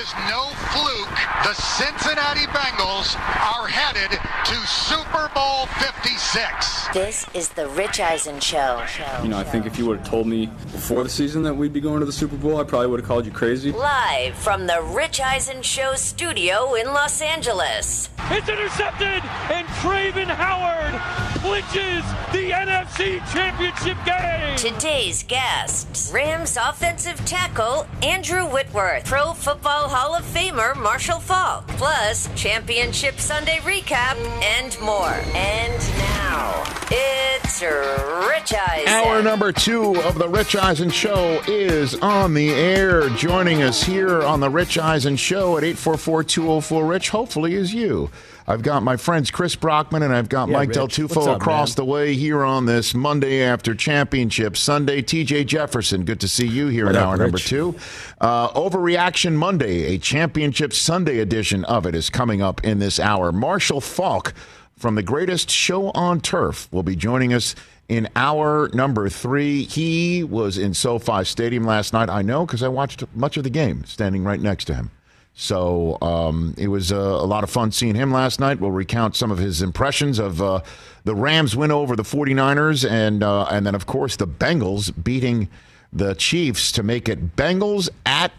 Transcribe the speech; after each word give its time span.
is 0.00 0.14
no 0.30 0.48
fluke. 0.72 1.18
The 1.44 1.52
Cincinnati 1.52 2.46
Bengals 2.46 3.16
are 3.16 3.66
headed 3.66 4.18
to 4.46 4.54
Super 4.66 5.30
Bowl 5.34 5.66
56. 5.66 6.88
This 6.94 7.26
is 7.34 7.50
the 7.50 7.68
Rich 7.68 8.00
Eisen 8.00 8.40
Show. 8.40 8.82
You 9.22 9.28
know, 9.28 9.38
I 9.38 9.44
think 9.44 9.66
if 9.66 9.78
you 9.78 9.84
would 9.86 9.98
have 9.98 10.08
told 10.08 10.26
me 10.26 10.46
before 10.46 11.02
the 11.02 11.10
season 11.10 11.42
that 11.42 11.54
we'd 11.54 11.74
be 11.74 11.82
going 11.82 12.00
to 12.00 12.06
the 12.06 12.12
Super 12.12 12.36
Bowl, 12.36 12.58
I 12.58 12.64
probably 12.64 12.86
would 12.86 13.00
have 13.00 13.08
called 13.08 13.26
you 13.26 13.32
crazy. 13.32 13.72
Live 13.72 14.34
from 14.36 14.66
the 14.66 14.80
Rich 14.94 15.20
Eisen 15.20 15.60
Show 15.60 15.94
studio 15.96 16.74
in 16.74 16.86
Los 16.86 17.20
Angeles. 17.20 18.08
It's 18.30 18.48
intercepted, 18.48 19.22
and 19.50 19.66
Travin 19.80 20.28
Howard 20.28 21.29
clinches 21.40 22.04
the 22.32 22.50
NFC 22.50 23.18
Championship 23.32 23.96
game. 24.04 24.56
Today's 24.56 25.22
guests 25.22 26.12
Rams 26.12 26.58
offensive 26.60 27.16
tackle 27.24 27.86
Andrew 28.02 28.44
Whitworth, 28.44 29.06
Pro 29.06 29.32
Football 29.32 29.88
Hall 29.88 30.14
of 30.14 30.22
Famer 30.22 30.76
Marshall 30.76 31.18
Faulk, 31.18 31.66
plus 31.68 32.28
Championship 32.34 33.18
Sunday 33.18 33.56
recap 33.62 34.16
and 34.42 34.78
more. 34.82 35.18
And 35.34 35.72
now, 35.98 36.62
it's 36.90 37.62
Rich 37.62 38.52
Eisen. 38.52 38.88
Hour 38.88 39.22
number 39.22 39.50
two 39.50 39.98
of 40.02 40.18
the 40.18 40.28
Rich 40.28 40.56
Eisen 40.56 40.90
Show 40.90 41.40
is 41.48 41.94
on 41.96 42.34
the 42.34 42.50
air. 42.50 43.08
Joining 43.10 43.62
us 43.62 43.82
here 43.82 44.22
on 44.22 44.40
the 44.40 44.50
Rich 44.50 44.76
Eisen 44.76 45.16
Show 45.16 45.56
at 45.56 45.64
844 45.64 46.22
204 46.24 46.84
Rich, 46.86 47.08
hopefully, 47.08 47.54
is 47.54 47.72
you. 47.72 48.10
I've 48.50 48.62
got 48.62 48.82
my 48.82 48.96
friends 48.96 49.30
Chris 49.30 49.54
Brockman 49.54 50.02
and 50.02 50.12
I've 50.12 50.28
got 50.28 50.48
Yeah, 50.48 50.54
Mike 50.54 50.68
Rich. 50.70 50.74
Del 50.74 50.88
Tufo 50.88 51.28
up, 51.28 51.40
across 51.40 51.70
man? 51.70 51.76
the 51.76 51.84
way 51.84 52.14
here 52.14 52.42
on 52.44 52.66
this 52.66 52.94
Monday 52.94 53.42
after 53.44 53.76
championship 53.76 54.56
Sunday. 54.56 55.02
TJ 55.02 55.46
Jefferson, 55.46 56.04
good 56.04 56.18
to 56.20 56.26
see 56.28 56.48
you 56.48 56.66
here 56.66 56.86
in 56.88 56.94
What 56.94 56.96
up, 56.96 57.06
hour 57.08 57.16
number 57.16 57.38
two. 57.38 57.76
Uh, 58.20 58.48
Overreaction 58.50 59.34
Monday, 59.34 59.94
a 59.94 59.98
championship 59.98 60.72
Sunday 60.72 61.20
edition 61.20 61.64
of 61.66 61.86
it 61.86 61.94
is 61.94 62.10
coming 62.10 62.42
up 62.42 62.64
in 62.64 62.80
this 62.80 62.98
hour. 62.98 63.30
Marshall 63.30 63.80
Faulk 63.80 64.34
from 64.76 64.96
the 64.96 65.02
greatest 65.02 65.48
show 65.48 65.90
on 65.90 66.20
turf 66.20 66.66
will 66.72 66.82
be 66.82 66.96
joining 66.96 67.32
us 67.32 67.54
in 67.88 68.08
hour 68.16 68.68
number 68.72 69.08
three. 69.08 69.62
He 69.62 70.24
was 70.24 70.58
in 70.58 70.74
SoFi 70.74 71.22
Stadium 71.24 71.62
last 71.64 71.92
night. 71.92 72.08
I 72.08 72.22
know 72.22 72.46
because 72.46 72.64
I 72.64 72.68
watched 72.68 73.04
much 73.14 73.36
of 73.36 73.44
the 73.44 73.50
game 73.50 73.84
standing 73.84 74.24
right 74.24 74.40
next 74.40 74.64
to 74.64 74.74
him. 74.74 74.90
So 75.34 75.96
um, 76.02 76.54
it 76.58 76.68
was 76.68 76.92
uh, 76.92 76.96
a 76.96 77.24
lot 77.24 77.44
of 77.44 77.50
fun 77.50 77.72
seeing 77.72 77.94
him 77.94 78.12
last 78.12 78.40
night. 78.40 78.60
We'll 78.60 78.72
recount 78.72 79.16
some 79.16 79.30
of 79.30 79.38
his 79.38 79.62
impressions 79.62 80.18
of 80.18 80.42
uh, 80.42 80.60
the 81.04 81.14
Rams 81.14 81.56
win 81.56 81.70
over 81.70 81.96
the 81.96 82.02
49ers 82.02 82.88
and 82.88 83.22
uh, 83.22 83.44
and 83.44 83.66
then 83.66 83.74
of 83.74 83.86
course 83.86 84.16
the 84.16 84.26
Bengals 84.26 84.92
beating 85.02 85.48
the 85.92 86.14
Chiefs 86.14 86.72
to 86.72 86.82
make 86.82 87.08
it 87.08 87.36
Bengals 87.36 87.88
at 88.04 88.32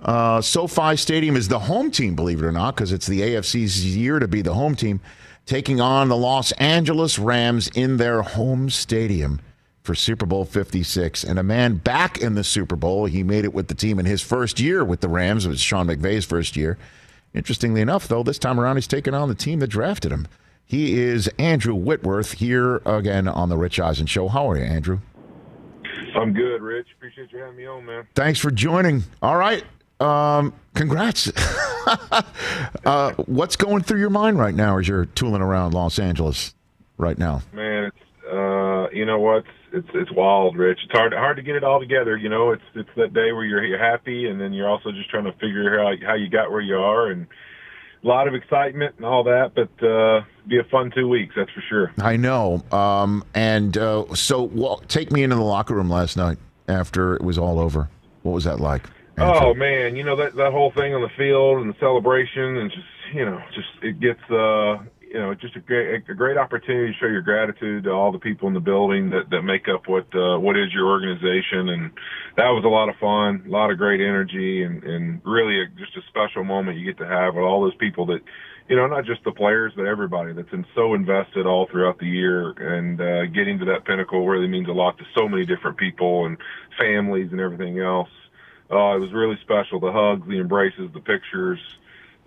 uh, 0.00 0.40
SoFi 0.40 0.96
Stadium 0.96 1.36
is 1.36 1.48
the 1.48 1.58
home 1.58 1.90
team, 1.90 2.14
believe 2.14 2.40
it 2.40 2.46
or 2.46 2.52
not, 2.52 2.76
because 2.76 2.92
it's 2.92 3.06
the 3.06 3.20
AFC's 3.20 3.96
year 3.96 4.18
to 4.18 4.28
be 4.28 4.42
the 4.42 4.54
home 4.54 4.76
team, 4.76 5.00
taking 5.44 5.80
on 5.80 6.08
the 6.08 6.16
Los 6.16 6.52
Angeles 6.52 7.18
Rams 7.18 7.68
in 7.74 7.96
their 7.96 8.22
home 8.22 8.70
stadium 8.70 9.40
for 9.88 9.94
Super 9.94 10.26
Bowl 10.26 10.44
56. 10.44 11.24
And 11.24 11.38
a 11.38 11.42
man 11.42 11.76
back 11.76 12.18
in 12.18 12.34
the 12.34 12.44
Super 12.44 12.76
Bowl, 12.76 13.06
he 13.06 13.22
made 13.22 13.46
it 13.46 13.54
with 13.54 13.68
the 13.68 13.74
team 13.74 13.98
in 13.98 14.04
his 14.04 14.20
first 14.20 14.60
year 14.60 14.84
with 14.84 15.00
the 15.00 15.08
Rams. 15.08 15.46
It 15.46 15.48
was 15.48 15.62
Sean 15.62 15.86
McVay's 15.86 16.26
first 16.26 16.58
year. 16.58 16.76
Interestingly 17.32 17.80
enough, 17.80 18.06
though, 18.06 18.22
this 18.22 18.38
time 18.38 18.60
around 18.60 18.76
he's 18.76 18.86
taking 18.86 19.14
on 19.14 19.30
the 19.30 19.34
team 19.34 19.60
that 19.60 19.68
drafted 19.68 20.12
him. 20.12 20.28
He 20.66 21.00
is 21.00 21.26
Andrew 21.38 21.74
Whitworth 21.74 22.32
here 22.32 22.82
again 22.84 23.28
on 23.28 23.48
the 23.48 23.56
Rich 23.56 23.80
Eisen 23.80 24.04
Show. 24.04 24.28
How 24.28 24.50
are 24.50 24.58
you, 24.58 24.64
Andrew? 24.64 24.98
I'm 26.14 26.34
good, 26.34 26.60
Rich. 26.60 26.88
Appreciate 26.98 27.32
you 27.32 27.38
having 27.38 27.56
me 27.56 27.66
on, 27.66 27.86
man. 27.86 28.06
Thanks 28.14 28.38
for 28.38 28.50
joining. 28.50 29.04
All 29.22 29.38
right. 29.38 29.64
Um, 30.00 30.52
congrats. 30.74 31.32
uh, 32.84 33.14
what's 33.24 33.56
going 33.56 33.84
through 33.84 34.00
your 34.00 34.10
mind 34.10 34.38
right 34.38 34.54
now 34.54 34.76
as 34.76 34.86
you're 34.86 35.06
tooling 35.06 35.40
around 35.40 35.72
Los 35.72 35.98
Angeles 35.98 36.54
right 36.98 37.16
now? 37.16 37.40
Man, 37.54 37.84
it's 37.84 37.96
uh, 38.88 38.90
you 38.92 39.04
know 39.06 39.18
what? 39.18 39.44
It's 39.72 39.88
it's 39.94 40.10
wild, 40.12 40.56
Rich. 40.56 40.80
It's 40.84 40.92
hard 40.92 41.12
hard 41.12 41.36
to 41.36 41.42
get 41.42 41.56
it 41.56 41.64
all 41.64 41.80
together. 41.80 42.16
You 42.16 42.28
know, 42.28 42.52
it's 42.52 42.62
it's 42.74 42.88
that 42.96 43.12
day 43.12 43.32
where 43.32 43.44
you're 43.44 43.64
you're 43.64 43.78
happy, 43.78 44.28
and 44.28 44.40
then 44.40 44.52
you're 44.52 44.68
also 44.68 44.90
just 44.92 45.10
trying 45.10 45.24
to 45.24 45.32
figure 45.32 45.80
out 45.80 45.96
how 46.02 46.14
you 46.14 46.28
got 46.28 46.50
where 46.50 46.60
you 46.60 46.76
are, 46.76 47.08
and 47.08 47.26
a 48.02 48.06
lot 48.06 48.28
of 48.28 48.34
excitement 48.34 48.94
and 48.96 49.04
all 49.04 49.24
that. 49.24 49.52
But 49.54 49.86
uh, 49.86 50.22
be 50.46 50.58
a 50.58 50.64
fun 50.64 50.90
two 50.94 51.08
weeks, 51.08 51.34
that's 51.36 51.50
for 51.50 51.62
sure. 51.68 51.92
I 51.98 52.16
know. 52.16 52.62
Um, 52.72 53.24
and 53.34 53.76
uh, 53.76 54.14
so, 54.14 54.42
well, 54.42 54.78
take 54.88 55.12
me 55.12 55.22
into 55.22 55.36
the 55.36 55.42
locker 55.42 55.74
room 55.74 55.90
last 55.90 56.16
night 56.16 56.38
after 56.68 57.14
it 57.14 57.22
was 57.22 57.38
all 57.38 57.58
over. 57.58 57.88
What 58.22 58.32
was 58.32 58.44
that 58.44 58.60
like? 58.60 58.84
Oh 59.20 59.52
man, 59.54 59.96
you 59.96 60.04
know 60.04 60.16
that 60.16 60.36
that 60.36 60.52
whole 60.52 60.70
thing 60.70 60.94
on 60.94 61.02
the 61.02 61.08
field 61.16 61.58
and 61.58 61.74
the 61.74 61.78
celebration 61.80 62.56
and 62.56 62.70
just 62.70 62.86
you 63.12 63.24
know 63.24 63.42
just 63.52 63.68
it 63.82 63.98
gets 64.00 64.20
uh 64.30 64.78
you 65.10 65.18
know 65.18 65.34
just 65.34 65.56
a 65.56 65.60
great 65.60 66.02
a 66.08 66.14
great 66.14 66.36
opportunity 66.36 66.92
to 66.92 66.98
show 66.98 67.06
your 67.06 67.22
gratitude 67.22 67.84
to 67.84 67.90
all 67.90 68.12
the 68.12 68.18
people 68.18 68.48
in 68.48 68.54
the 68.54 68.60
building 68.60 69.10
that 69.10 69.30
that 69.30 69.42
make 69.42 69.68
up 69.68 69.88
what 69.88 70.06
uh, 70.14 70.38
what 70.38 70.56
is 70.56 70.72
your 70.72 70.88
organization 70.88 71.68
and 71.70 71.90
that 72.36 72.50
was 72.50 72.64
a 72.64 72.68
lot 72.68 72.88
of 72.88 72.94
fun, 73.00 73.44
a 73.46 73.50
lot 73.50 73.70
of 73.70 73.78
great 73.78 74.00
energy 74.00 74.62
and 74.62 74.84
and 74.84 75.20
really 75.24 75.62
a, 75.62 75.66
just 75.78 75.96
a 75.96 76.02
special 76.08 76.44
moment 76.44 76.78
you 76.78 76.84
get 76.84 76.98
to 76.98 77.06
have 77.06 77.34
with 77.34 77.44
all 77.44 77.62
those 77.62 77.74
people 77.76 78.06
that 78.06 78.20
you 78.68 78.76
know 78.76 78.86
not 78.86 79.04
just 79.04 79.24
the 79.24 79.32
players 79.32 79.72
but 79.76 79.86
everybody 79.86 80.32
that's 80.32 80.50
been 80.50 80.66
so 80.74 80.94
invested 80.94 81.46
all 81.46 81.66
throughout 81.70 81.98
the 81.98 82.06
year 82.06 82.50
and 82.58 83.00
uh, 83.00 83.26
getting 83.26 83.58
to 83.58 83.64
that 83.64 83.84
pinnacle 83.84 84.26
really 84.26 84.48
means 84.48 84.68
a 84.68 84.72
lot 84.72 84.98
to 84.98 85.04
so 85.16 85.28
many 85.28 85.46
different 85.46 85.76
people 85.78 86.26
and 86.26 86.36
families 86.78 87.28
and 87.32 87.40
everything 87.40 87.78
else. 87.80 88.10
Uh, 88.70 88.96
it 88.96 89.00
was 89.00 89.12
really 89.14 89.38
special. 89.40 89.80
The 89.80 89.90
hugs, 89.90 90.28
the 90.28 90.38
embraces, 90.38 90.90
the 90.92 91.00
pictures, 91.00 91.58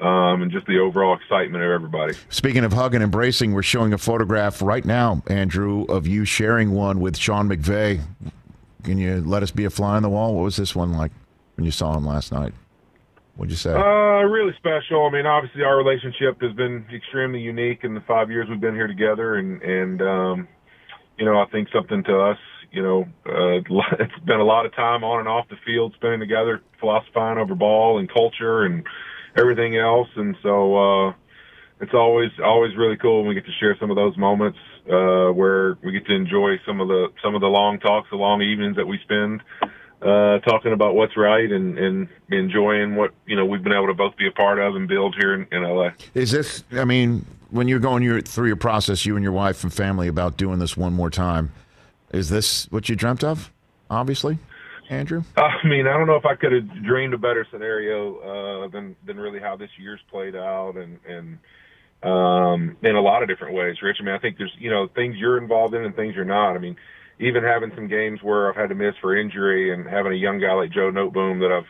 um, 0.02 0.42
and 0.42 0.52
just 0.52 0.66
the 0.66 0.80
overall 0.80 1.16
excitement 1.16 1.64
of 1.64 1.70
everybody. 1.70 2.14
Speaking 2.30 2.64
of 2.64 2.74
hug 2.74 2.96
and 2.96 3.04
embracing, 3.04 3.54
we're 3.54 3.62
showing 3.62 3.94
a 3.94 3.98
photograph 3.98 4.62
right 4.62 4.84
now, 4.84 5.22
Andrew, 5.28 5.84
of 5.84 6.08
you 6.08 6.26
sharing 6.26 6.72
one 6.72 7.00
with 7.00 7.16
Sean 7.16 7.48
McVay. 7.48 8.02
Can 8.84 8.98
you 8.98 9.22
let 9.22 9.44
us 9.44 9.52
be 9.52 9.66
a 9.66 9.70
fly 9.70 9.96
on 9.98 10.04
the 10.04 10.10
wall? 10.10 10.34
What 10.34 10.44
was 10.44 10.58
this 10.58 10.76
one 10.76 10.94
like 10.94 11.12
when 11.56 11.66
you 11.66 11.72
saw 11.72 11.96
him 11.96 12.06
last 12.06 12.32
night? 12.32 12.54
What'd 13.36 13.52
you 13.52 13.58
say? 13.58 13.74
Uh, 13.74 14.24
really 14.24 14.54
special. 14.58 15.06
I 15.06 15.12
mean, 15.12 15.26
obviously 15.26 15.64
our 15.64 15.78
relationship 15.78 16.42
has 16.42 16.54
been 16.54 16.86
extremely 16.94 17.40
unique 17.40 17.84
in 17.84 17.94
the 17.94 18.02
five 18.02 18.30
years 18.30 18.48
we've 18.50 18.60
been 18.60 18.76
here 18.76 18.88
together, 18.88 19.36
and 19.36 19.62
and 19.62 20.02
um, 20.02 20.48
you 21.18 21.26
know, 21.26 21.40
I 21.40 21.46
think 21.52 21.70
something 21.74 22.04
to 22.06 22.20
us. 22.20 22.38
You 22.72 22.82
know, 22.82 23.02
uh, 23.26 23.62
it's 24.00 24.26
been 24.26 24.40
a 24.40 24.44
lot 24.44 24.66
of 24.66 24.76
time 24.76 25.04
on 25.04 25.20
and 25.20 25.28
off 25.28 25.48
the 25.50 25.58
field 25.66 25.94
spending 25.96 26.20
together, 26.20 26.62
philosophizing 26.80 27.38
over 27.38 27.54
ball 27.54 28.00
and 28.00 28.12
culture 28.12 28.64
and 28.64 28.84
everything 29.36 29.78
else, 29.78 30.10
and 30.16 30.36
so. 30.44 31.08
uh 31.10 31.14
it's 31.84 31.96
always 31.96 32.30
always 32.44 32.78
really 32.78 32.96
cool 32.96 33.22
when 33.22 33.30
we 33.30 33.34
get 33.34 33.44
to 33.46 33.52
share 33.60 33.76
some 33.80 33.90
of 33.90 33.96
those 33.96 34.16
moments 34.16 34.60
uh, 34.86 35.30
where 35.32 35.80
we 35.84 35.92
get 35.92 36.06
to 36.06 36.14
enjoy 36.14 36.60
some 36.64 36.80
of 36.80 36.88
the 36.88 37.08
some 37.24 37.34
of 37.34 37.42
the 37.42 37.48
long 37.48 37.80
talks, 37.80 38.08
the 38.12 38.18
long 38.18 38.44
evenings 38.44 38.76
that 38.76 38.86
we 38.86 39.00
spend 39.00 39.42
uh, 40.02 40.40
talking 40.40 40.74
about 40.74 40.96
what's 40.96 41.16
right 41.16 41.52
and, 41.52 41.78
and 41.78 42.08
enjoying 42.30 42.96
what 42.96 43.12
you 43.26 43.36
know 43.36 43.46
we've 43.46 43.64
been 43.64 43.74
able 43.74 43.88
to 43.88 43.94
both 43.94 44.16
be 44.18 44.28
a 44.28 44.32
part 44.32 44.60
of 44.60 44.76
and 44.76 44.88
build 44.88 45.16
here 45.20 45.34
in, 45.34 45.48
in 45.52 45.64
LA. 45.64 45.90
Is 46.14 46.32
this, 46.32 46.64
I 46.72 46.86
mean, 46.86 47.26
when 47.50 47.68
you're 47.68 47.80
going 47.80 48.04
your, 48.04 48.22
through 48.22 48.48
your 48.48 48.56
process, 48.56 49.06
you 49.06 49.16
and 49.16 49.24
your 49.24 49.32
wife 49.32 49.64
and 49.64 49.74
family, 49.74 50.08
about 50.08 50.38
doing 50.38 50.60
this 50.60 50.76
one 50.76 50.94
more 50.94 51.10
time, 51.10 51.52
is 52.12 52.30
this 52.30 52.66
what 52.72 52.90
you 52.90 52.96
dreamt 52.96 53.24
of, 53.24 53.52
obviously, 53.90 54.40
Andrew? 54.92 55.24
I 55.38 55.66
mean, 55.66 55.88
I 55.88 55.98
don't 55.98 56.06
know 56.06 56.18
if 56.18 56.26
I 56.26 56.36
could 56.36 56.52
have 56.52 56.84
dreamed 56.84 57.14
a 57.14 57.18
better 57.18 57.48
scenario 57.50 58.18
uh, 58.18 58.68
than 58.68 58.96
than 59.06 59.18
really 59.18 59.40
how 59.40 59.56
this 59.56 59.70
year's 59.80 60.02
played 60.12 60.36
out, 60.36 60.76
and 60.76 61.00
and 61.08 61.38
um, 62.04 62.78
in 62.84 62.96
a 62.96 63.02
lot 63.02 63.24
of 63.24 63.30
different 63.30 63.56
ways, 63.56 63.82
Rich. 63.82 63.98
I 64.02 64.04
mean, 64.04 64.14
I 64.14 64.20
think 64.20 64.38
there's 64.38 64.54
you 64.60 64.70
know 64.70 64.90
things 64.94 65.16
you're 65.18 65.38
involved 65.38 65.74
in 65.74 65.86
and 65.86 65.96
things 65.96 66.14
you're 66.14 66.26
not. 66.26 66.56
I 66.56 66.58
mean, 66.58 66.76
even 67.20 67.42
having 67.42 67.72
some 67.74 67.88
games 67.88 68.22
where 68.22 68.50
I've 68.50 68.58
had 68.58 68.68
to 68.68 68.76
miss 68.76 68.96
for 69.00 69.16
injury, 69.16 69.74
and 69.74 69.88
having 69.88 70.12
a 70.12 70.16
young 70.16 70.40
guy 70.40 70.54
like 70.54 70.72
Joe 70.72 70.92
Noteboom 70.92 71.40
that 71.40 71.54
I've 71.54 71.70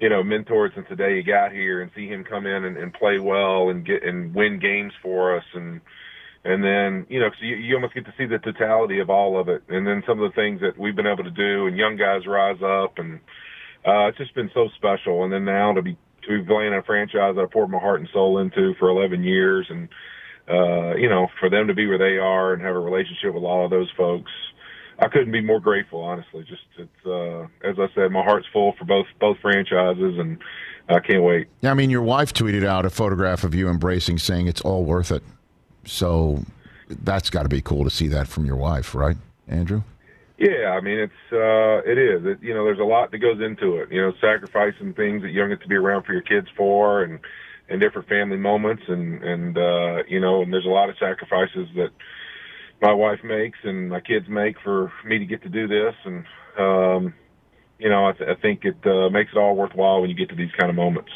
you 0.00 0.08
know 0.08 0.24
mentored 0.24 0.74
since 0.74 0.88
the 0.90 0.96
day 0.96 1.16
he 1.16 1.22
got 1.22 1.52
here, 1.52 1.80
and 1.80 1.92
see 1.94 2.08
him 2.08 2.24
come 2.24 2.46
in 2.46 2.64
and, 2.64 2.76
and 2.76 2.92
play 2.92 3.20
well 3.20 3.70
and 3.70 3.86
get 3.86 4.02
and 4.02 4.34
win 4.34 4.58
games 4.58 4.92
for 5.00 5.36
us, 5.36 5.44
and 5.54 5.80
and 6.44 6.64
then 6.64 7.06
you 7.08 7.20
know 7.20 7.28
'cause 7.30 7.40
you, 7.40 7.56
you 7.56 7.74
almost 7.74 7.94
get 7.94 8.04
to 8.06 8.14
see 8.16 8.26
the 8.26 8.38
totality 8.38 8.98
of 9.00 9.10
all 9.10 9.38
of 9.38 9.48
it, 9.48 9.62
and 9.68 9.86
then 9.86 10.02
some 10.06 10.20
of 10.20 10.30
the 10.30 10.34
things 10.34 10.60
that 10.60 10.78
we've 10.78 10.96
been 10.96 11.06
able 11.06 11.24
to 11.24 11.30
do, 11.30 11.66
and 11.66 11.76
young 11.76 11.96
guys 11.96 12.26
rise 12.26 12.62
up, 12.62 12.98
and 12.98 13.20
uh, 13.86 14.08
it's 14.08 14.18
just 14.18 14.34
been 14.34 14.50
so 14.54 14.68
special. 14.76 15.24
And 15.24 15.32
then 15.32 15.44
now 15.44 15.72
to 15.72 15.82
be 15.82 15.96
to 16.22 16.38
be 16.40 16.44
playing 16.46 16.74
a 16.74 16.82
franchise 16.82 17.34
that 17.36 17.42
I 17.42 17.46
poured 17.46 17.70
my 17.70 17.78
heart 17.78 18.00
and 18.00 18.08
soul 18.12 18.38
into 18.38 18.74
for 18.78 18.88
11 18.90 19.22
years, 19.24 19.66
and 19.70 19.88
uh, 20.48 20.94
you 20.96 21.08
know 21.08 21.28
for 21.38 21.48
them 21.50 21.66
to 21.68 21.74
be 21.74 21.86
where 21.86 21.98
they 21.98 22.18
are 22.18 22.52
and 22.54 22.62
have 22.62 22.74
a 22.74 22.80
relationship 22.80 23.34
with 23.34 23.44
all 23.44 23.64
of 23.64 23.70
those 23.70 23.90
folks. 23.96 24.30
I 25.02 25.08
couldn't 25.08 25.32
be 25.32 25.40
more 25.40 25.60
grateful, 25.60 26.00
honestly. 26.02 26.44
Just 26.46 26.62
it's 26.78 27.06
uh, 27.06 27.42
as 27.66 27.78
I 27.78 27.88
said, 27.94 28.10
my 28.12 28.22
heart's 28.22 28.46
full 28.52 28.74
for 28.78 28.84
both 28.84 29.06
both 29.18 29.38
franchises, 29.40 30.18
and 30.18 30.38
I 30.90 31.00
can't 31.00 31.22
wait. 31.22 31.48
Yeah, 31.60 31.70
I 31.70 31.74
mean, 31.74 31.88
your 31.88 32.02
wife 32.02 32.34
tweeted 32.34 32.66
out 32.66 32.84
a 32.84 32.90
photograph 32.90 33.44
of 33.44 33.54
you 33.54 33.68
embracing, 33.68 34.18
saying 34.18 34.46
it's 34.46 34.60
all 34.60 34.84
worth 34.84 35.10
it. 35.10 35.22
So 35.90 36.44
that's 36.88 37.30
got 37.30 37.42
to 37.42 37.48
be 37.48 37.60
cool 37.60 37.82
to 37.82 37.90
see 37.90 38.06
that 38.08 38.28
from 38.28 38.46
your 38.46 38.56
wife, 38.56 38.94
right, 38.94 39.16
Andrew? 39.48 39.82
Yeah, 40.38 40.70
I 40.70 40.80
mean 40.80 40.98
it's 40.98 41.32
uh 41.32 41.82
it 41.84 41.98
is. 41.98 42.24
It, 42.24 42.42
you 42.42 42.54
know, 42.54 42.64
there's 42.64 42.78
a 42.78 42.84
lot 42.84 43.10
that 43.10 43.18
goes 43.18 43.42
into 43.42 43.76
it. 43.76 43.92
You 43.92 44.00
know, 44.00 44.12
sacrificing 44.20 44.94
things 44.94 45.20
that 45.22 45.30
you 45.30 45.40
don't 45.40 45.50
get 45.50 45.60
to 45.62 45.68
be 45.68 45.74
around 45.74 46.04
for 46.04 46.12
your 46.12 46.22
kids 46.22 46.46
for 46.56 47.02
and 47.02 47.18
and 47.68 47.80
different 47.80 48.08
family 48.08 48.38
moments 48.38 48.84
and 48.88 49.22
and 49.22 49.58
uh 49.58 50.02
you 50.08 50.20
know, 50.20 50.40
and 50.42 50.52
there's 50.52 50.64
a 50.64 50.68
lot 50.68 50.88
of 50.88 50.96
sacrifices 50.98 51.68
that 51.76 51.90
my 52.80 52.92
wife 52.92 53.22
makes 53.22 53.58
and 53.64 53.90
my 53.90 54.00
kids 54.00 54.28
make 54.28 54.56
for 54.62 54.90
me 55.04 55.18
to 55.18 55.26
get 55.26 55.42
to 55.42 55.50
do 55.50 55.68
this 55.68 55.94
and 56.04 56.24
um 56.58 57.14
you 57.78 57.88
know, 57.88 58.06
I, 58.08 58.12
th- 58.12 58.28
I 58.28 58.34
think 58.40 58.64
it 58.64 58.76
uh, 58.86 59.08
makes 59.08 59.32
it 59.32 59.38
all 59.38 59.56
worthwhile 59.56 60.02
when 60.02 60.10
you 60.10 60.16
get 60.16 60.28
to 60.28 60.34
these 60.34 60.52
kind 60.52 60.68
of 60.68 60.76
moments. 60.76 61.10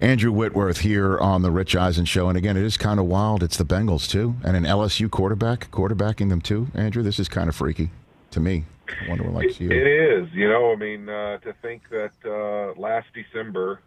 Andrew 0.00 0.32
Whitworth 0.32 0.78
here 0.78 1.18
on 1.18 1.42
the 1.42 1.50
Rich 1.50 1.76
Eisen 1.76 2.06
show, 2.06 2.30
and 2.30 2.38
again, 2.38 2.56
it 2.56 2.64
is 2.64 2.78
kind 2.78 2.98
of 2.98 3.04
wild. 3.04 3.42
It's 3.42 3.58
the 3.58 3.66
Bengals 3.66 4.08
too, 4.08 4.34
and 4.42 4.56
an 4.56 4.64
LSU 4.64 5.10
quarterback 5.10 5.70
quarterbacking 5.70 6.30
them 6.30 6.40
too. 6.40 6.68
Andrew, 6.74 7.02
this 7.02 7.18
is 7.18 7.28
kind 7.28 7.50
of 7.50 7.54
freaky 7.54 7.90
to 8.30 8.40
me. 8.40 8.64
I 8.88 9.08
wonder 9.10 9.24
what 9.24 9.34
like 9.34 9.60
you. 9.60 9.70
It 9.70 9.86
is, 9.86 10.28
you 10.32 10.48
know. 10.48 10.72
I 10.72 10.76
mean, 10.76 11.06
uh, 11.06 11.36
to 11.38 11.54
think 11.60 11.82
that 11.90 12.12
uh, 12.24 12.80
last 12.80 13.08
December, 13.12 13.80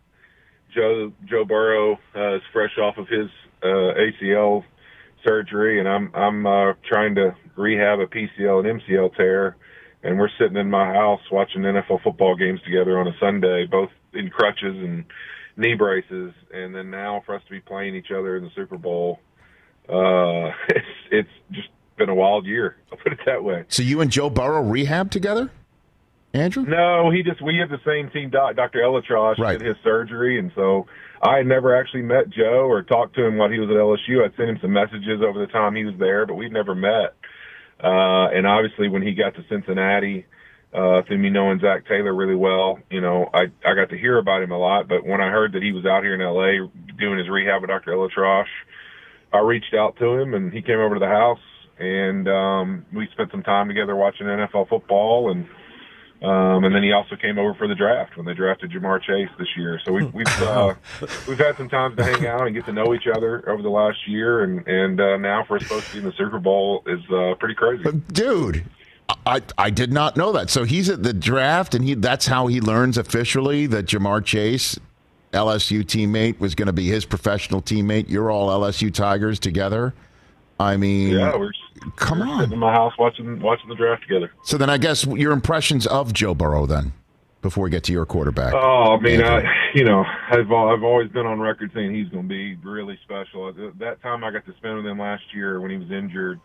Joe 0.74 1.12
Joe 1.26 1.46
Burrow 1.46 1.98
uh, 2.16 2.36
is 2.36 2.42
fresh 2.54 2.78
off 2.78 2.98
of 2.98 3.08
his 3.08 3.30
uh, 3.64 3.98
ACL 3.98 4.64
surgery, 5.26 5.80
and 5.80 5.90
I'm 5.90 6.12
I'm 6.14 6.46
uh, 6.46 6.74
trying 6.88 7.16
to 7.16 7.36
rehab 7.56 8.00
a 8.00 8.06
PCL 8.06 8.70
and 8.70 8.82
MCL 8.82 9.16
tear, 9.16 9.58
and 10.04 10.20
we're 10.20 10.30
sitting 10.38 10.58
in 10.58 10.70
my 10.70 10.94
house 10.94 11.22
watching 11.32 11.64
NFL 11.64 12.04
football 12.04 12.36
games 12.36 12.62
together 12.62 13.00
on 13.00 13.08
a 13.08 13.18
Sunday, 13.20 13.66
both 13.66 13.90
in 14.14 14.30
crutches 14.30 14.76
and 14.76 15.06
knee 15.58 15.76
braces, 15.76 16.34
and 16.54 16.74
then 16.76 16.90
now 16.90 17.22
for 17.26 17.36
us 17.36 17.42
to 17.46 17.52
be 17.52 17.60
playing 17.60 17.96
each 17.96 18.12
other 18.12 18.36
in 18.38 18.44
the 18.44 18.50
Super 18.56 18.78
Bowl, 18.78 19.20
uh, 19.90 20.52
it's 20.70 20.86
it's 21.12 21.30
just 21.52 21.70
been 21.98 22.10
a 22.10 22.16
wild 22.16 22.46
year. 22.46 22.78
I'll 22.92 22.98
put 22.98 23.14
it 23.14 23.20
that 23.26 23.44
way. 23.44 23.66
So 23.68 23.84
you 23.84 24.02
and 24.02 24.12
Joe 24.12 24.30
Burrow 24.30 24.62
rehab 24.64 25.12
together, 25.12 25.52
Andrew? 26.34 26.64
No, 26.66 27.10
he 27.12 27.24
just 27.24 27.42
we 27.42 27.58
have 27.58 27.70
the 27.70 27.82
same 27.86 28.10
team. 28.10 28.30
Doc, 28.30 28.56
Dr. 28.56 28.80
ElAttrache 28.80 29.38
Right. 29.38 29.60
did 29.60 29.68
his 29.68 29.78
surgery, 29.84 30.40
and 30.40 30.52
so 30.56 30.88
I 31.22 31.38
had 31.38 31.48
never 31.48 31.76
actually 31.76 32.02
met 32.04 32.30
Joe 32.30 32.66
or 32.68 32.82
talked 32.84 33.16
to 33.16 33.26
him 33.26 33.38
while 33.38 33.50
he 33.50 33.60
was 33.60 33.70
at 33.70 33.76
LSU. 33.76 34.26
I'd 34.26 34.36
sent 34.36 34.50
him 34.50 34.60
some 34.62 34.74
messages 34.74 35.22
over 35.22 35.40
the 35.40 35.48
time 35.52 35.76
he 35.76 35.86
was 35.86 35.96
there, 36.00 36.26
but 36.26 36.34
we'd 36.36 36.52
never 36.52 36.76
met. 36.76 37.16
Uh, 37.84 38.30
and 38.34 38.48
obviously, 38.48 38.88
when 38.88 39.02
he 39.02 39.14
got 39.14 39.36
to 39.36 39.44
Cincinnati, 39.50 40.26
uh, 40.74 41.04
through 41.04 41.20
me 41.20 41.30
knowing 41.30 41.60
Zac 41.60 41.86
Taylor 41.88 42.14
really 42.14 42.36
well, 42.36 42.80
you 42.90 43.02
know, 43.02 43.30
I 43.34 43.44
I 43.66 43.76
got 43.76 43.90
to 43.90 43.98
hear 43.98 44.18
about 44.18 44.42
him 44.42 44.52
a 44.52 44.58
lot. 44.58 44.88
But 44.88 45.06
when 45.06 45.22
I 45.22 45.30
heard 45.30 45.54
that 45.54 45.62
he 45.62 45.72
was 45.72 45.86
out 45.86 46.04
here 46.04 46.16
in 46.16 46.22
LA 46.22 46.68
doing 46.98 47.18
his 47.20 47.30
rehab 47.30 47.62
with 47.62 47.70
Dr. 47.70 47.92
ElAttrache, 47.92 48.46
I 49.32 49.40
reached 49.40 49.74
out 49.74 49.98
to 49.98 50.14
him, 50.14 50.34
and 50.34 50.52
he 50.52 50.62
came 50.62 50.80
over 50.80 50.96
to 50.96 51.00
the 51.00 51.08
house, 51.08 51.40
and 51.80 52.28
um, 52.28 52.86
we 52.94 53.08
spent 53.12 53.32
some 53.32 53.44
time 53.44 53.68
together 53.68 53.96
watching 53.96 54.26
NFL 54.26 54.70
football, 54.70 55.32
and 55.32 55.48
um, 56.24 56.64
and 56.64 56.74
then 56.74 56.84
he 56.84 56.94
also 56.94 57.18
came 57.18 57.38
over 57.38 57.54
for 57.54 57.68
the 57.68 57.76
draft 57.76 58.16
when 58.16 58.26
they 58.26 58.34
drafted 58.34 58.72
Ja'Marr 58.72 59.02
Chase 59.02 59.30
this 59.38 59.50
year. 59.58 59.80
So 59.84 59.92
we've 59.92 60.14
we've 60.14 60.42
uh, 60.42 60.74
we've 61.28 61.38
had 61.38 61.58
some 61.58 61.70
time 61.70 61.96
to 61.98 62.04
hang 62.04 62.26
out 62.26 62.48
and 62.48 62.56
get 62.56 62.66
to 62.66 62.74
know 62.74 62.94
each 62.94 63.08
other 63.14 63.48
over 63.50 63.62
the 63.62 63.70
last 63.70 64.08
year, 64.08 64.44
and 64.44 64.66
and 64.68 65.02
uh, 65.02 65.18
now 65.18 65.44
for 65.44 65.58
us 65.58 65.64
supposed 65.64 65.88
to 65.88 65.94
be 65.94 66.00
in 66.00 66.06
the 66.06 66.14
Super 66.14 66.40
Bowl 66.40 66.84
is 66.88 67.02
uh, 67.12 67.36
pretty 67.40 67.56
crazy. 67.56 67.84
Dude, 68.12 68.64
I 69.26 69.42
I 69.58 69.70
did 69.70 69.92
not 69.92 70.18
know 70.18 70.32
that. 70.32 70.50
So 70.50 70.64
he's 70.64 70.90
at 70.90 71.04
the 71.04 71.14
draft, 71.14 71.76
and 71.76 71.84
he 71.86 71.94
that's 71.96 72.28
how 72.28 72.48
he 72.48 72.62
learns 72.62 72.98
officially 72.98 73.66
that 73.68 73.86
Ja'Marr 73.86 74.24
Chase, 74.24 74.80
LSU 75.32 75.84
teammate, 75.84 76.40
was 76.40 76.56
going 76.56 76.68
to 76.68 76.74
be 76.74 76.88
his 76.88 77.06
professional 77.06 77.62
teammate. 77.62 78.10
You're 78.10 78.32
all 78.32 78.50
LSU 78.50 78.94
Tigers 78.94 79.40
together. 79.40 79.94
I 80.60 80.78
mean, 80.78 81.10
Yeah, 81.10 81.36
we're 81.36 81.52
come 81.96 82.20
we're 82.20 82.40
sitting 82.40 82.54
in 82.54 82.60
my 82.60 82.72
house 82.72 82.94
watching 82.98 83.40
watching 83.40 83.70
the 83.70 83.76
draft 83.76 84.04
together. 84.04 84.32
So 84.44 84.58
then 84.58 84.70
I 84.70 84.78
guess 84.78 85.06
your 85.06 85.32
impressions 85.32 85.88
of 85.88 86.14
Joe 86.14 86.34
Burrow 86.36 86.66
then, 86.66 86.94
before 87.42 87.66
we 87.66 87.70
get 87.70 87.84
to 87.86 87.92
your 87.92 88.06
quarterback. 88.06 88.54
Oh, 88.54 88.98
I 88.98 89.00
mean, 89.00 89.22
Andrew. 89.22 89.50
I, 89.50 89.54
you 89.74 89.84
know, 89.84 90.06
I've 90.30 90.52
I've 90.52 90.84
always 90.84 91.10
been 91.10 91.26
on 91.26 91.40
record 91.40 91.72
saying 91.74 91.94
he's 91.94 92.10
going 92.10 92.24
to 92.24 92.30
be 92.30 92.56
really 92.64 92.98
special. 93.04 93.52
That 93.80 94.02
time 94.02 94.24
I 94.24 94.32
got 94.32 94.46
to 94.46 94.54
spend 94.56 94.78
with 94.78 94.86
him 94.86 95.00
last 95.00 95.24
year 95.34 95.60
when 95.60 95.72
he 95.72 95.78
was 95.78 95.92
injured, 95.92 96.40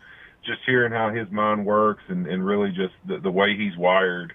just 0.45 0.59
hearing 0.65 0.91
how 0.91 1.13
his 1.13 1.29
mind 1.31 1.65
works 1.65 2.03
and 2.07 2.27
and 2.27 2.45
really 2.45 2.69
just 2.69 2.93
the, 3.07 3.19
the 3.19 3.31
way 3.31 3.55
he's 3.57 3.77
wired, 3.77 4.33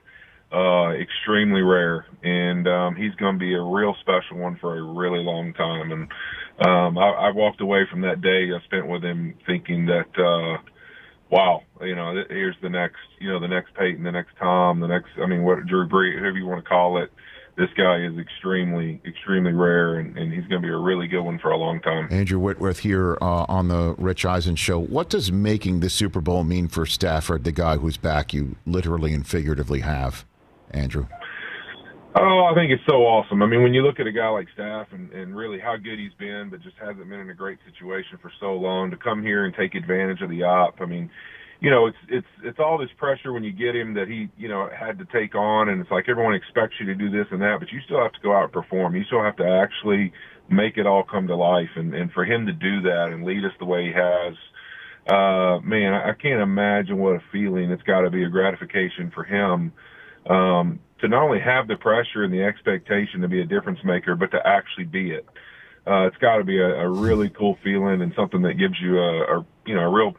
uh, 0.53 0.91
extremely 0.91 1.63
rare. 1.63 2.07
And 2.23 2.69
um, 2.69 2.97
he's 2.97 3.15
going 3.17 3.35
to 3.35 3.39
be 3.39 3.55
a 3.55 3.63
real 3.63 3.95
special 4.01 4.39
one 4.39 4.57
for 4.61 4.79
a 4.79 4.83
really 4.83 5.23
long 5.23 5.53
time. 5.55 5.93
And 5.93 6.03
um, 6.67 6.99
I, 6.99 7.29
I 7.29 7.31
walked 7.33 7.61
away 7.61 7.87
from 7.91 8.03
that 8.03 8.21
day 8.21 8.51
I 8.55 8.65
spent 8.65 8.87
with 8.89 9.03
him 9.03 9.35
thinking 9.47 9.87
that. 9.87 10.19
uh 10.19 10.63
wow, 11.31 11.63
you 11.81 11.97
know, 11.97 12.15
here's 12.29 12.55
the 12.63 12.69
next, 12.69 13.01
you 13.19 13.29
know, 13.29 13.41
the 13.41 13.49
next 13.49 13.75
Peyton, 13.75 14.05
the 14.05 14.13
next 14.13 14.37
Tom, 14.39 14.79
the 14.79 14.87
next, 14.87 15.09
I 15.21 15.27
mean, 15.27 15.43
what 15.43 15.67
Drew 15.67 15.89
Brees, 15.89 16.19
whoever 16.21 16.37
you 16.37 16.47
want 16.47 16.63
to 16.63 16.69
call 16.69 17.03
it. 17.03 17.11
This 17.57 17.71
guy 17.77 18.05
is 18.05 18.19
extremely, 18.19 19.01
extremely 19.07 19.53
rare, 19.53 20.01
and, 20.01 20.19
and 20.19 20.33
he's 20.33 20.45
going 20.47 20.61
to 20.61 20.67
be 20.67 20.73
a 20.73 20.77
really 20.77 21.07
good 21.07 21.23
one 21.23 21.39
for 21.39 21.53
a 21.53 21.57
long 21.57 21.81
time. 21.81 22.09
Andrew 22.11 22.41
Whitworth 22.41 22.81
here 22.81 23.17
uh, 23.23 23.47
on 23.49 23.69
the 23.69 23.95
Rich 23.97 24.25
Eisen 24.25 24.57
show. 24.57 24.81
What 24.81 25.09
does 25.09 25.31
making 25.31 25.79
the 25.79 25.89
Super 25.89 26.21
Bowl 26.21 26.43
mean 26.43 26.67
for 26.67 26.85
Stafford, 26.85 27.45
the 27.45 27.53
guy 27.53 27.77
whose 27.77 27.97
back 27.97 28.35
you 28.35 28.57
literally 28.67 29.13
and 29.15 29.25
figuratively 29.25 29.81
have, 29.81 30.25
Andrew? 30.73 31.07
Oh, 32.17 32.49
I 32.51 32.55
think 32.55 32.71
it's 32.71 32.83
so 32.89 33.03
awesome. 33.07 33.43
I 33.43 33.47
mean, 33.47 33.63
when 33.63 33.75
you 33.75 33.83
look 33.83 33.99
at 33.99 34.07
a 34.07 34.13
guy 34.13 34.29
like 34.29 34.47
Staff 34.55 34.89
and, 34.93 35.13
and 35.13 35.37
really 35.37 35.59
how 35.59 35.77
good 35.77 35.99
he's 35.99 36.15
been, 36.17 36.49
but 36.49 36.61
just 36.61 36.77
hasn't 36.81 37.09
been 37.09 37.21
in 37.21 37.31
a 37.31 37.35
great 37.35 37.59
situation 37.69 38.19
for 38.23 38.31
so 38.39 38.55
long 38.55 38.91
to 38.93 38.97
come 38.97 39.21
here 39.23 39.45
and 39.45 39.55
take 39.55 39.75
advantage 39.75 40.23
of 40.23 40.31
the 40.31 40.45
op. 40.45 40.81
I 40.81 40.87
mean, 40.87 41.11
you 41.65 41.71
know, 41.71 41.87
it's 41.87 41.97
it's 42.11 42.27
it's 42.43 42.59
all 42.59 42.77
this 42.77 42.91
pressure 42.99 43.33
when 43.33 43.43
you 43.43 43.51
get 43.51 43.75
him 43.75 43.95
that 43.95 44.07
he, 44.07 44.29
you 44.37 44.49
know, 44.49 44.69
had 44.69 44.99
to 44.99 45.07
take 45.07 45.35
on, 45.35 45.71
and 45.71 45.81
it's 45.81 45.91
like 45.91 46.11
everyone 46.11 46.35
expects 46.35 46.75
you 46.79 46.85
to 46.85 46.95
do 46.95 47.09
this 47.09 47.27
and 47.31 47.41
that, 47.41 47.57
but 47.59 47.73
you 47.73 47.81
still 47.87 48.03
have 48.03 48.13
to 48.13 48.21
go 48.23 48.37
out 48.37 48.45
and 48.45 48.53
perform. 48.53 48.95
You 48.95 49.03
still 49.05 49.23
have 49.23 49.37
to 49.37 49.49
actually 49.49 50.13
make 50.51 50.77
it 50.77 50.87
all 50.87 51.03
come 51.03 51.27
to 51.27 51.35
life, 51.35 51.71
and 51.75 51.95
and 51.95 52.13
for 52.13 52.27
him 52.27 52.45
to 52.45 52.53
do 52.53 52.83
that 52.83 53.09
and 53.13 53.25
lead 53.25 53.47
us 53.47 53.53
the 53.59 53.65
way 53.65 53.87
he 53.87 53.93
has, 53.93 54.35
uh, 55.09 55.59
man, 55.65 55.95
I 55.95 56.13
can't 56.13 56.43
imagine 56.43 56.99
what 56.99 57.17
a 57.17 57.23
feeling 57.33 57.71
it's 57.71 57.83
got 57.85 58.03
to 58.03 58.11
be 58.11 58.25
a 58.25 58.29
gratification 58.29 59.11
for 59.15 59.25
him 59.25 59.73
um, 60.29 60.81
to 61.01 61.09
not 61.09 61.23
only 61.23 61.41
have 61.41 61.67
the 61.67 61.77
pressure 61.77 62.25
and 62.25 62.35
the 62.35 62.45
expectation 62.45 63.23
to 63.23 63.29
be 63.29 63.41
a 63.41 63.47
difference 63.47 63.79
maker, 63.87 64.17
but 64.17 64.31
to 64.33 64.47
actually 64.47 64.85
be 64.85 65.13
it. 65.13 65.27
Uh, 65.87 66.09
it's 66.09 66.17
got 66.19 66.37
to 66.37 66.45
be 66.45 66.59
a, 66.59 66.85
a 66.85 66.91
really 66.91 67.31
cool 67.31 67.57
feeling 67.65 68.03
and 68.03 68.13
something 68.15 68.43
that 68.43 68.59
gives 68.59 68.75
you 68.83 68.99
a, 68.99 69.39
a 69.39 69.47
you 69.65 69.75
know 69.75 69.89
a 69.89 69.91
real 69.91 70.15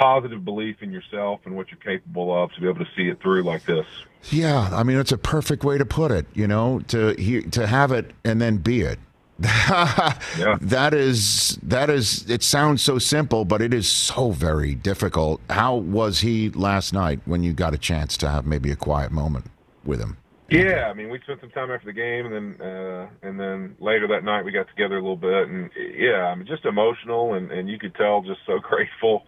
positive 0.00 0.44
belief 0.44 0.76
in 0.80 0.90
yourself 0.90 1.40
and 1.44 1.54
what 1.54 1.70
you're 1.70 1.78
capable 1.80 2.42
of 2.42 2.50
to 2.54 2.60
be 2.60 2.68
able 2.68 2.84
to 2.84 2.90
see 2.96 3.08
it 3.08 3.20
through 3.20 3.42
like 3.42 3.64
this. 3.66 3.86
Yeah, 4.30 4.70
I 4.72 4.82
mean 4.82 4.98
it's 4.98 5.12
a 5.12 5.18
perfect 5.18 5.62
way 5.62 5.78
to 5.78 5.84
put 5.84 6.10
it. 6.10 6.26
You 6.34 6.48
know, 6.48 6.80
to 6.88 7.14
he, 7.18 7.42
to 7.42 7.66
have 7.66 7.92
it 7.92 8.12
and 8.24 8.40
then 8.40 8.58
be 8.58 8.80
it. 8.80 8.98
yeah. 9.40 10.58
That 10.60 10.92
is 10.92 11.58
that 11.62 11.88
is. 11.88 12.28
It 12.28 12.42
sounds 12.42 12.82
so 12.82 12.98
simple, 12.98 13.46
but 13.46 13.62
it 13.62 13.72
is 13.72 13.88
so 13.88 14.32
very 14.32 14.74
difficult. 14.74 15.40
How 15.48 15.76
was 15.76 16.20
he 16.20 16.50
last 16.50 16.92
night 16.92 17.20
when 17.24 17.42
you 17.42 17.54
got 17.54 17.72
a 17.72 17.78
chance 17.78 18.18
to 18.18 18.28
have 18.28 18.44
maybe 18.44 18.70
a 18.70 18.76
quiet 18.76 19.12
moment 19.12 19.46
with 19.82 19.98
him? 19.98 20.18
Yeah, 20.50 20.88
I 20.90 20.94
mean, 20.94 21.08
we 21.10 21.20
spent 21.20 21.40
some 21.40 21.50
time 21.50 21.70
after 21.70 21.86
the 21.86 21.92
game, 21.92 22.26
and 22.26 22.34
then 22.34 22.66
uh, 22.66 23.08
and 23.22 23.40
then 23.40 23.76
later 23.80 24.06
that 24.08 24.24
night 24.24 24.44
we 24.44 24.50
got 24.50 24.68
together 24.68 24.98
a 24.98 25.00
little 25.00 25.16
bit, 25.16 25.48
and 25.48 25.70
yeah, 25.96 26.26
I 26.26 26.34
mean, 26.34 26.46
just 26.46 26.66
emotional, 26.66 27.34
and 27.34 27.50
and 27.50 27.68
you 27.68 27.78
could 27.78 27.94
tell 27.94 28.20
just 28.20 28.40
so 28.46 28.58
grateful, 28.62 29.22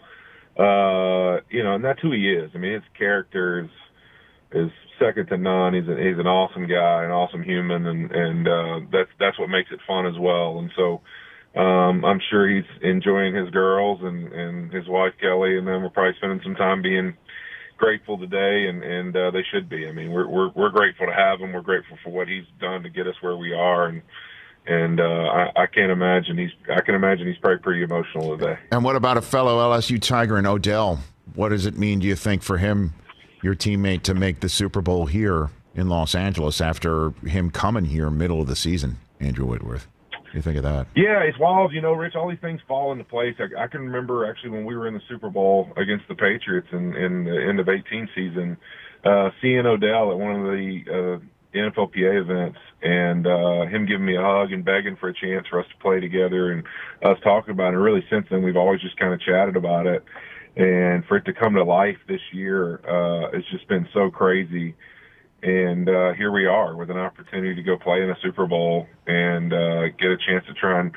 uh, 0.59 1.41
you 1.51 1.63
know, 1.63 1.75
and 1.75 1.85
that's 1.85 2.01
who 2.01 2.13
he 2.13 2.31
is. 2.31 2.51
I 2.55 2.59
mean, 2.59 2.75
his 2.75 2.83
character 2.99 3.61
is 3.65 3.71
is 4.53 4.71
second 4.99 5.27
to 5.29 5.37
none. 5.37 5.75
He's 5.75 5.89
an 5.89 5.99
he's 5.99 6.19
an 6.19 6.27
awesome 6.27 6.67
guy, 6.67 7.05
an 7.05 7.11
awesome 7.11 7.43
human, 7.43 7.87
and 7.87 8.11
and 8.11 8.49
uh, 8.49 8.81
that's 8.93 9.11
that's 9.19 9.39
what 9.39 9.49
makes 9.49 9.71
it 9.73 9.81
fun 9.87 10.07
as 10.07 10.19
well. 10.19 10.59
And 10.59 10.71
so, 10.77 11.01
um, 11.59 12.05
I'm 12.05 12.21
sure 12.31 12.49
he's 12.49 12.69
enjoying 12.83 13.35
his 13.35 13.51
girls 13.51 14.01
and 14.03 14.33
and 14.33 14.73
his 14.73 14.89
wife 14.89 15.15
Kelly, 15.21 15.57
and 15.59 15.67
then 15.67 15.83
we're 15.83 15.91
probably 15.91 16.15
spending 16.19 16.41
some 16.43 16.55
time 16.55 16.83
being 16.83 17.17
grateful 17.79 18.19
today, 18.19 18.69
and 18.69 18.83
and 18.83 19.17
uh, 19.17 19.31
they 19.31 19.45
should 19.53 19.69
be. 19.69 19.89
I 19.89 19.93
mean, 19.93 20.13
we're 20.13 20.29
we're 20.29 20.51
we're 20.55 20.71
grateful 20.71 21.07
to 21.07 21.15
have 21.15 21.41
him. 21.41 21.53
We're 21.53 21.63
grateful 21.63 21.99
for 22.05 22.11
what 22.11 22.29
he's 22.29 22.47
done 22.61 22.83
to 22.83 22.91
get 22.91 23.07
us 23.07 23.17
where 23.23 23.37
we 23.37 23.53
are, 23.55 23.87
and 23.87 24.03
and 24.67 25.01
uh, 25.01 25.05
I, 25.05 25.63
I 25.63 25.67
can't 25.67 25.91
imagine 25.91 26.39
he's 26.39 26.51
I 26.71 26.81
can 26.81 26.95
imagine 26.95 27.27
he's 27.27 27.39
probably 27.39 27.59
pretty 27.59 27.83
emotional 27.83 28.37
today. 28.37 28.59
And 28.71 28.85
what 28.85 28.97
about 28.97 29.17
a 29.17 29.23
fellow 29.23 29.59
LSU 29.59 30.01
Tiger 30.01 30.39
in 30.39 30.47
Odell? 30.47 31.01
What 31.35 31.49
does 31.49 31.67
it 31.67 31.77
mean, 31.79 32.01
do 32.01 32.07
you 32.07 32.17
think, 32.17 32.43
for 32.43 32.59
him, 32.59 32.95
your 33.43 33.55
teammate, 33.55 34.03
to 34.03 34.15
make 34.15 34.41
the 34.41 34.49
Super 34.49 34.81
Bowl 34.81 35.07
here 35.07 35.51
in 35.75 35.89
Los 35.89 36.15
Angeles 36.15 36.61
after 36.61 37.11
him 37.27 37.51
coming 37.51 37.87
here 37.87 38.11
middle 38.11 38.41
of 38.41 38.47
the 38.47 38.57
season? 38.57 38.99
Andrew 39.21 39.47
Whitworth, 39.47 39.87
what 40.11 40.25
do 40.33 40.39
you 40.39 40.43
think 40.43 40.57
of 40.57 40.65
that? 40.65 40.89
Yeah, 40.97 41.21
it's 41.21 41.39
wild. 41.39 41.73
You 41.73 41.81
know, 41.81 41.93
Rich, 41.93 42.15
all 42.17 42.29
these 42.29 42.41
things 42.41 42.61
fall 42.67 42.93
into 42.93 43.05
place. 43.05 43.37
I, 43.39 43.65
I 43.65 43.67
can 43.69 43.83
remember 43.83 44.29
actually 44.29 44.51
when 44.51 44.65
we 44.65 44.77
were 44.77 44.89
in 44.89 44.95
the 44.95 45.03
Super 45.09 45.31
Bowl 45.31 45.73
against 45.77 46.09
the 46.09 46.15
Patriots 46.15 46.69
in, 46.73 46.95
in 46.95 47.25
the 47.25 47.47
end 47.49 47.61
of 47.61 47.69
18 47.69 48.09
season, 48.15 48.57
uh, 49.05 49.31
seeing 49.41 49.65
Odell 49.65 50.11
at 50.11 50.19
one 50.19 50.37
of 50.37 50.43
the 50.43 51.21
uh, 51.21 51.25
NFLPA 51.55 52.21
events 52.23 52.59
and 52.83 53.27
uh, 53.27 53.67
him 53.67 53.87
giving 53.87 54.07
me 54.07 54.17
a 54.17 54.23
hug 54.23 54.53
and 54.53 54.65
begging 54.65 54.97
for 54.97 55.09
a 55.09 55.15
chance 55.15 55.47
for 55.49 55.61
us 55.61 55.67
to 55.69 55.83
play 55.83 56.01
together 56.01 56.53
and 56.53 56.65
us 57.03 57.19
talking 57.23 57.53
about 57.53 57.69
it. 57.69 57.75
And 57.75 57.83
really, 57.83 58.05
since 58.11 58.27
then, 58.31 58.43
we've 58.43 58.57
always 58.57 58.81
just 58.81 58.97
kind 58.99 59.13
of 59.13 59.21
chatted 59.21 59.57
about 59.57 59.87
it. 59.87 60.05
and 60.57 61.05
for 61.07 61.17
it 61.17 61.25
to 61.25 61.33
come 61.33 61.55
to 61.55 61.65
life 61.65 61.97
this 62.09 62.21
year, 62.33 62.81
uh, 62.87 63.31
it's 63.33 63.49
just 63.51 63.69
been 63.69 63.87
so 63.95 64.11
crazy. 64.11 64.75
And 65.43 65.89
uh, 65.89 66.13
here 66.13 66.31
we 66.31 66.47
are 66.47 66.77
with 66.77 66.91
an 66.91 66.99
opportunity 66.99 67.55
to 67.55 67.63
go 67.63 67.77
play 67.77 68.03
in 68.03 68.11
a 68.11 68.17
Super 68.23 68.47
Bowl 68.47 68.87
and 69.07 69.53
uh, 69.53 69.89
get 69.99 70.11
a 70.11 70.17
chance 70.17 70.45
to 70.47 70.55
try 70.55 70.81
and 70.81 70.93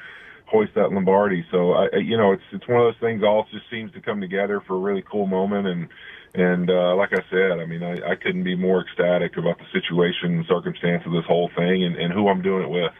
hoist 0.45 0.74
that 0.75 0.91
Lombardi. 0.91 1.43
So 1.51 1.71
I, 1.74 1.97
you 1.97 2.17
know, 2.17 2.31
it's 2.31 2.43
it's 2.51 2.67
one 2.67 2.79
of 2.79 2.93
those 2.93 3.01
things. 3.01 3.24
All 3.24 3.45
just 3.51 3.65
seems 3.71 3.91
to 3.93 4.01
come 4.01 4.21
together 4.21 4.62
for 4.67 4.75
a 4.75 4.79
really 4.79 5.03
cool 5.09 5.25
moment. 5.25 5.67
And 5.67 5.89
and 6.35 6.69
uh, 6.69 6.95
like 6.95 7.13
I 7.13 7.23
said, 7.29 7.59
I 7.59 7.65
mean, 7.65 7.83
I, 7.83 8.11
I 8.11 8.15
couldn't 8.15 8.43
be 8.43 8.55
more 8.55 8.81
ecstatic 8.81 9.37
about 9.37 9.57
the 9.57 9.65
situation 9.71 10.35
and 10.35 10.45
circumstance 10.45 11.03
of 11.05 11.11
this 11.11 11.25
whole 11.25 11.49
thing 11.55 11.83
and, 11.83 11.95
and 11.95 12.13
who 12.13 12.27
I'm 12.27 12.41
doing 12.41 12.63
it 12.63 12.69
with. 12.69 12.91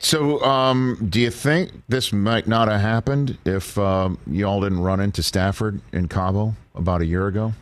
So, 0.00 0.40
um, 0.44 1.06
do 1.08 1.20
you 1.20 1.30
think 1.30 1.72
this 1.88 2.12
might 2.12 2.46
not 2.46 2.68
have 2.68 2.80
happened 2.80 3.36
if 3.44 3.76
um, 3.78 4.18
y'all 4.26 4.60
didn't 4.60 4.80
run 4.80 5.00
into 5.00 5.22
Stafford 5.22 5.80
in 5.92 6.06
Cabo 6.06 6.54
about 6.74 7.00
a 7.00 7.06
year 7.06 7.26
ago, 7.26 7.52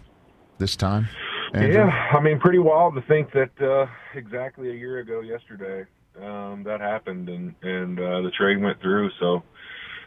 this 0.59 0.77
time? 0.77 1.09
Andrew? 1.55 1.73
Yeah, 1.73 2.11
I 2.13 2.21
mean, 2.21 2.39
pretty 2.39 2.59
wild 2.59 2.95
to 2.95 3.03
think 3.03 3.33
that 3.33 3.51
uh, 3.61 3.87
exactly 4.15 4.71
a 4.71 4.75
year 4.75 4.99
ago 4.99 5.21
yesterday 5.21 5.87
um, 6.23 6.63
that 6.65 6.81
happened 6.81 7.29
and 7.29 7.55
and 7.63 7.99
uh, 7.99 8.23
the 8.23 8.31
trade 8.31 8.61
went 8.61 8.81
through. 8.81 9.11
So 9.19 9.43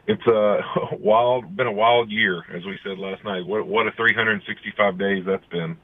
it's 0.10 0.26
a 0.26 0.62
wild, 1.00 1.56
been 1.56 1.68
a 1.68 1.72
wild 1.72 2.10
year, 2.10 2.44
as 2.54 2.66
we 2.66 2.80
said 2.84 2.98
last 2.98 3.24
night. 3.24 3.46
What 3.46 3.68
what 3.68 3.88
a 3.88 3.92
365 3.92 4.98
days 4.98 5.24
that's 5.26 5.46
been, 5.46 5.78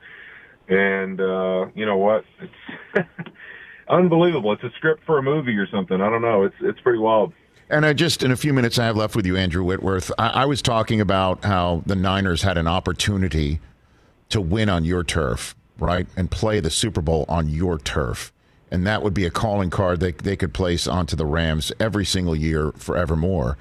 and 0.67 1.22
uh, 1.22 1.67
you 1.75 1.86
know 1.86 1.98
what? 1.98 2.25
It's 2.41 3.08
unbelievable. 3.89 4.51
It's 4.51 4.63
a 4.63 4.72
script 4.77 5.03
for 5.05 5.20
a 5.20 5.24
movie 5.24 5.55
or 5.55 5.67
something. 5.67 6.01
I 6.01 6.10
don't 6.10 6.24
know. 6.24 6.44
It's 6.44 6.55
it's 6.62 6.79
pretty 6.82 7.00
wild. 7.00 7.34
And 7.70 7.86
I 7.86 7.94
just 7.94 8.24
in 8.24 8.32
a 8.32 8.36
few 8.36 8.51
minutes 8.51 8.79
I 8.79 8.86
have 8.86 8.98
left 8.98 9.15
with 9.15 9.27
you, 9.27 9.38
Andrew 9.38 9.63
Whitworth. 9.63 10.12
I, 10.17 10.29
I 10.29 10.46
was 10.46 10.62
talking 10.62 11.00
about 11.00 11.46
how 11.46 11.84
the 11.86 11.96
Niners 11.96 12.41
had 12.41 12.58
an 12.58 12.67
opportunity 12.67 13.60
to 14.29 14.41
win 14.41 14.70
on 14.70 14.86
your 14.86 15.03
turf, 15.03 15.55
right, 15.77 16.08
and 16.17 16.32
play 16.32 16.60
the 16.60 16.72
Super 16.72 17.01
Bowl 17.01 17.25
on 17.29 17.48
your 17.48 17.77
turf, 17.77 18.34
and 18.72 18.88
that 18.88 19.03
would 19.03 19.13
be 19.13 19.25
a 19.25 19.32
calling 19.32 19.70
card 19.70 20.00
they 20.00 20.13
they 20.13 20.36
could 20.36 20.53
place 20.53 20.88
onto 20.88 21.15
the 21.15 21.27
Rams 21.27 21.72
every 21.79 22.05
single 22.05 22.36
year 22.36 22.72
forevermore. 22.72 23.55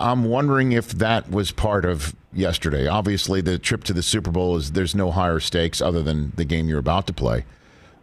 I'm 0.00 0.24
wondering 0.24 0.72
if 0.72 0.90
that 0.92 1.30
was 1.30 1.50
part 1.50 1.84
of 1.84 2.14
yesterday. 2.32 2.86
Obviously, 2.86 3.40
the 3.40 3.58
trip 3.58 3.84
to 3.84 3.92
the 3.92 4.02
Super 4.02 4.30
Bowl 4.30 4.56
is 4.56 4.72
there's 4.72 4.94
no 4.94 5.10
higher 5.10 5.40
stakes 5.40 5.80
other 5.80 6.02
than 6.02 6.32
the 6.36 6.44
game 6.44 6.68
you're 6.68 6.78
about 6.78 7.06
to 7.08 7.12
play. 7.12 7.44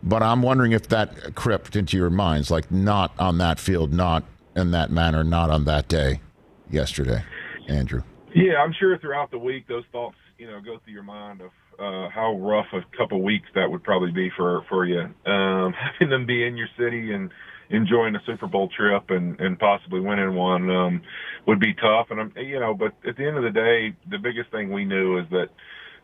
But 0.01 0.23
I'm 0.23 0.41
wondering 0.41 0.71
if 0.71 0.87
that 0.89 1.35
crept 1.35 1.75
into 1.75 1.97
your 1.97 2.09
minds, 2.09 2.49
like 2.49 2.71
not 2.71 3.11
on 3.19 3.37
that 3.39 3.59
field, 3.59 3.93
not 3.93 4.23
in 4.55 4.71
that 4.71 4.91
manner, 4.91 5.23
not 5.23 5.49
on 5.49 5.65
that 5.65 5.87
day 5.87 6.21
yesterday, 6.69 7.23
Andrew. 7.67 8.03
Yeah, 8.33 8.61
I'm 8.63 8.73
sure 8.79 8.97
throughout 8.97 9.31
the 9.31 9.39
week 9.39 9.67
those 9.67 9.83
thoughts, 9.91 10.15
you 10.37 10.47
know, 10.47 10.61
go 10.61 10.77
through 10.83 10.93
your 10.93 11.03
mind 11.03 11.41
of 11.41 11.51
uh, 11.79 12.09
how 12.09 12.37
rough 12.37 12.67
a 12.73 12.81
couple 12.97 13.21
weeks 13.21 13.47
that 13.55 13.69
would 13.69 13.83
probably 13.83 14.11
be 14.11 14.29
for 14.35 14.63
for 14.69 14.85
you. 14.85 15.01
Um, 15.25 15.73
having 15.99 16.09
them 16.09 16.25
be 16.25 16.45
in 16.45 16.55
your 16.55 16.69
city 16.77 17.13
and 17.13 17.31
enjoying 17.69 18.15
a 18.15 18.21
Super 18.25 18.47
Bowl 18.47 18.69
trip 18.75 19.09
and 19.09 19.39
and 19.39 19.57
possibly 19.59 19.99
winning 19.99 20.35
one 20.35 20.69
um, 20.69 21.01
would 21.47 21.59
be 21.59 21.73
tough. 21.73 22.07
And 22.09 22.19
I'm, 22.19 22.33
you 22.37 22.59
know, 22.59 22.73
but 22.73 22.93
at 23.07 23.17
the 23.17 23.27
end 23.27 23.37
of 23.37 23.43
the 23.43 23.51
day, 23.51 23.95
the 24.09 24.17
biggest 24.17 24.51
thing 24.51 24.71
we 24.71 24.85
knew 24.85 25.19
is 25.19 25.25
that 25.31 25.49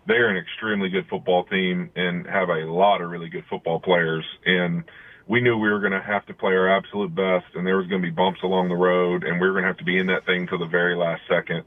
they're 0.08 0.30
an 0.30 0.38
extremely 0.38 0.90
good 0.90 1.08
football 1.10 1.46
team 1.46 1.90
and 1.96 2.28
have 2.28 2.50
a 2.50 2.72
lot 2.72 3.02
of 3.02 3.10
really 3.10 3.30
good 3.30 3.46
football 3.50 3.80
players. 3.80 4.26
And 4.46 4.84
we 5.28 5.42
knew 5.42 5.58
we 5.58 5.70
were 5.70 5.80
going 5.80 5.92
to 5.92 6.02
have 6.02 6.26
to 6.28 6.34
play 6.34 6.54
our 6.54 6.70
absolute 6.70 7.16
best 7.16 7.46
and 7.56 7.66
there 7.66 7.78
was 7.78 7.88
going 7.88 8.02
to 8.02 8.08
be 8.08 8.14
bumps 8.14 8.42
along 8.44 8.70
the 8.70 8.76
road 8.76 9.24
and 9.24 9.42
we 9.42 9.48
were 9.48 9.54
going 9.54 9.64
to 9.64 9.70
have 9.70 9.78
to 9.78 9.84
be 9.84 9.98
in 9.98 10.08
that 10.08 10.26
thing 10.26 10.48
till 10.48 10.60
the 10.60 10.68
very 10.68 10.96
last 10.96 11.22
second. 11.28 11.64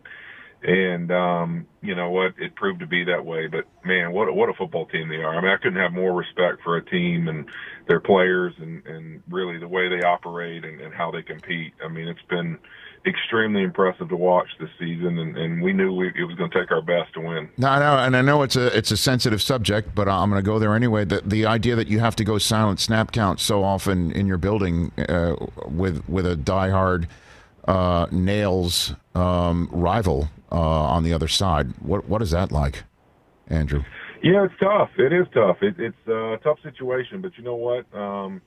And, 0.63 1.13
um, 1.13 1.67
you 1.83 1.95
know 1.95 2.11
what? 2.11 2.35
It 2.39 2.57
proved 2.57 2.81
to 2.81 2.87
be 2.87 3.05
that 3.05 3.25
way, 3.25 3.47
but 3.47 3.65
man, 3.85 4.13
what, 4.13 4.35
what 4.35 4.49
a 4.49 4.55
football 4.55 4.87
team 4.87 5.09
they 5.09 5.17
are. 5.17 5.37
I 5.37 5.41
mean, 5.41 5.51
I 5.51 5.57
couldn't 5.57 5.81
have 5.81 5.93
more 5.93 6.13
respect 6.13 6.63
for 6.65 6.77
a 6.77 6.85
team 6.85 7.29
and 7.29 7.47
their 7.87 8.01
players 8.01 8.55
and, 8.59 8.85
and 8.85 9.23
really 9.31 9.59
the 9.59 9.69
way 9.69 9.89
they 9.89 10.05
operate 10.05 10.65
and, 10.65 10.81
and 10.81 10.93
how 10.93 11.13
they 11.13 11.23
compete. 11.23 11.75
I 11.85 11.89
mean, 11.89 12.09
it's 12.09 12.21
been, 12.29 12.59
extremely 13.07 13.63
impressive 13.63 14.09
to 14.09 14.17
watch 14.17 14.49
this 14.61 14.69
season, 14.79 15.19
and, 15.19 15.37
and 15.37 15.63
we 15.63 15.73
knew 15.73 15.95
we, 15.95 16.09
it 16.09 16.25
was 16.25 16.37
going 16.37 16.51
to 16.51 16.59
take 16.59 16.71
our 16.71 16.83
best 16.83 17.13
to 17.15 17.21
win. 17.21 17.49
No, 17.57 17.69
I 17.69 17.79
know, 17.79 17.99
and 17.99 18.17
I 18.17 18.23
know 18.23 18.43
it's 18.43 18.57
a 18.57 18.77
it's 18.77 18.91
a 18.91 18.97
sensitive 18.97 19.41
subject, 19.43 19.95
but 19.95 20.09
I'm 20.09 20.31
going 20.31 20.43
to 20.43 20.47
go 20.47 20.59
there 20.59 20.75
anyway. 20.75 21.05
The 21.05 21.23
the 21.25 21.47
idea 21.47 21.77
that 21.77 21.89
you 21.89 22.01
have 22.01 22.17
to 22.17 22.25
go 22.25 22.39
silent 22.39 22.81
snap 22.81 23.13
count 23.13 23.41
so 23.41 23.65
often 23.65 24.13
in 24.13 24.27
your 24.27 24.39
building 24.39 24.93
uh, 25.09 25.37
with 25.67 26.07
with 26.09 26.27
a 26.27 26.37
diehard 26.37 27.09
uh, 27.69 28.07
nails 28.11 28.95
um, 29.15 29.69
rival 29.71 30.29
uh, 30.51 30.57
on 30.57 31.05
the 31.05 31.13
other 31.13 31.29
side. 31.29 31.67
What 31.81 32.09
what 32.09 32.23
is 32.23 32.31
that 32.33 32.51
like, 32.51 32.85
Andrew? 33.49 33.85
Yeah, 34.23 34.47
it's 34.47 34.55
tough. 34.59 34.91
It 34.99 35.13
is 35.13 35.27
tough. 35.33 35.59
It, 35.63 35.79
it's 35.79 36.09
a 36.09 36.39
tough 36.43 36.59
situation, 36.63 37.21
but 37.21 37.33
you 37.37 37.45
know 37.45 37.55
what? 37.55 37.85
Um, 37.95 38.41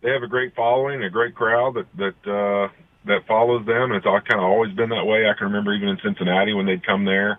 they 0.00 0.10
have 0.10 0.22
a 0.22 0.28
great 0.28 0.54
following, 0.54 1.02
a 1.02 1.10
great 1.10 1.34
crowd 1.34 1.74
that 1.74 1.88
that 1.96 2.30
uh, 2.30 2.68
that 3.04 3.26
follows 3.26 3.66
them. 3.66 3.92
It's 3.92 4.06
all 4.06 4.20
kind 4.20 4.40
of 4.40 4.46
always 4.46 4.72
been 4.72 4.90
that 4.90 5.04
way. 5.04 5.28
I 5.28 5.34
can 5.36 5.48
remember 5.48 5.74
even 5.74 5.88
in 5.88 5.98
Cincinnati 6.02 6.54
when 6.54 6.66
they'd 6.66 6.86
come 6.86 7.04
there, 7.04 7.38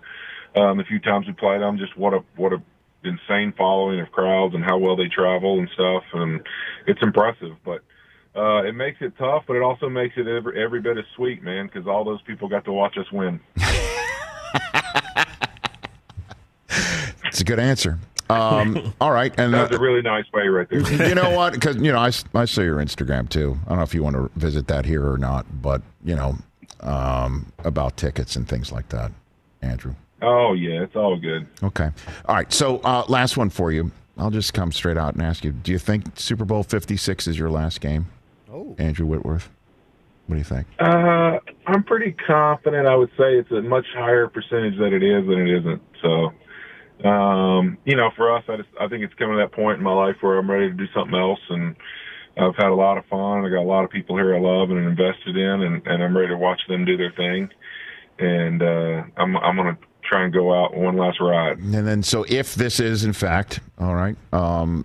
um, 0.54 0.78
a 0.78 0.84
few 0.84 1.00
times 1.00 1.26
we 1.26 1.32
played 1.32 1.62
them, 1.62 1.78
just 1.78 1.96
what 1.96 2.12
a, 2.12 2.20
what 2.36 2.52
a 2.52 2.62
insane 3.02 3.52
following 3.56 4.00
of 4.00 4.10
crowds 4.12 4.54
and 4.54 4.64
how 4.64 4.78
well 4.78 4.96
they 4.96 5.08
travel 5.08 5.58
and 5.58 5.68
stuff. 5.74 6.04
And 6.12 6.40
it's 6.86 7.02
impressive, 7.02 7.56
but, 7.64 7.82
uh, 8.36 8.62
it 8.62 8.74
makes 8.74 8.98
it 9.00 9.12
tough, 9.18 9.44
but 9.46 9.56
it 9.56 9.62
also 9.62 9.88
makes 9.88 10.16
it 10.16 10.26
every, 10.26 10.62
every 10.62 10.80
bit 10.80 10.98
as 10.98 11.04
sweet, 11.16 11.42
man, 11.42 11.66
because 11.66 11.86
all 11.86 12.04
those 12.04 12.22
people 12.22 12.48
got 12.48 12.64
to 12.64 12.72
watch 12.72 12.96
us 12.98 13.10
win. 13.12 13.40
It's 17.34 17.40
a 17.40 17.44
good 17.44 17.58
answer. 17.58 17.98
Um, 18.30 18.94
all 19.00 19.10
right, 19.10 19.34
and 19.38 19.52
that's 19.52 19.72
uh, 19.72 19.76
a 19.76 19.80
really 19.80 20.02
nice 20.02 20.24
way 20.32 20.46
right 20.46 20.68
there. 20.70 21.08
you 21.08 21.16
know 21.16 21.30
what? 21.36 21.52
Because 21.52 21.74
you 21.78 21.90
know, 21.90 21.98
I, 21.98 22.12
I 22.32 22.44
saw 22.44 22.60
your 22.60 22.76
Instagram 22.76 23.28
too. 23.28 23.58
I 23.66 23.70
don't 23.70 23.78
know 23.78 23.82
if 23.82 23.92
you 23.92 24.04
want 24.04 24.14
to 24.14 24.30
visit 24.38 24.68
that 24.68 24.84
here 24.86 25.04
or 25.04 25.18
not, 25.18 25.44
but 25.60 25.82
you 26.04 26.14
know, 26.14 26.36
um, 26.78 27.52
about 27.64 27.96
tickets 27.96 28.36
and 28.36 28.48
things 28.48 28.70
like 28.70 28.88
that, 28.90 29.10
Andrew. 29.62 29.96
Oh 30.22 30.52
yeah, 30.52 30.82
it's 30.82 30.94
all 30.94 31.18
good. 31.18 31.48
Okay, 31.64 31.90
all 32.26 32.36
right. 32.36 32.52
So 32.52 32.78
uh, 32.84 33.04
last 33.08 33.36
one 33.36 33.50
for 33.50 33.72
you. 33.72 33.90
I'll 34.16 34.30
just 34.30 34.54
come 34.54 34.70
straight 34.70 34.96
out 34.96 35.14
and 35.14 35.22
ask 35.22 35.42
you: 35.42 35.50
Do 35.50 35.72
you 35.72 35.80
think 35.80 36.04
Super 36.14 36.44
Bowl 36.44 36.62
Fifty 36.62 36.96
Six 36.96 37.26
is 37.26 37.36
your 37.36 37.50
last 37.50 37.80
game? 37.80 38.06
Oh, 38.54 38.76
Andrew 38.78 39.06
Whitworth. 39.06 39.50
What 40.26 40.36
do 40.36 40.38
you 40.38 40.44
think? 40.44 40.66
Uh, 40.78 41.38
I'm 41.66 41.82
pretty 41.82 42.12
confident. 42.12 42.86
I 42.86 42.94
would 42.94 43.10
say 43.18 43.36
it's 43.36 43.50
a 43.50 43.60
much 43.60 43.84
higher 43.94 44.28
percentage 44.28 44.78
that 44.78 44.92
it 44.92 45.02
is 45.02 45.26
than 45.26 45.46
it 45.46 45.58
isn't. 45.58 45.82
So 46.00 46.32
um, 47.02 47.76
you 47.84 47.96
know, 47.96 48.10
for 48.16 48.34
us, 48.34 48.44
I 48.48 48.56
just, 48.56 48.68
I 48.80 48.88
think 48.88 49.02
it's 49.02 49.14
coming 49.14 49.36
to 49.36 49.42
that 49.42 49.52
point 49.52 49.78
in 49.78 49.84
my 49.84 49.92
life 49.92 50.16
where 50.20 50.38
I'm 50.38 50.50
ready 50.50 50.68
to 50.68 50.74
do 50.74 50.86
something 50.94 51.18
else 51.18 51.40
and 51.50 51.74
I've 52.38 52.56
had 52.56 52.68
a 52.68 52.74
lot 52.74 52.98
of 52.98 53.04
fun. 53.06 53.44
I 53.44 53.48
got 53.48 53.62
a 53.62 53.68
lot 53.68 53.84
of 53.84 53.90
people 53.90 54.16
here 54.16 54.34
I 54.34 54.40
love 54.40 54.70
and 54.70 54.78
invested 54.78 55.36
in 55.36 55.62
and, 55.62 55.86
and 55.86 56.02
I'm 56.02 56.16
ready 56.16 56.28
to 56.28 56.38
watch 56.38 56.60
them 56.68 56.84
do 56.84 56.96
their 56.96 57.12
thing. 57.12 57.50
And, 58.18 58.62
uh, 58.62 59.02
I'm, 59.16 59.36
I'm 59.36 59.56
going 59.56 59.74
to 59.74 59.82
try 60.02 60.24
and 60.24 60.32
go 60.32 60.54
out 60.54 60.76
one 60.76 60.96
last 60.96 61.20
ride. 61.20 61.58
And 61.58 61.86
then, 61.86 62.02
so 62.02 62.24
if 62.28 62.54
this 62.54 62.78
is 62.78 63.04
in 63.04 63.12
fact, 63.12 63.60
all 63.78 63.94
right, 63.94 64.16
um, 64.32 64.84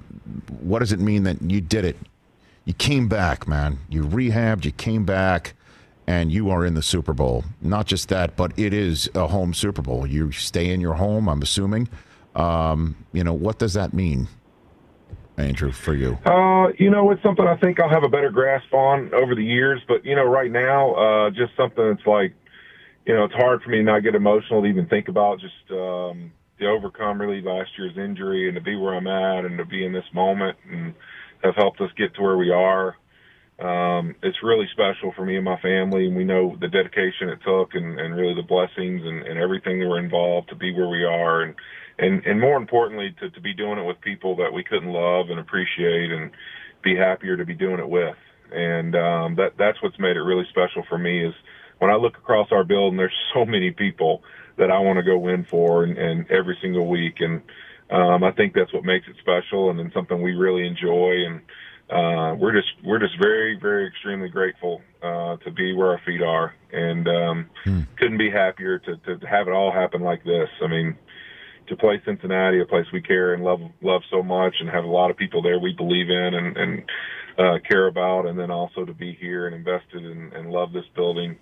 what 0.60 0.80
does 0.80 0.92
it 0.92 1.00
mean 1.00 1.24
that 1.24 1.42
you 1.42 1.62
did 1.62 1.86
it? 1.86 1.96
You 2.70 2.76
came 2.76 3.08
back, 3.08 3.48
man. 3.48 3.80
You 3.90 4.04
rehabbed, 4.04 4.64
you 4.64 4.72
came 4.72 5.04
back 5.04 5.56
and 6.06 6.32
you 6.32 6.52
are 6.52 6.64
in 6.64 6.76
the 6.76 6.84
Super 6.84 7.14
Bowl. 7.14 7.44
Not 7.64 7.88
just 7.88 8.10
that, 8.10 8.36
but 8.36 8.52
it 8.60 8.76
is 8.76 9.10
a 9.16 9.26
home 9.26 9.56
Super 9.56 9.82
Bowl. 9.82 10.06
You 10.06 10.32
stay 10.32 10.70
in 10.70 10.80
your 10.80 10.94
home, 10.94 11.28
I'm 11.28 11.42
assuming. 11.42 11.90
Um, 12.36 13.08
you 13.12 13.24
know, 13.24 13.34
what 13.34 13.58
does 13.58 13.74
that 13.74 13.92
mean, 13.92 14.28
Andrew, 15.36 15.72
for 15.72 15.96
you? 15.96 16.20
Uh, 16.28 16.68
you 16.78 16.92
know, 16.92 17.10
it's 17.10 17.24
something 17.24 17.48
I 17.48 17.56
think 17.56 17.80
I'll 17.80 17.90
have 17.90 18.04
a 18.04 18.08
better 18.08 18.30
grasp 18.30 18.72
on 18.72 19.16
over 19.16 19.34
the 19.34 19.44
years. 19.44 19.82
But, 19.88 20.06
you 20.06 20.16
know, 20.16 20.26
right 20.26 20.52
now, 20.52 20.94
uh, 20.94 21.30
just 21.32 21.58
something 21.58 21.84
that's 21.84 22.06
like, 22.06 22.36
you 23.08 23.16
know, 23.16 23.24
it's 23.24 23.34
hard 23.34 23.64
for 23.64 23.72
me 23.72 23.78
to 23.78 23.84
not 23.84 24.04
get 24.04 24.14
emotional 24.14 24.62
to 24.62 24.68
even 24.68 24.86
think 24.86 25.08
about 25.08 25.40
just 25.40 25.72
um, 25.72 26.32
to 26.60 26.68
overcome 26.68 27.20
really 27.20 27.42
last 27.42 27.72
year's 27.80 27.98
injury 27.98 28.48
and 28.48 28.54
to 28.54 28.62
be 28.62 28.76
where 28.76 28.94
I'm 28.94 29.08
at 29.08 29.44
and 29.44 29.58
to 29.58 29.66
be 29.66 29.84
in 29.84 29.92
this 29.92 30.06
moment 30.14 30.56
and 30.72 30.94
have 31.44 31.56
helped 31.56 31.82
us 31.82 31.90
get 31.98 32.14
to 32.16 32.22
where 32.22 32.38
we 32.38 32.52
are 32.52 32.96
um, 33.62 34.16
it's 34.24 34.38
really 34.42 34.68
special 34.72 35.12
for 35.16 35.26
me 35.26 35.36
and 35.36 35.44
my 35.44 35.60
family. 35.60 36.08
And 36.08 36.16
we 36.16 36.24
know 36.24 36.56
the 36.60 36.68
dedication 36.68 37.30
it 37.30 37.40
took 37.46 37.76
and, 37.76 38.00
and 38.00 38.16
really 38.16 38.36
the 38.36 38.48
blessings 38.48 39.02
and, 39.04 39.28
and 39.28 39.38
everything 39.38 39.80
that 39.80 39.88
were 39.88 40.00
involved 40.00 40.50
to 40.50 40.56
be 40.56 40.74
where 40.74 40.88
we 40.88 41.04
are. 41.04 41.42
And, 41.42 41.56
and, 41.98 42.26
and 42.26 42.40
more 42.40 42.56
importantly, 42.56 43.14
to, 43.20 43.30
to 43.30 43.42
be 43.42 43.54
doing 43.54 43.78
it 43.78 43.86
with 43.86 44.00
people 44.00 44.38
that 44.38 44.54
we 44.54 44.64
couldn't 44.64 44.90
love 44.90 45.30
and 45.30 45.40
appreciate 45.40 46.12
and 46.12 46.32
be 46.84 46.96
happier 46.96 47.36
to 47.36 47.46
be 47.46 47.54
doing 47.54 47.80
it 47.80 47.90
with. 47.90 48.16
And, 48.52 48.96
um, 48.96 49.36
that, 49.36 49.58
that's 49.58 49.82
what's 49.84 50.00
made 50.00 50.16
it 50.16 50.22
really 50.22 50.46
special 50.50 50.84
for 50.88 50.98
me 50.98 51.26
is 51.26 51.34
when 51.80 51.92
I 51.92 51.96
look 51.96 52.18
across 52.18 52.48
our 52.52 52.64
building, 52.64 52.98
there's 52.98 53.12
so 53.34 53.46
many 53.46 53.72
people 53.72 54.24
that 54.58 54.72
I 54.72 54.80
want 54.80 54.98
to 54.98 55.04
go 55.04 55.18
win 55.18 55.46
for 55.50 55.84
and, 55.84 55.98
and 55.98 56.32
every 56.32 56.58
single 56.62 56.88
week. 56.88 57.16
And, 57.20 57.42
um, 57.90 58.24
I 58.24 58.32
think 58.32 58.54
that's 58.54 58.74
what 58.74 58.84
makes 58.84 59.08
it 59.08 59.16
special 59.20 59.70
and 59.70 59.80
then 59.80 59.92
something 59.94 60.22
we 60.22 60.34
really 60.34 60.66
enjoy. 60.68 61.26
And, 61.26 61.42
uh, 61.90 62.36
we're 62.36 62.52
just 62.52 62.68
we're 62.84 63.00
just 63.00 63.18
very 63.20 63.58
very 63.60 63.88
extremely 63.88 64.30
grateful 64.30 64.80
uh, 65.02 65.38
to 65.38 65.50
be 65.50 65.74
where 65.74 65.90
our 65.90 66.02
feet 66.06 66.22
are, 66.22 66.54
and 66.72 67.08
um, 67.08 67.50
Hmm. 67.64 67.82
couldn't 67.98 68.20
be 68.20 68.30
happier 68.30 68.78
to, 68.78 68.98
to 68.98 69.26
have 69.26 69.48
it 69.48 69.54
all 69.54 69.72
happen 69.72 70.02
like 70.04 70.24
this. 70.24 70.50
I 70.62 70.68
mean, 70.68 70.96
to 71.68 71.76
play 71.76 72.00
Cincinnati, 72.06 72.62
a 72.62 72.66
place 72.66 72.86
we 72.94 73.02
care 73.02 73.34
and 73.34 73.44
love 73.44 73.62
love 73.82 74.04
so 74.12 74.22
much, 74.22 74.54
and 74.60 74.70
have 74.70 74.84
a 74.84 74.88
lot 74.88 75.10
of 75.10 75.18
people 75.18 75.42
there 75.42 75.58
we 75.58 75.74
believe 75.74 76.12
in 76.12 76.36
and, 76.36 76.58
and 76.58 76.84
uh, 77.40 77.58
care 77.68 77.88
about, 77.88 78.28
and 78.28 78.38
then 78.38 78.52
also 78.52 78.86
to 78.86 78.94
be 78.94 79.14
here 79.20 79.48
and 79.48 79.56
invested 79.56 80.06
and, 80.06 80.32
and 80.34 80.52
love 80.52 80.72
this 80.74 80.86
building. 80.96 81.36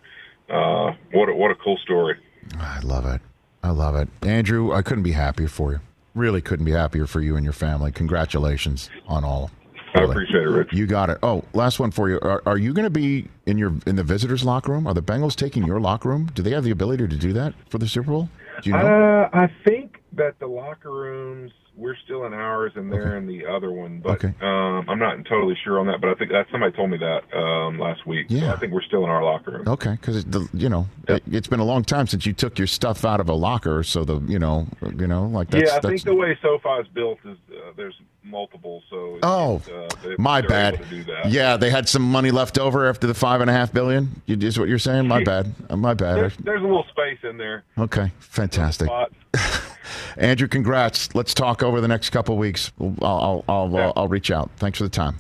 Uh, 0.50 0.94
what 1.12 1.28
a, 1.28 1.36
what 1.36 1.52
a 1.52 1.56
cool 1.56 1.78
story. 1.84 2.16
I 2.58 2.80
love 2.80 3.06
it. 3.06 3.20
I 3.64 3.72
love 3.72 3.98
it. 3.98 4.08
Andrew, 4.22 4.72
I 4.72 4.82
couldn't 4.82 5.04
be 5.04 5.12
happier 5.12 5.50
for 5.50 5.74
you. 5.74 5.80
Really 6.18 6.42
couldn't 6.42 6.66
be 6.66 6.72
happier 6.72 7.06
for 7.06 7.22
you 7.22 7.36
and 7.36 7.44
your 7.44 7.54
family. 7.54 7.92
Congratulations 7.92 8.90
on 9.08 9.24
all. 9.24 9.52
I 9.94 10.04
appreciate 10.04 10.42
it, 10.42 10.50
Rich. 10.50 10.74
You 10.74 10.88
got 10.88 11.12
it. 11.12 11.20
Oh, 11.22 11.44
last 11.54 11.80
one 11.80 11.92
for 11.92 12.10
you. 12.10 12.20
Are, 12.24 12.42
are 12.48 12.58
you 12.58 12.74
going 12.74 12.86
to 12.86 12.90
be 12.90 13.28
in 13.46 13.60
your 13.60 13.74
in 13.86 13.96
the 13.96 14.04
visitors' 14.04 14.44
locker 14.44 14.72
room? 14.72 14.88
Are 14.88 14.96
the 14.96 15.02
Bengals 15.04 15.36
taking 15.36 15.64
your 15.64 15.80
locker 15.80 16.10
room? 16.10 16.30
Do 16.34 16.42
they 16.42 16.50
have 16.52 16.64
the 16.64 16.72
ability 16.72 17.08
to 17.08 17.16
do 17.16 17.34
that 17.34 17.54
for 17.70 17.78
the 17.78 17.88
Super 17.88 18.10
Bowl? 18.10 18.30
Do 18.64 18.72
you 18.72 18.76
know? 18.76 18.82
Uh, 18.82 19.30
I 19.32 19.48
think 19.64 20.02
that 20.14 20.40
the 20.40 20.48
locker 20.48 20.92
rooms 20.92 21.52
we're 21.78 21.96
still 22.04 22.26
in 22.26 22.34
ours 22.34 22.72
and 22.76 22.92
they're 22.92 23.16
in 23.18 23.28
the 23.28 23.46
other 23.46 23.72
one, 23.72 24.00
but 24.00 24.14
Okay. 24.24 24.34
um, 24.42 24.90
I'm 24.90 24.98
not 24.98 25.24
totally 25.26 25.56
sure 25.64 25.80
on 25.80 25.86
that. 25.88 26.02
But 26.02 26.10
I 26.10 26.14
think 26.16 26.32
that 26.32 26.48
somebody 26.52 26.76
told 26.76 26.90
me 26.90 26.98
that 26.98 27.22
um, 27.38 27.78
last 27.80 28.06
week. 28.08 28.28
So 28.30 28.36
Yeah. 28.36 28.52
I 28.54 28.58
think 28.58 28.74
we're 28.74 28.82
still 28.82 29.04
in 29.04 29.10
our 29.12 29.24
locker 29.24 29.52
room. 29.52 29.68
Okay, 29.68 29.92
because 29.92 30.26
you 30.54 30.70
know 30.70 30.88
it, 31.08 31.22
it's 31.32 31.48
been 31.48 31.60
a 31.60 31.66
long 31.66 31.84
time 31.84 32.08
since 32.08 32.26
you 32.26 32.34
took 32.34 32.58
your 32.58 32.68
stuff 32.68 33.06
out 33.06 33.20
of 33.20 33.30
a 33.30 33.34
locker, 33.34 33.84
so 33.84 34.04
the 34.04 34.20
you 34.22 34.40
know 34.40 34.66
you 34.98 35.06
know 35.08 35.28
like 35.28 35.50
that's, 35.52 35.70
yeah, 35.70 35.78
I 35.78 35.80
that's 35.80 35.88
think 35.88 36.04
the 36.04 36.16
way 36.16 36.38
SoFi 36.42 36.82
is 36.82 36.88
built 36.88 37.20
is 37.26 37.38
uh, 37.52 37.72
there's 37.78 37.96
multiple. 38.24 38.82
So 38.90 39.20
Oh, 39.24 39.62
uh, 39.74 39.88
my 40.18 40.42
bad. 40.42 40.74
able 40.76 40.84
to 40.86 40.90
do 40.90 41.04
that. 41.06 41.30
Yeah, 41.30 41.58
they 41.58 41.70
had 41.70 41.88
some 41.88 42.02
money 42.02 42.32
left 42.32 42.58
over 42.60 42.90
after 42.90 43.08
the 43.08 43.14
five 43.14 43.40
and 43.42 43.50
a 43.50 43.54
half 43.54 43.72
billion. 43.72 44.22
You, 44.26 44.36
is 44.42 44.58
what 44.60 44.68
you're 44.68 44.80
saying? 44.80 45.08
My 45.08 45.24
bad. 45.24 45.54
Uh, 45.70 45.78
My 45.78 45.94
bad. 45.94 46.16
There's, 46.18 46.38
there's 46.38 46.62
a 46.62 46.66
little 46.66 46.86
space 46.90 47.20
in 47.24 47.38
there. 47.38 47.64
Okay, 47.78 48.12
fantastic. 48.20 48.90
Spot. 49.38 49.62
Andrew, 50.18 50.48
congrats. 50.48 51.14
Let's 51.16 51.34
talk 51.34 51.62
over 51.64 51.80
the 51.82 51.88
next 51.88 52.10
couple 52.10 52.34
of 52.36 52.40
weeks. 52.40 52.72
I'll 52.80 52.96
I'll 53.02 53.46
I'll, 53.48 53.72
Yeah. 53.72 53.86
I'll, 53.88 53.94
I'll 53.96 54.08
reach 54.08 54.32
out. 54.32 54.50
Thanks 54.58 54.78
for 54.80 54.84
the 54.84 54.90
time. 54.90 55.18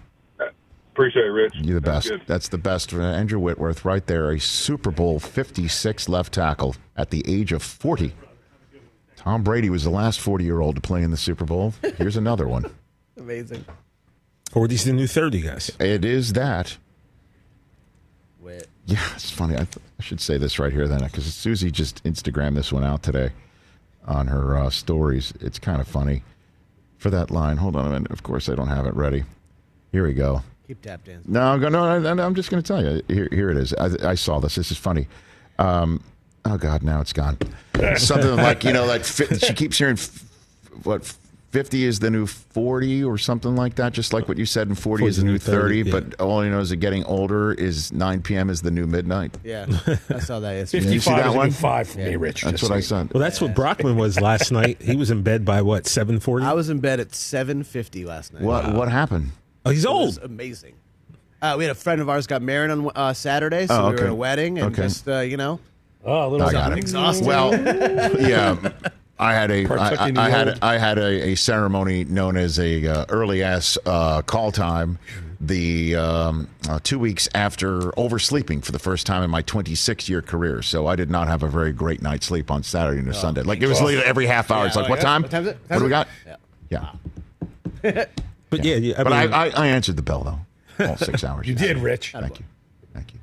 Appreciate 0.93 1.25
it, 1.25 1.29
Rich. 1.29 1.53
You're 1.57 1.79
the 1.79 1.91
That's 1.91 2.07
best. 2.07 2.09
good. 2.09 2.21
That's 2.27 2.47
the 2.49 2.57
best. 2.57 2.91
Andrew 2.93 3.37
Whitworth, 3.39 3.85
right 3.85 4.03
there, 4.07 4.31
a 4.31 4.39
Super 4.39 4.89
Bowl 4.89 5.19
56 5.19 6.09
left 6.09 6.33
tackle 6.33 6.75
at 6.95 7.11
the 7.11 7.23
age 7.31 7.51
of 7.51 7.61
40. 7.61 8.13
Tom 9.15 9.43
Brady 9.43 9.69
was 9.69 9.83
the 9.83 9.91
last 9.91 10.19
40 10.19 10.43
year 10.43 10.59
old 10.59 10.73
to 10.75 10.81
play 10.81 11.03
in 11.03 11.11
the 11.11 11.17
Super 11.17 11.45
Bowl. 11.45 11.75
Here's 11.97 12.17
another 12.17 12.47
one. 12.47 12.65
Amazing. 13.17 13.63
40's 14.51 14.85
the 14.85 14.93
new 14.93 15.05
30, 15.05 15.41
guys. 15.41 15.71
It 15.79 16.03
is 16.03 16.33
that. 16.33 16.77
Wit. 18.39 18.67
Yeah, 18.87 19.03
it's 19.13 19.29
funny. 19.29 19.53
I, 19.53 19.65
th- 19.65 19.77
I 19.99 20.01
should 20.01 20.21
say 20.21 20.37
this 20.39 20.57
right 20.57 20.71
here 20.73 20.87
then, 20.87 21.01
because 21.03 21.25
Susie 21.31 21.69
just 21.69 22.03
Instagrammed 22.05 22.55
this 22.55 22.71
one 22.73 22.83
out 22.83 23.03
today 23.03 23.31
on 24.07 24.27
her 24.27 24.57
uh, 24.57 24.69
stories. 24.69 25.33
It's 25.41 25.59
kind 25.59 25.81
of 25.81 25.87
funny 25.87 26.23
for 26.97 27.09
that 27.09 27.29
line. 27.29 27.57
Hold 27.57 27.75
on 27.75 27.85
a 27.85 27.89
minute. 27.89 28.11
Of 28.11 28.23
course, 28.23 28.49
I 28.49 28.55
don't 28.55 28.67
have 28.69 28.85
it 28.85 28.95
ready. 28.95 29.23
Here 29.91 30.05
we 30.05 30.13
go. 30.13 30.41
Keep 30.67 30.81
tap 30.81 31.03
dancing. 31.03 31.31
No, 31.31 31.41
I'm, 31.41 31.61
no, 31.61 31.99
no, 32.13 32.23
I'm 32.25 32.35
just 32.35 32.49
going 32.49 32.61
to 32.61 32.67
tell 32.67 32.83
you. 32.83 33.01
Here, 33.07 33.29
here 33.31 33.49
it 33.49 33.57
is. 33.57 33.73
I, 33.73 34.11
I 34.11 34.15
saw 34.15 34.39
this. 34.39 34.55
This 34.55 34.71
is 34.71 34.77
funny. 34.77 35.07
Um, 35.59 36.03
oh 36.45 36.57
God, 36.57 36.83
now 36.83 36.99
it's 37.01 37.13
gone. 37.13 37.37
Something 37.95 38.35
like 38.35 38.63
you 38.63 38.73
know, 38.73 38.85
like 38.85 39.03
fi- 39.03 39.37
she 39.37 39.53
keeps 39.53 39.77
hearing 39.77 39.93
f- 39.97 40.23
what. 40.83 41.13
50 41.51 41.85
is 41.85 41.99
the 41.99 42.09
new 42.09 42.25
40 42.27 43.03
or 43.05 43.17
something 43.17 43.55
like 43.55 43.75
that, 43.75 43.93
just 43.93 44.11
like 44.11 44.27
what 44.27 44.37
you 44.37 44.45
said, 44.45 44.67
and 44.67 44.77
40 44.77 45.05
is 45.05 45.17
the 45.17 45.23
new 45.23 45.37
30, 45.37 45.77
yeah. 45.83 45.91
but 45.91 46.19
all 46.19 46.43
you 46.43 46.51
know 46.51 46.59
is 46.59 46.69
that 46.71 46.75
getting 46.77 47.05
older 47.05 47.53
is 47.53 47.91
9 47.93 48.21
p.m. 48.21 48.49
is 48.49 48.61
the 48.61 48.69
new 48.71 48.85
midnight. 48.85 49.37
Yeah, 49.45 49.65
I 50.09 50.19
saw 50.19 50.39
that 50.41 50.51
yesterday. 50.53 50.91
you 50.91 50.99
see 50.99 51.09
55 51.09 51.17
that 51.23 51.29
is 51.29 51.35
one? 51.35 51.47
new 51.47 51.53
five 51.53 51.87
for 51.89 51.99
me, 51.99 52.15
Rich. 52.17 52.41
That's 52.41 52.59
just 52.59 52.63
what 52.69 52.75
I 52.75 52.81
so 52.81 52.97
said. 52.97 53.13
Well, 53.13 53.21
that's 53.21 53.39
what 53.39 53.55
Brockman 53.55 53.95
was 53.95 54.19
last 54.19 54.51
night. 54.51 54.81
He 54.81 54.97
was 54.97 55.09
in 55.09 55.23
bed 55.23 55.45
by 55.45 55.61
what, 55.61 55.87
740? 55.87 56.45
I 56.45 56.51
was 56.53 56.69
in 56.69 56.79
bed 56.79 56.99
at 56.99 57.09
7:50 57.11 58.05
last 58.05 58.33
night. 58.33 58.43
What 58.43 58.73
what 58.73 58.89
happened? 58.91 59.31
oh, 59.65 59.69
he's 59.69 59.85
It 59.85 59.89
was 59.89 60.17
old. 60.19 60.25
amazing. 60.29 60.73
Uh, 61.41 61.55
we 61.57 61.63
had 61.63 61.71
a 61.71 61.75
friend 61.75 62.01
of 62.01 62.09
ours 62.09 62.27
got 62.27 62.41
married 62.41 62.71
on 62.71 62.89
uh, 62.95 63.13
Saturday, 63.13 63.67
so 63.67 63.75
Oh, 63.85 63.89
we 63.91 63.95
were 63.95 64.03
at 64.03 64.09
a 64.09 64.15
wedding 64.15 64.57
and 64.59 64.73
Okay. 64.73 64.81
just 64.83 65.07
uh, 65.07 65.19
you 65.19 65.37
know 65.37 65.59
Oh, 66.03 66.27
a 66.27 66.29
little 66.29 66.47
I 66.47 66.51
got 66.51 66.71
it. 66.71 66.77
exhausted. 66.79 67.25
Well, 67.27 67.51
yeah, 68.21 68.55
I 69.19 69.33
had 69.33 69.49
a 69.51 69.65
Partook 69.65 69.99
I, 69.99 70.09
in 70.09 70.17
I 70.17 70.29
the 70.29 70.35
had 70.35 70.47
old- 70.49 70.59
I 70.61 70.77
had 70.77 70.97
a, 70.97 71.29
a 71.29 71.35
ceremony 71.35 72.03
known 72.05 72.37
as 72.37 72.59
a 72.59 72.85
uh, 72.87 73.05
early 73.09 73.43
ass 73.43 73.77
uh, 73.85 74.21
call 74.21 74.51
time. 74.51 74.99
The 75.39 75.95
um, 75.95 76.49
uh, 76.67 76.79
two 76.81 76.97
weeks 76.97 77.29
after 77.35 77.91
oversleeping 77.97 78.61
for 78.61 78.71
the 78.71 78.79
first 78.79 79.05
time 79.05 79.21
in 79.21 79.29
my 79.29 79.43
26 79.43 80.09
year 80.09 80.23
career, 80.23 80.63
so 80.63 80.87
I 80.87 80.95
did 80.95 81.11
not 81.11 81.27
have 81.27 81.43
a 81.43 81.47
very 81.47 81.71
great 81.71 82.01
night's 82.01 82.25
sleep 82.25 82.49
on 82.49 82.63
Saturday 82.63 83.01
and 83.01 83.15
Sunday. 83.15 83.43
Like 83.43 83.61
it 83.61 83.67
was 83.67 83.79
late 83.79 83.99
every 84.03 84.25
half 84.25 84.49
hour. 84.49 84.65
it's 84.65 84.75
like, 84.75 84.87
oh, 84.87 84.89
what 84.89 84.97
yeah. 84.97 85.03
time? 85.03 85.21
What 85.21 85.31
time's 85.31 85.47
it? 85.47 85.57
What 85.67 85.77
do 85.77 85.83
we 85.83 85.89
got? 85.91 86.07
Yeah. 86.69 86.91
Yeah, 87.83 88.05
But 88.49 88.65
yeah, 88.65 88.75
yeah 88.77 88.99
I 88.99 89.03
but 89.03 89.13
I, 89.13 89.25
mean, 89.25 89.33
I, 89.33 89.49
I 89.49 89.67
answered 89.67 89.95
the 89.95 90.01
bell 90.01 90.23
though. 90.23 90.85
All 90.87 90.97
six 90.97 91.23
hours. 91.23 91.47
You 91.47 91.53
did, 91.53 91.77
Rich. 91.77 92.13
Thank 92.13 92.39
you. 92.39 92.45
Thank 92.93 93.13
you. 93.13 93.19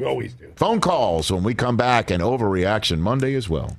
You 0.00 0.06
always 0.06 0.34
do. 0.34 0.52
Phone 0.56 0.80
calls 0.80 1.32
when 1.32 1.42
we 1.42 1.54
come 1.54 1.76
back 1.76 2.10
and 2.10 2.22
overreaction 2.22 3.00
Monday 3.00 3.34
as 3.34 3.48
well. 3.48 3.78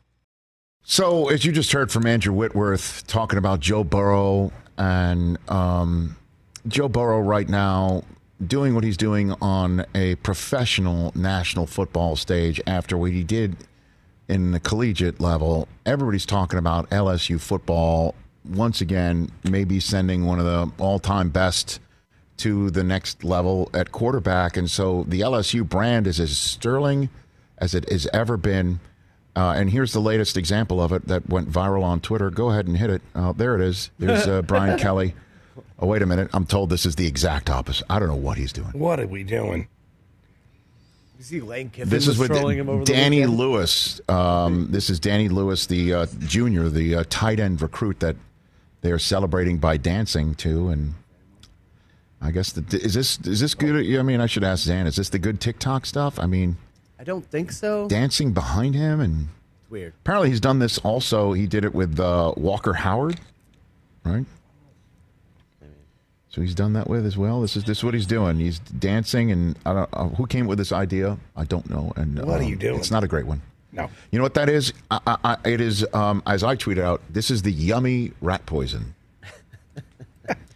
So, 0.83 1.29
as 1.29 1.45
you 1.45 1.51
just 1.51 1.71
heard 1.71 1.91
from 1.91 2.05
Andrew 2.05 2.33
Whitworth 2.33 3.05
talking 3.07 3.37
about 3.37 3.59
Joe 3.59 3.83
Burrow 3.83 4.51
and 4.77 5.37
um, 5.49 6.17
Joe 6.67 6.89
Burrow 6.89 7.19
right 7.19 7.47
now 7.47 8.03
doing 8.45 8.73
what 8.73 8.83
he's 8.83 8.97
doing 8.97 9.31
on 9.41 9.85
a 9.93 10.15
professional 10.15 11.11
national 11.15 11.67
football 11.67 12.15
stage 12.15 12.59
after 12.65 12.97
what 12.97 13.11
he 13.11 13.23
did 13.23 13.55
in 14.27 14.51
the 14.51 14.59
collegiate 14.59 15.19
level, 15.19 15.67
everybody's 15.85 16.25
talking 16.25 16.57
about 16.57 16.89
LSU 16.89 17.39
football 17.39 18.15
once 18.45 18.81
again, 18.81 19.29
maybe 19.43 19.79
sending 19.79 20.25
one 20.25 20.39
of 20.39 20.45
the 20.45 20.71
all 20.81 20.99
time 20.99 21.29
best 21.29 21.79
to 22.37 22.71
the 22.71 22.83
next 22.83 23.23
level 23.23 23.69
at 23.73 23.91
quarterback. 23.91 24.57
And 24.57 24.71
so 24.71 25.03
the 25.07 25.19
LSU 25.19 25.67
brand 25.67 26.07
is 26.07 26.19
as 26.19 26.37
sterling 26.37 27.09
as 27.57 27.75
it 27.75 27.87
has 27.89 28.07
ever 28.13 28.37
been. 28.37 28.79
Uh, 29.35 29.53
and 29.55 29.69
here's 29.69 29.93
the 29.93 30.01
latest 30.01 30.35
example 30.35 30.81
of 30.81 30.91
it 30.91 31.07
that 31.07 31.29
went 31.29 31.49
viral 31.49 31.83
on 31.83 32.01
Twitter. 32.01 32.29
Go 32.29 32.49
ahead 32.49 32.67
and 32.67 32.77
hit 32.77 32.89
it. 32.89 33.01
Uh, 33.15 33.31
there 33.31 33.55
it 33.55 33.61
is. 33.61 33.89
There's 33.97 34.27
uh, 34.27 34.41
Brian 34.47 34.77
Kelly. 34.77 35.13
Oh, 35.79 35.87
wait 35.87 36.01
a 36.01 36.05
minute. 36.05 36.29
I'm 36.33 36.45
told 36.45 36.69
this 36.69 36.85
is 36.85 36.95
the 36.95 37.07
exact 37.07 37.49
opposite. 37.49 37.85
I 37.89 37.99
don't 37.99 38.09
know 38.09 38.15
what 38.15 38.37
he's 38.37 38.53
doing. 38.53 38.71
What 38.73 38.99
are 38.99 39.07
we 39.07 39.23
doing? 39.23 39.67
You 41.17 41.23
see 41.23 41.39
Lane 41.41 41.69
Kiffin 41.69 41.89
This 41.89 42.07
is 42.07 42.17
with 42.17 42.31
him 42.31 42.67
over 42.67 42.83
Danny 42.83 43.17
weekend? 43.17 43.37
Lewis. 43.37 44.01
Um, 44.09 44.67
this 44.71 44.89
is 44.89 44.99
Danny 44.99 45.29
Lewis, 45.29 45.67
the 45.67 45.93
uh, 45.93 46.05
junior, 46.19 46.67
the 46.67 46.95
uh, 46.95 47.03
tight 47.09 47.39
end 47.39 47.61
recruit 47.61 47.99
that 47.99 48.15
they 48.81 48.91
are 48.91 48.99
celebrating 48.99 49.59
by 49.59 49.77
dancing 49.77 50.33
to. 50.35 50.69
And 50.69 50.95
I 52.21 52.31
guess 52.31 52.51
the, 52.51 52.63
is 52.79 52.95
this 52.95 53.19
is 53.19 53.39
this 53.39 53.53
good? 53.53 53.75
I 53.99 54.01
mean, 54.01 54.19
I 54.19 54.25
should 54.25 54.43
ask 54.43 54.63
Zan. 54.63 54.87
Is 54.87 54.95
this 54.95 55.09
the 55.09 55.19
good 55.19 55.39
TikTok 55.39 55.85
stuff? 55.85 56.19
I 56.19 56.25
mean, 56.25 56.57
I 57.01 57.03
don't 57.03 57.25
think 57.25 57.51
so. 57.51 57.87
dancing 57.87 58.31
behind 58.31 58.75
him, 58.75 58.99
and 58.99 59.29
It's 59.63 59.71
weird. 59.71 59.93
apparently 60.01 60.29
he's 60.29 60.39
done 60.39 60.59
this 60.59 60.77
also. 60.77 61.33
He 61.33 61.47
did 61.47 61.65
it 61.65 61.73
with 61.73 61.99
uh, 61.99 62.35
Walker 62.37 62.73
Howard, 62.73 63.19
right? 64.05 64.23
So 66.29 66.41
he's 66.41 66.53
done 66.53 66.73
that 66.73 66.87
with 66.87 67.07
as 67.07 67.17
well. 67.17 67.41
This 67.41 67.57
is 67.57 67.63
this 67.63 67.79
is 67.79 67.83
what 67.83 67.95
he's 67.95 68.05
doing. 68.05 68.37
He's 68.37 68.59
dancing, 68.59 69.31
and 69.31 69.57
I 69.65 69.73
don't 69.73 69.89
uh, 69.93 70.09
who 70.09 70.27
came 70.27 70.45
up 70.45 70.49
with 70.49 70.59
this 70.59 70.71
idea. 70.71 71.17
I 71.35 71.43
don't 71.43 71.67
know. 71.71 71.91
And 71.95 72.23
What 72.23 72.39
are 72.39 72.43
um, 72.43 72.49
you 72.49 72.55
doing? 72.55 72.77
It's 72.77 72.91
not 72.91 73.03
a 73.03 73.07
great 73.07 73.25
one. 73.25 73.41
No. 73.71 73.89
You 74.11 74.19
know 74.19 74.23
what 74.23 74.35
that 74.35 74.47
is? 74.47 74.71
I, 74.91 74.99
I, 75.07 75.17
I, 75.23 75.37
it 75.49 75.59
is 75.59 75.85
um, 75.93 76.21
as 76.27 76.43
I 76.43 76.55
tweeted 76.55 76.83
out. 76.83 77.01
This 77.09 77.31
is 77.31 77.41
the 77.41 77.51
yummy 77.51 78.11
rat 78.21 78.45
poison. 78.45 78.93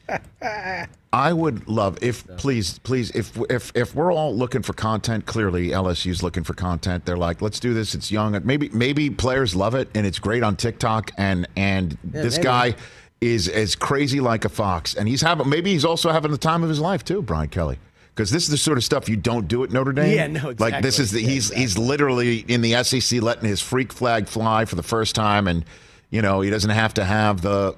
I 1.15 1.31
would 1.31 1.69
love 1.69 1.97
if 2.01 2.27
please 2.35 2.77
please 2.79 3.09
if 3.11 3.39
if 3.49 3.71
if 3.73 3.95
we're 3.95 4.11
all 4.11 4.35
looking 4.35 4.61
for 4.63 4.73
content. 4.73 5.25
Clearly, 5.25 5.69
LSU's 5.69 6.21
looking 6.21 6.43
for 6.43 6.53
content. 6.53 7.05
They're 7.05 7.15
like, 7.15 7.41
let's 7.41 7.57
do 7.57 7.73
this. 7.73 7.95
It's 7.95 8.11
young. 8.11 8.37
Maybe 8.43 8.67
maybe 8.73 9.09
players 9.09 9.55
love 9.55 9.75
it 9.75 9.87
and 9.95 10.05
it's 10.05 10.19
great 10.19 10.43
on 10.43 10.57
TikTok. 10.57 11.11
And 11.17 11.47
and 11.55 11.97
this 12.03 12.35
maybe. 12.35 12.43
guy 12.43 12.75
is 13.21 13.47
as 13.47 13.77
crazy 13.77 14.19
like 14.19 14.43
a 14.43 14.49
fox. 14.49 14.93
And 14.93 15.07
he's 15.07 15.21
having 15.21 15.47
maybe 15.47 15.71
he's 15.71 15.85
also 15.85 16.11
having 16.11 16.31
the 16.31 16.37
time 16.37 16.63
of 16.63 16.69
his 16.69 16.81
life 16.81 17.05
too, 17.05 17.21
Brian 17.21 17.47
Kelly. 17.47 17.79
Because 18.13 18.29
this 18.29 18.43
is 18.43 18.49
the 18.49 18.57
sort 18.57 18.77
of 18.77 18.83
stuff 18.83 19.07
you 19.07 19.15
don't 19.15 19.47
do 19.47 19.63
at 19.63 19.71
Notre 19.71 19.93
Dame. 19.93 20.13
Yeah, 20.13 20.27
no, 20.27 20.49
exactly. 20.49 20.71
Like 20.71 20.83
this 20.83 20.99
is 20.99 21.11
the, 21.11 21.19
exactly. 21.19 21.33
he's 21.33 21.53
he's 21.53 21.77
literally 21.77 22.39
in 22.39 22.59
the 22.59 22.83
SEC 22.83 23.21
letting 23.21 23.47
his 23.47 23.61
freak 23.61 23.93
flag 23.93 24.27
fly 24.27 24.65
for 24.65 24.75
the 24.75 24.83
first 24.83 25.15
time, 25.15 25.47
and 25.47 25.63
you 26.09 26.21
know 26.21 26.41
he 26.41 26.49
doesn't 26.49 26.71
have 26.71 26.93
to 26.95 27.05
have 27.05 27.41
the 27.41 27.73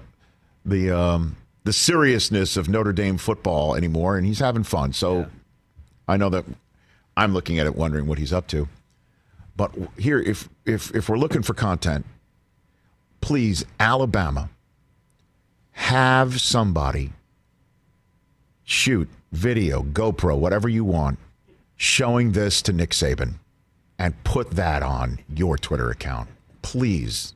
the 0.65 0.89
um, 0.89 1.37
the 1.67 1.73
seriousness 1.73 2.55
of 2.55 2.69
Notre 2.69 2.93
Dame 2.93 3.17
football 3.17 3.75
anymore, 3.75 4.15
and 4.15 4.25
he's 4.25 4.39
having 4.39 4.63
fun. 4.63 4.93
So 4.93 5.27
I 6.07 6.15
know 6.15 6.29
that 6.29 6.45
I'm 7.17 7.33
looking 7.33 7.59
at 7.59 7.65
it, 7.65 7.75
wondering 7.75 8.07
what 8.07 8.17
he's 8.17 8.31
up 8.31 8.47
to. 8.47 8.69
But 9.57 9.75
here, 9.97 10.17
if 10.17 10.47
if 10.65 10.95
if 10.95 11.09
we're 11.09 11.17
looking 11.17 11.41
for 11.41 11.53
content, 11.53 12.05
please, 13.19 13.65
Alabama, 13.81 14.49
have 15.71 16.39
somebody 16.39 17.11
shoot 18.63 19.09
video, 19.33 19.83
GoPro, 19.83 20.39
whatever 20.39 20.69
you 20.69 20.85
want, 20.85 21.19
showing 21.75 22.31
this 22.31 22.61
to 22.61 22.71
Nick 22.71 22.91
Saban, 22.91 23.39
and 23.99 24.23
put 24.23 24.51
that 24.51 24.83
on 24.83 25.19
your 25.35 25.57
Twitter 25.57 25.89
account, 25.89 26.29
please. 26.61 27.33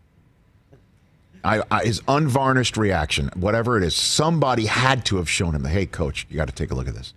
I, 1.44 1.62
I, 1.72 1.84
his 1.86 2.02
unvarnished 2.08 2.78
reaction, 2.78 3.30
whatever 3.36 3.78
it 3.78 3.84
is, 3.84 3.96
somebody 3.96 4.66
had 4.66 5.06
to 5.06 5.18
have 5.18 5.30
shown 5.30 5.56
him 5.56 5.64
the, 5.64 5.70
hey, 5.70 5.86
coach, 5.86 6.28
you 6.30 6.38
got 6.38 6.48
to 6.48 6.54
take 6.54 6.72
a 6.72 6.76
look 6.76 6.88
at 6.88 6.94
this. 6.94 7.14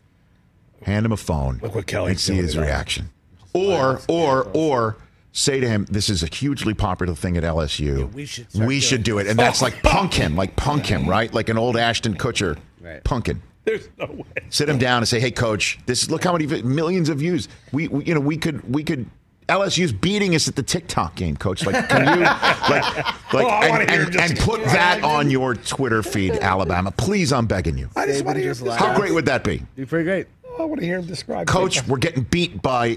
Hand 0.83 1.07
him 1.07 1.13
a 1.13 1.17
phone 1.17 1.61
Look 1.63 1.75
what 1.75 1.87
Kelly's 1.87 2.11
and 2.13 2.21
see 2.21 2.35
his 2.35 2.53
today. 2.53 2.67
reaction. 2.67 3.11
Or, 3.55 4.01
or, 4.09 4.51
or 4.55 4.97
say 5.33 5.61
to 5.61 5.69
him, 5.69 5.87
this 5.91 6.09
is 6.09 6.23
a 6.23 6.27
hugely 6.27 6.75
popular 6.75 7.15
thing 7.15 7.37
at 7.37 7.43
LSU. 7.45 8.13
we 8.13 8.25
should 8.27 8.47
we 8.55 8.81
should 8.81 9.03
do 9.03 9.19
it. 9.19 9.27
And 9.27 9.39
that's 9.39 9.63
like 9.63 9.83
punk 9.83 10.13
him, 10.15 10.37
like 10.37 10.57
punk 10.57 10.87
him, 10.87 11.09
right? 11.09 11.33
Like 11.33 11.49
an 11.49 11.57
old 11.59 11.77
Ashton 11.77 12.17
Kutcher 12.17 12.59
Right. 12.81 13.03
punkin. 13.05 13.41
There's 13.65 13.89
no 13.99 14.07
way. 14.07 14.25
Sit 14.51 14.69
him 14.69 14.77
down 14.77 14.99
and 14.99 15.09
say, 15.09 15.19
"Hey, 15.21 15.31
coach, 15.31 15.79
this 15.87 16.03
is 16.03 16.11
look 16.11 16.23
how 16.23 16.33
many 16.37 16.63
millions 16.63 17.09
of 17.09 17.19
views. 17.21 17.49
We, 17.73 17.89
we, 17.89 18.05
you 18.05 18.13
know, 18.15 18.21
we 18.21 18.37
could, 18.37 18.71
we 18.75 18.85
could." 18.85 19.07
LSU's 19.49 19.93
beating 19.93 20.35
us 20.35 20.49
at 20.49 20.57
the 20.57 20.63
TikTok 20.63 21.15
game, 21.17 21.37
coach. 21.37 21.67
Like, 21.67 21.89
can 21.89 22.19
you, 22.19 22.25
like, 22.25 22.71
like, 23.33 23.47
Oh, 23.47 23.61
and, 23.63 23.91
and, 23.91 24.17
and 24.17 24.39
put 24.39 24.63
that 24.65 25.03
on 25.03 25.31
your 25.31 25.55
Twitter 25.55 26.03
feed, 26.03 26.33
Alabama. 26.33 26.91
Please, 26.93 27.33
I'm 27.33 27.47
begging 27.47 27.77
you. 27.77 27.91
I 27.95 28.07
just 28.07 28.25
want 28.25 28.37
to 28.37 28.43
hear 28.43 28.55
just. 28.55 28.79
How 28.79 28.97
great 28.97 29.13
would 29.13 29.27
that 29.27 29.45
be, 29.45 29.63
Do 29.77 29.85
pretty 29.87 30.05
great. 30.05 30.27
I 30.59 30.65
want 30.65 30.81
to 30.81 30.87
hear 30.87 30.99
him 30.99 31.07
describe. 31.07 31.47
Coach? 31.47 31.75
TikTok. 31.75 31.91
We're 31.91 31.99
getting 31.99 32.23
beat 32.23 32.63
by, 32.63 32.97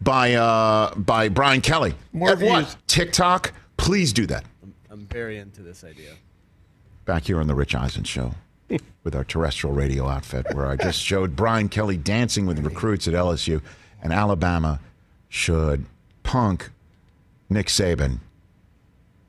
by, 0.00 0.34
uh, 0.34 0.94
by 0.96 1.28
Brian 1.28 1.60
Kelly. 1.60 1.94
More 2.12 2.30
At 2.30 2.40
what? 2.40 2.76
TikTok. 2.86 3.52
Please 3.76 4.12
do 4.12 4.26
that. 4.26 4.44
I'm 4.90 5.06
very 5.06 5.38
into 5.38 5.62
this 5.62 5.84
idea. 5.84 6.14
back 7.04 7.24
here 7.24 7.38
on 7.40 7.46
the 7.46 7.54
Rich 7.54 7.74
Eisen 7.74 8.04
show 8.04 8.34
with 9.04 9.14
our 9.14 9.24
terrestrial 9.24 9.74
radio 9.74 10.08
outfit, 10.08 10.46
where 10.54 10.66
I 10.66 10.76
just 10.76 11.00
showed 11.00 11.36
Brian 11.36 11.68
Kelly 11.68 11.96
dancing 11.96 12.44
with 12.46 12.58
recruits 12.64 13.06
at 13.06 13.14
LSU, 13.14 13.62
and 14.02 14.12
Alabama 14.12 14.80
should 15.30 15.86
punk 16.22 16.70
Nick 17.48 17.68
Saban. 17.68 18.18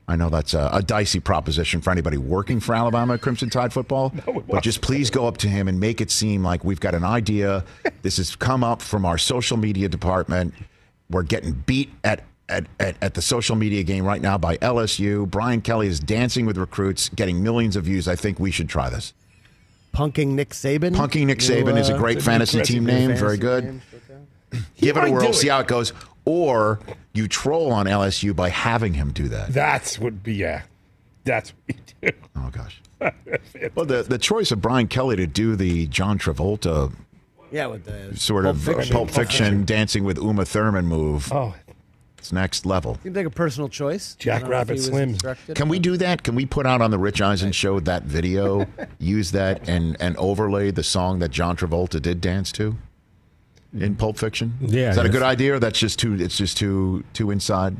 I 0.06 0.16
know 0.16 0.28
that's 0.28 0.52
a, 0.52 0.68
a 0.72 0.82
dicey 0.82 1.20
proposition 1.20 1.80
for 1.80 1.90
anybody 1.90 2.18
working 2.18 2.60
for 2.60 2.74
Alabama 2.74 3.16
Crimson 3.16 3.48
Tide 3.48 3.72
football, 3.72 4.12
but 4.48 4.62
just 4.62 4.82
please 4.82 5.08
go 5.08 5.26
up 5.26 5.38
to 5.38 5.48
him 5.48 5.68
and 5.68 5.80
make 5.80 6.02
it 6.02 6.10
seem 6.10 6.42
like 6.42 6.64
we've 6.64 6.80
got 6.80 6.94
an 6.94 7.04
idea. 7.04 7.64
This 8.02 8.16
has 8.16 8.34
come 8.34 8.64
up 8.64 8.82
from 8.82 9.06
our 9.06 9.16
social 9.16 9.56
media 9.56 9.88
department. 9.88 10.54
We're 11.08 11.22
getting 11.22 11.52
beat 11.52 11.88
at 12.02 12.24
at, 12.48 12.66
at, 12.80 12.96
at 13.00 13.14
the 13.14 13.22
social 13.22 13.54
media 13.54 13.84
game 13.84 14.04
right 14.04 14.20
now 14.20 14.36
by 14.36 14.56
LSU. 14.56 15.30
Brian 15.30 15.60
Kelly 15.60 15.86
is 15.86 16.00
dancing 16.00 16.46
with 16.46 16.58
recruits, 16.58 17.08
getting 17.10 17.44
millions 17.44 17.76
of 17.76 17.84
views. 17.84 18.08
I 18.08 18.16
think 18.16 18.40
we 18.40 18.50
should 18.50 18.68
try 18.68 18.90
this. 18.90 19.14
Punking 19.94 20.28
Nick 20.28 20.50
Saban. 20.50 20.96
Punking 20.96 21.26
Nick 21.26 21.40
You, 21.42 21.48
Saban 21.48 21.78
is 21.78 21.90
a 21.90 21.94
uh, 21.94 21.98
great 21.98 22.20
fantasy 22.20 22.58
fantasy 22.58 22.74
team 22.74 22.84
name, 22.86 23.10
name. 23.10 23.16
Very 23.16 23.36
good. 23.36 23.64
name. 23.64 23.82
Okay. 24.52 24.62
Give 24.76 24.96
it 24.96 25.04
a 25.08 25.10
whirl, 25.10 25.26
do 25.28 25.32
see 25.32 25.48
it. 25.48 25.50
how 25.50 25.60
it 25.60 25.66
goes. 25.66 25.92
Or 26.24 26.78
you 27.12 27.26
troll 27.28 27.72
on 27.72 27.86
LSU 27.86 28.34
by 28.34 28.48
having 28.50 28.94
him 28.94 29.12
do 29.12 29.28
that. 29.28 29.52
That's 29.52 29.98
would 29.98 30.22
be 30.22 30.34
yeah. 30.34 30.62
That's 31.24 31.52
what 31.66 31.76
we 32.02 32.10
do. 32.10 32.16
Oh 32.36 32.50
gosh. 32.50 32.80
Well, 33.74 33.84
the 33.86 34.02
the 34.04 34.18
choice 34.18 34.52
of 34.52 34.60
Brian 34.60 34.86
Kelly 34.88 35.16
to 35.16 35.26
do 35.26 35.56
the 35.56 35.86
John 35.88 36.18
Travolta 36.18 36.92
Yeah, 37.50 37.66
with 37.66 37.84
the 37.84 38.16
sort 38.16 38.44
Pulp 38.44 38.56
of 38.56 38.62
Fiction. 38.62 38.92
Pulp 38.94 39.10
Fiction 39.10 39.64
dancing 39.64 40.04
with 40.04 40.18
Uma 40.18 40.44
Thurman 40.44 40.86
move, 40.86 41.32
Oh, 41.32 41.54
it's 42.18 42.32
next 42.32 42.64
level. 42.64 42.98
Seems 43.02 43.16
like 43.16 43.26
a 43.26 43.30
personal 43.30 43.68
choice. 43.68 44.16
I 44.20 44.22
Jack 44.22 44.40
don't 44.42 44.50
know 44.50 44.56
if 44.56 44.68
Rabbit 44.68 44.72
he 44.84 44.90
was 44.90 44.90
Slims. 44.90 45.54
Can 45.56 45.68
we 45.68 45.80
do 45.80 45.96
that? 45.96 46.22
Can 46.22 46.36
we 46.36 46.46
put 46.46 46.66
out 46.66 46.80
on 46.80 46.92
the 46.92 46.98
Rich 46.98 47.20
Eisen 47.20 47.50
show 47.50 47.80
that 47.80 48.04
video, 48.04 48.66
use 49.00 49.32
that, 49.32 49.68
and 49.68 49.96
and 50.00 50.16
overlay 50.18 50.70
the 50.70 50.84
song 50.84 51.18
that 51.18 51.30
John 51.32 51.56
Travolta 51.56 52.00
did 52.00 52.20
dance 52.20 52.52
to 52.52 52.76
in 53.74 53.96
Pulp 53.96 54.18
Fiction? 54.18 54.54
Yeah, 54.60 54.90
is 54.90 54.96
that 54.96 55.06
a 55.06 55.08
good 55.08 55.22
idea? 55.22 55.54
Or 55.54 55.58
that's 55.58 55.78
just 55.78 55.98
too. 55.98 56.14
It's 56.14 56.36
just 56.36 56.56
too 56.56 57.04
too 57.12 57.30
inside. 57.30 57.76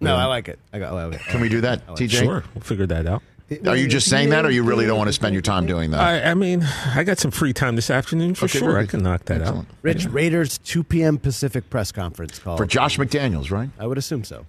No, 0.00 0.16
I 0.16 0.24
like 0.26 0.48
it. 0.48 0.58
I 0.72 0.78
got. 0.78 0.92
I 0.92 1.04
like 1.06 1.14
it. 1.20 1.20
Can 1.26 1.40
we 1.40 1.48
do 1.48 1.60
that, 1.62 1.86
TJ? 1.88 2.10
sure. 2.24 2.44
We'll 2.54 2.62
figure 2.62 2.86
that 2.86 3.06
out. 3.06 3.22
Are 3.66 3.76
you 3.76 3.86
just 3.88 4.08
saying 4.08 4.30
that, 4.30 4.44
or 4.46 4.50
you 4.50 4.62
really 4.62 4.86
don't 4.86 4.96
want 4.98 5.08
to 5.08 5.12
spend 5.12 5.34
your 5.34 5.42
time 5.42 5.66
doing 5.66 5.90
that? 5.90 6.00
I, 6.00 6.30
I 6.30 6.34
mean, 6.34 6.62
I 6.94 7.04
got 7.04 7.18
some 7.18 7.30
free 7.30 7.52
time 7.52 7.76
this 7.76 7.90
afternoon 7.90 8.34
for 8.34 8.46
Okay, 8.46 8.58
sure. 8.58 8.72
very 8.72 8.84
I 8.84 8.86
can 8.86 9.02
knock 9.02 9.26
that 9.26 9.42
Excellent. 9.42 9.68
Rich 9.82 10.06
Raiders 10.06 10.58
2 10.58 10.82
p.m. 10.82 11.18
Pacific 11.18 11.68
press 11.68 11.92
conference 11.92 12.38
call 12.38 12.56
For 12.56 12.64
Josh 12.66 12.96
McDaniels, 12.96 13.50
right? 13.50 13.68
I 13.78 13.86
would 13.86 13.98
assume 13.98 14.24
so. 14.24 14.46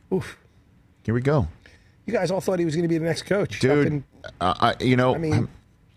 Here 1.04 1.14
we 1.14 1.20
go, 1.22 1.48
You 2.06 2.14
guys 2.14 2.32
all 2.32 2.40
thought 2.42 2.58
he 2.58 2.66
was 2.66 2.74
going 2.76 2.84
to 2.86 2.90
be 2.90 2.98
the 2.98 3.04
next 3.06 3.24
coach, 3.24 3.60
dude. 3.60 3.84
Fucking- 3.84 4.04
Uh, 4.42 4.74
I, 4.80 4.84
you 4.84 4.96
know, 4.96 5.14
I 5.14 5.18
mean, 5.20 5.50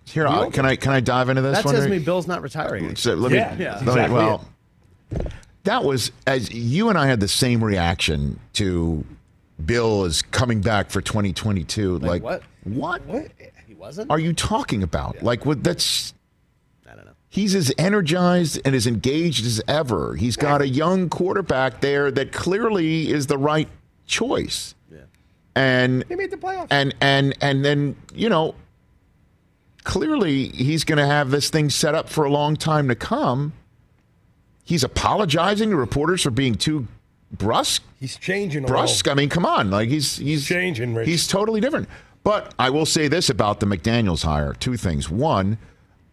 here 0.05 0.27
I, 0.27 0.51
can 0.51 0.67
I 0.67 0.75
can 0.77 0.93
I 0.93 1.01
dive 1.01 1.29
into 1.31 1.41
this 1.41 1.57
That 1.59 1.65
one? 1.65 1.75
tells 1.75 1.87
here? 1.87 1.95
me 1.99 2.05
Bill's 2.05 2.27
not 2.27 2.43
retiring. 2.43 2.95
So 2.97 3.15
let 3.15 3.31
me, 3.31 3.39
Yeah, 3.39 3.57
yeah, 3.59 3.73
let 3.77 3.83
me- 3.85 3.89
exactly 3.93 4.15
well, 4.17 4.45
that 5.65 5.85
was 5.85 6.13
as 6.27 6.51
you 6.53 6.89
and 6.89 6.97
I 6.99 7.07
had 7.07 7.21
the 7.21 7.29
same 7.29 7.63
reaction 7.63 8.39
to 8.55 9.05
Bill 9.65 10.05
is 10.05 10.23
coming 10.23 10.61
back 10.61 10.91
for 10.91 11.01
2022. 11.01 11.99
Like, 11.99 12.23
what? 12.23 12.43
What? 12.65 13.05
What? 13.07 13.27
He 13.67 13.75
wasn't. 13.75 14.11
are 14.11 14.19
you 14.19 14.33
talking 14.33 14.83
about? 14.83 15.23
Like, 15.23 15.45
what? 15.45 15.63
That's 15.65 16.15
I 16.91 16.95
don't 16.95 17.05
know. 17.07 17.13
he's 17.29 17.55
as 17.55 17.73
energized 17.77 18.61
and 18.65 18.75
as 18.75 18.87
engaged 18.87 19.45
as 19.47 19.61
ever. 19.69 20.15
He's 20.15 20.37
got 20.37 20.63
a 20.63 20.69
young 20.69 21.09
quarterback 21.09 21.81
there 21.81 22.11
that 22.13 22.33
clearly 22.33 23.11
is 23.11 23.27
the 23.27 23.37
right 23.39 23.69
choice. 24.07 24.75
Yeah. 24.91 24.99
And 25.57 26.03
They 26.09 26.15
made 26.17 26.31
the 26.31 26.37
playoffs. 26.37 26.69
and 26.71 26.95
and 27.01 27.37
and 27.41 27.65
then 27.65 27.97
you 28.15 28.29
know 28.29 28.55
clearly 29.85 30.49
he's 30.49 30.85
going 30.85 30.99
to 30.99 31.07
have 31.07 31.31
this 31.31 31.51
thing 31.51 31.71
set 31.71 31.95
up 31.95 32.09
for 32.09 32.25
a 32.25 32.31
long 32.31 32.57
time 32.57 32.89
to 32.89 32.95
come 32.95 33.53
he's 34.69 34.85
apologizing 34.85 35.71
to 35.71 35.77
reporters 35.77 36.23
for 36.23 36.31
being 36.31 36.55
too 36.55 36.87
brusque 37.33 37.83
He's 37.99 38.17
changing. 38.17 38.65
a 38.65 38.67
brusque 38.67 39.07
little. 39.07 39.19
i 39.19 39.23
mean 39.23 39.29
come 39.29 39.47
on 39.47 39.71
like 39.71 39.89
he's 39.89 40.17
he's 40.19 40.47
Changing, 40.47 40.95
Rich. 40.95 41.09
he's 41.09 41.27
totally 41.27 41.61
different 41.61 41.89
but 42.23 42.55
i 42.59 42.69
will 42.71 42.87
say 42.87 43.09
this 43.09 43.29
about 43.31 43.61
the 43.61 43.67
mcdaniels 43.67 44.23
hire 44.25 44.53
two 44.55 44.77
things 44.77 45.11
one 45.11 45.59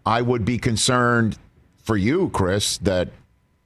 i 0.05 0.21
would 0.21 0.45
be 0.45 0.57
concerned 0.57 1.37
for 1.83 1.97
you 1.97 2.29
chris 2.29 2.77
that 2.79 3.09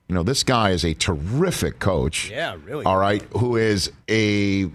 you 0.08 0.16
know 0.16 0.24
this 0.24 0.44
guy 0.44 0.72
is 0.72 0.84
a 0.84 0.94
terrific 0.96 1.80
coach 1.80 2.30
Yeah, 2.32 2.58
really. 2.66 2.86
all 2.86 2.98
right 2.98 3.22
who 3.38 3.56
is 3.58 3.92
a 4.10 4.70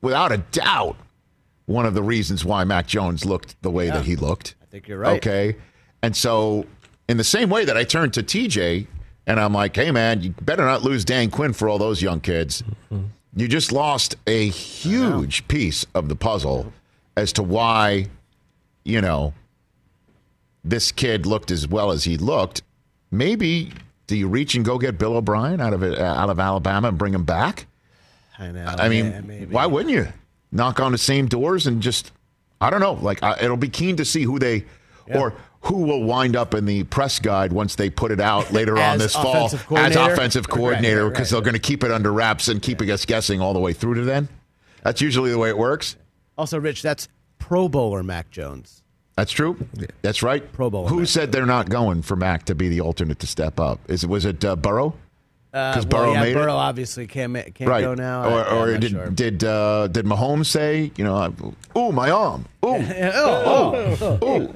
without 0.00 0.32
a 0.32 0.38
doubt 0.38 0.96
one 1.66 1.84
of 1.84 1.92
the 1.92 2.02
reasons 2.02 2.46
why 2.46 2.64
Mac 2.64 2.86
Jones 2.86 3.26
looked 3.26 3.60
the 3.60 3.70
way 3.70 3.90
that 3.90 4.06
he 4.06 4.16
looked. 4.16 4.54
I 4.62 4.66
think 4.70 4.88
you're 4.88 4.96
right. 5.00 5.18
Okay. 5.18 5.54
And 6.02 6.16
so, 6.16 6.64
in 7.10 7.18
the 7.18 7.24
same 7.24 7.50
way 7.50 7.66
that 7.66 7.76
I 7.76 7.84
turned 7.84 8.14
to 8.14 8.22
TJ 8.22 8.86
and 9.28 9.38
I'm 9.38 9.52
like, 9.52 9.76
hey, 9.76 9.90
man, 9.90 10.22
you 10.22 10.30
better 10.40 10.64
not 10.64 10.82
lose 10.82 11.04
Dan 11.04 11.30
Quinn 11.30 11.52
for 11.52 11.68
all 11.68 11.78
those 11.78 12.00
young 12.00 12.18
kids. 12.20 12.64
You 13.36 13.46
just 13.46 13.70
lost 13.70 14.16
a 14.26 14.48
huge 14.48 15.46
piece 15.46 15.86
of 15.94 16.08
the 16.08 16.16
puzzle 16.16 16.72
as 17.14 17.32
to 17.34 17.42
why, 17.42 18.06
you 18.84 19.00
know, 19.02 19.34
this 20.64 20.90
kid 20.90 21.26
looked 21.26 21.50
as 21.50 21.68
well 21.68 21.90
as 21.90 22.04
he 22.04 22.16
looked. 22.16 22.62
Maybe 23.10 23.70
do 24.06 24.16
you 24.16 24.28
reach 24.28 24.54
and 24.54 24.64
go 24.64 24.78
get 24.78 24.98
Bill 24.98 25.14
O'Brien 25.16 25.60
out 25.60 25.74
of 25.74 25.82
it, 25.82 25.98
uh, 25.98 26.02
out 26.04 26.30
of 26.30 26.40
Alabama 26.40 26.88
and 26.88 26.98
bring 26.98 27.12
him 27.12 27.24
back? 27.24 27.66
I 28.38 28.50
know. 28.50 28.64
I 28.64 28.88
mean, 28.88 29.06
yeah, 29.28 29.44
why 29.50 29.66
wouldn't 29.66 29.94
you 29.94 30.08
knock 30.50 30.80
on 30.80 30.92
the 30.92 30.98
same 30.98 31.26
doors 31.26 31.66
and 31.66 31.82
just? 31.82 32.12
I 32.60 32.70
don't 32.70 32.80
know. 32.80 32.94
Like 32.94 33.22
I, 33.22 33.38
it'll 33.42 33.56
be 33.56 33.68
keen 33.68 33.96
to 33.96 34.04
see 34.04 34.22
who 34.22 34.38
they 34.38 34.64
or 35.14 35.34
who 35.62 35.78
will 35.78 36.02
wind 36.04 36.36
up 36.36 36.54
in 36.54 36.64
the 36.66 36.84
press 36.84 37.18
guide 37.18 37.52
once 37.52 37.74
they 37.74 37.90
put 37.90 38.10
it 38.12 38.20
out 38.20 38.52
later 38.52 38.78
on 38.78 38.98
this 38.98 39.12
fall 39.14 39.46
offensive 39.46 39.60
as 39.60 39.66
coordinator? 39.66 40.12
offensive 40.12 40.46
Right, 40.46 40.56
coordinator 40.56 41.04
right, 41.04 41.12
because 41.12 41.32
right. 41.32 41.36
they're 41.36 41.44
going 41.44 41.60
to 41.60 41.66
keep 41.68 41.84
it 41.84 41.90
under 41.90 42.12
wraps 42.12 42.48
and 42.48 42.62
keep 42.62 42.80
us 42.82 43.04
guessing 43.04 43.40
all 43.40 43.52
the 43.52 43.60
way 43.60 43.72
through 43.72 43.94
to 43.94 44.02
then. 44.04 44.28
That's 44.82 45.00
usually 45.00 45.30
the 45.30 45.38
way 45.38 45.48
it 45.48 45.58
works. 45.58 45.96
Also, 46.36 46.58
Rich, 46.58 46.82
that's 46.82 47.08
Pro 47.38 47.68
Bowler 47.68 48.02
Mac 48.02 48.30
Jones. 48.30 48.82
That's 49.16 49.32
true. 49.32 49.56
That's 50.02 50.22
right. 50.22 50.50
Pro 50.52 50.70
Bowler 50.70 50.88
Who 50.90 51.00
Mac. 51.00 51.08
said 51.08 51.32
they're 51.32 51.44
not 51.44 51.68
going 51.68 52.02
for 52.02 52.14
Mac 52.14 52.44
to 52.44 52.54
be 52.54 52.68
the 52.68 52.80
alternate 52.80 53.18
to 53.18 53.26
step 53.26 53.58
up? 53.58 53.80
Is 53.90 54.04
it 54.04 54.06
was 54.10 54.24
it 54.24 54.44
uh, 54.44 54.54
Burrow? 54.54 54.94
Because 55.50 55.84
Uh, 55.84 55.88
well, 55.90 56.02
Burrow 56.04 56.12
yeah, 56.12 56.20
made 56.20 56.34
Burrow 56.34 56.52
it. 56.52 56.56
obviously 56.56 57.06
can't 57.08 57.34
can't 57.54 57.68
right. 57.68 57.80
go 57.80 57.94
now. 57.94 58.22
Or, 58.30 58.44
I, 58.46 58.56
or 58.74 58.78
did 58.78 58.90
sure. 58.92 59.08
did 59.10 59.42
uh, 59.42 59.88
did 59.88 60.04
Mahomes 60.06 60.46
say, 60.46 60.92
you 60.96 61.02
know, 61.02 61.34
ooh 61.76 61.90
my 61.90 62.10
arm, 62.10 62.44
oh, 62.62 62.76
oh, 63.14 64.18
oh, 64.22 64.54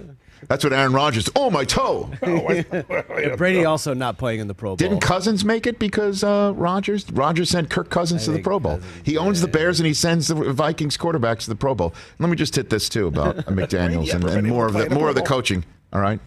That's 0.48 0.64
what 0.64 0.72
Aaron 0.72 0.92
Rodgers. 0.92 1.28
Oh 1.36 1.50
my 1.50 1.64
toe. 1.64 2.10
Brady 3.36 3.64
also 3.64 3.94
not 3.94 4.18
playing 4.18 4.40
in 4.40 4.48
the 4.48 4.54
Pro 4.54 4.70
Bowl. 4.70 4.76
Didn't 4.76 5.00
Cousins 5.00 5.44
make 5.44 5.66
it 5.66 5.78
because 5.78 6.24
uh, 6.24 6.52
Rodgers? 6.56 7.10
Rodgers 7.10 7.50
sent 7.50 7.70
Kirk 7.70 7.90
Cousins 7.90 8.22
I 8.22 8.24
to 8.26 8.30
the 8.32 8.42
Pro 8.42 8.58
Bowl. 8.58 8.78
Cousins, 8.78 9.02
he 9.04 9.16
owns 9.16 9.40
the 9.40 9.48
Bears 9.48 9.80
and 9.80 9.86
he 9.86 9.94
sends 9.94 10.28
the 10.28 10.34
Vikings 10.34 10.96
quarterbacks 10.96 11.40
to 11.40 11.50
the 11.50 11.56
Pro 11.56 11.74
Bowl. 11.74 11.94
Let 12.18 12.28
me 12.28 12.36
just 12.36 12.54
hit 12.54 12.70
this 12.70 12.88
too 12.88 13.06
about 13.06 13.36
McDaniel's 13.46 14.12
and, 14.12 14.24
and 14.24 14.46
more 14.46 14.66
of 14.66 14.74
the 14.74 14.84
the 14.84 14.94
more 14.94 15.08
of 15.08 15.14
the 15.14 15.22
coaching. 15.22 15.64
All 15.92 16.00
right. 16.00 16.20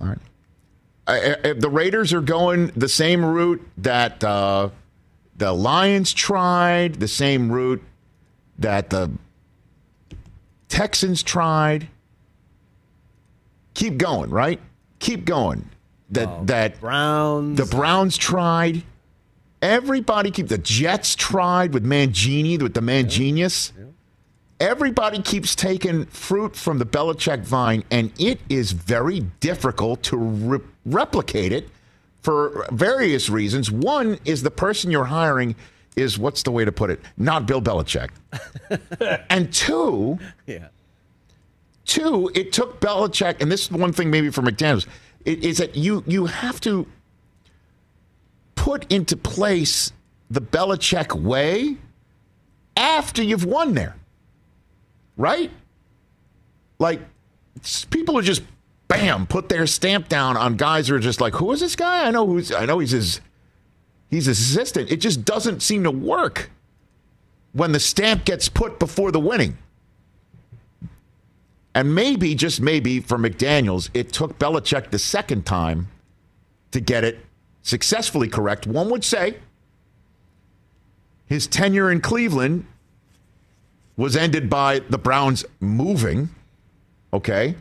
All 0.00 0.08
right. 0.08 0.18
I, 1.06 1.36
I, 1.44 1.52
the 1.54 1.68
Raiders 1.68 2.12
are 2.12 2.20
going 2.20 2.68
the 2.76 2.88
same 2.88 3.24
route 3.24 3.60
that 3.78 4.22
uh, 4.22 4.70
the 5.36 5.52
Lions 5.52 6.12
tried, 6.12 6.94
the 6.94 7.08
same 7.08 7.50
route 7.50 7.82
that 8.58 8.90
the 8.90 9.10
Texans 10.68 11.22
tried. 11.22 11.88
Keep 13.74 13.98
going, 13.98 14.30
right? 14.30 14.60
Keep 14.98 15.24
going. 15.24 15.68
That 16.10 16.46
that 16.46 16.80
Browns. 16.80 17.56
the 17.56 17.64
Browns 17.64 18.16
tried. 18.16 18.82
Everybody 19.62 20.30
keep 20.30 20.48
the 20.48 20.58
Jets 20.58 21.14
tried 21.14 21.72
with 21.72 21.84
Mangini 21.84 22.60
with 22.60 22.74
the 22.74 22.80
Mangenius. 22.80 23.72
Everybody 24.60 25.20
keeps 25.22 25.54
taking 25.56 26.06
fruit 26.06 26.54
from 26.54 26.78
the 26.78 26.86
Belichick 26.86 27.40
vine, 27.40 27.82
and 27.90 28.12
it 28.18 28.40
is 28.48 28.72
very 28.72 29.20
difficult 29.40 30.02
to 30.04 30.16
re- 30.16 30.60
replicate 30.84 31.52
it 31.52 31.68
for 32.20 32.66
various 32.70 33.28
reasons. 33.28 33.70
One 33.70 34.18
is 34.24 34.42
the 34.42 34.50
person 34.52 34.90
you're 34.90 35.04
hiring 35.04 35.56
is 35.96 36.18
what's 36.18 36.42
the 36.42 36.50
way 36.50 36.64
to 36.64 36.72
put 36.72 36.90
it? 36.90 37.00
Not 37.16 37.46
Bill 37.46 37.60
Belichick. 37.60 38.10
and 39.30 39.52
two, 39.52 40.18
yeah. 40.46 40.68
Two, 41.92 42.30
it 42.34 42.54
took 42.54 42.80
Belichick, 42.80 43.42
and 43.42 43.52
this 43.52 43.64
is 43.64 43.70
one 43.70 43.92
thing 43.92 44.10
maybe 44.10 44.30
for 44.30 44.40
McDaniels, 44.40 44.86
is 45.26 45.58
that 45.58 45.76
you 45.76 46.02
you 46.06 46.24
have 46.24 46.58
to 46.62 46.86
put 48.54 48.90
into 48.90 49.14
place 49.14 49.92
the 50.30 50.40
Belichick 50.40 51.12
way 51.12 51.76
after 52.78 53.22
you've 53.22 53.44
won 53.44 53.74
there, 53.74 53.94
right? 55.18 55.50
Like 56.78 57.00
people 57.90 58.16
are 58.16 58.22
just 58.22 58.42
bam 58.88 59.26
put 59.26 59.50
their 59.50 59.66
stamp 59.66 60.08
down 60.08 60.38
on 60.38 60.56
guys 60.56 60.88
who 60.88 60.94
are 60.94 60.98
just 60.98 61.20
like, 61.20 61.34
who 61.34 61.52
is 61.52 61.60
this 61.60 61.76
guy? 61.76 62.06
I 62.06 62.10
know 62.10 62.26
who's 62.26 62.50
I 62.52 62.64
know 62.64 62.78
he's 62.78 62.92
his 62.92 63.20
he's 64.08 64.24
his 64.24 64.40
assistant. 64.40 64.90
It 64.90 64.96
just 64.96 65.26
doesn't 65.26 65.60
seem 65.60 65.82
to 65.82 65.90
work 65.90 66.48
when 67.52 67.72
the 67.72 67.80
stamp 67.80 68.24
gets 68.24 68.48
put 68.48 68.78
before 68.78 69.12
the 69.12 69.20
winning. 69.20 69.58
And 71.74 71.94
maybe, 71.94 72.34
just 72.34 72.60
maybe, 72.60 73.00
for 73.00 73.16
McDaniels, 73.16 73.88
it 73.94 74.12
took 74.12 74.38
Belichick 74.38 74.90
the 74.90 74.98
second 74.98 75.46
time 75.46 75.88
to 76.70 76.80
get 76.80 77.02
it 77.04 77.20
successfully 77.62 78.28
correct. 78.28 78.66
One 78.66 78.90
would 78.90 79.04
say 79.04 79.36
his 81.26 81.46
tenure 81.46 81.90
in 81.90 82.00
Cleveland 82.00 82.66
was 83.96 84.16
ended 84.16 84.50
by 84.50 84.80
the 84.80 84.98
Browns 84.98 85.44
moving. 85.60 86.28
Okay. 87.12 87.54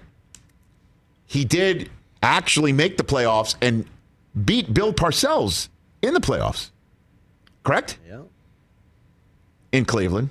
He 1.25 1.45
did 1.45 1.89
actually 2.21 2.73
make 2.73 2.97
the 2.97 3.03
playoffs 3.03 3.55
and 3.61 3.85
beat 4.45 4.73
Bill 4.73 4.93
Parcells 4.93 5.69
in 6.01 6.13
the 6.13 6.19
playoffs. 6.19 6.69
Correct? 7.63 7.97
Yeah. 8.07 8.21
in 9.71 9.85
Cleveland. 9.85 10.29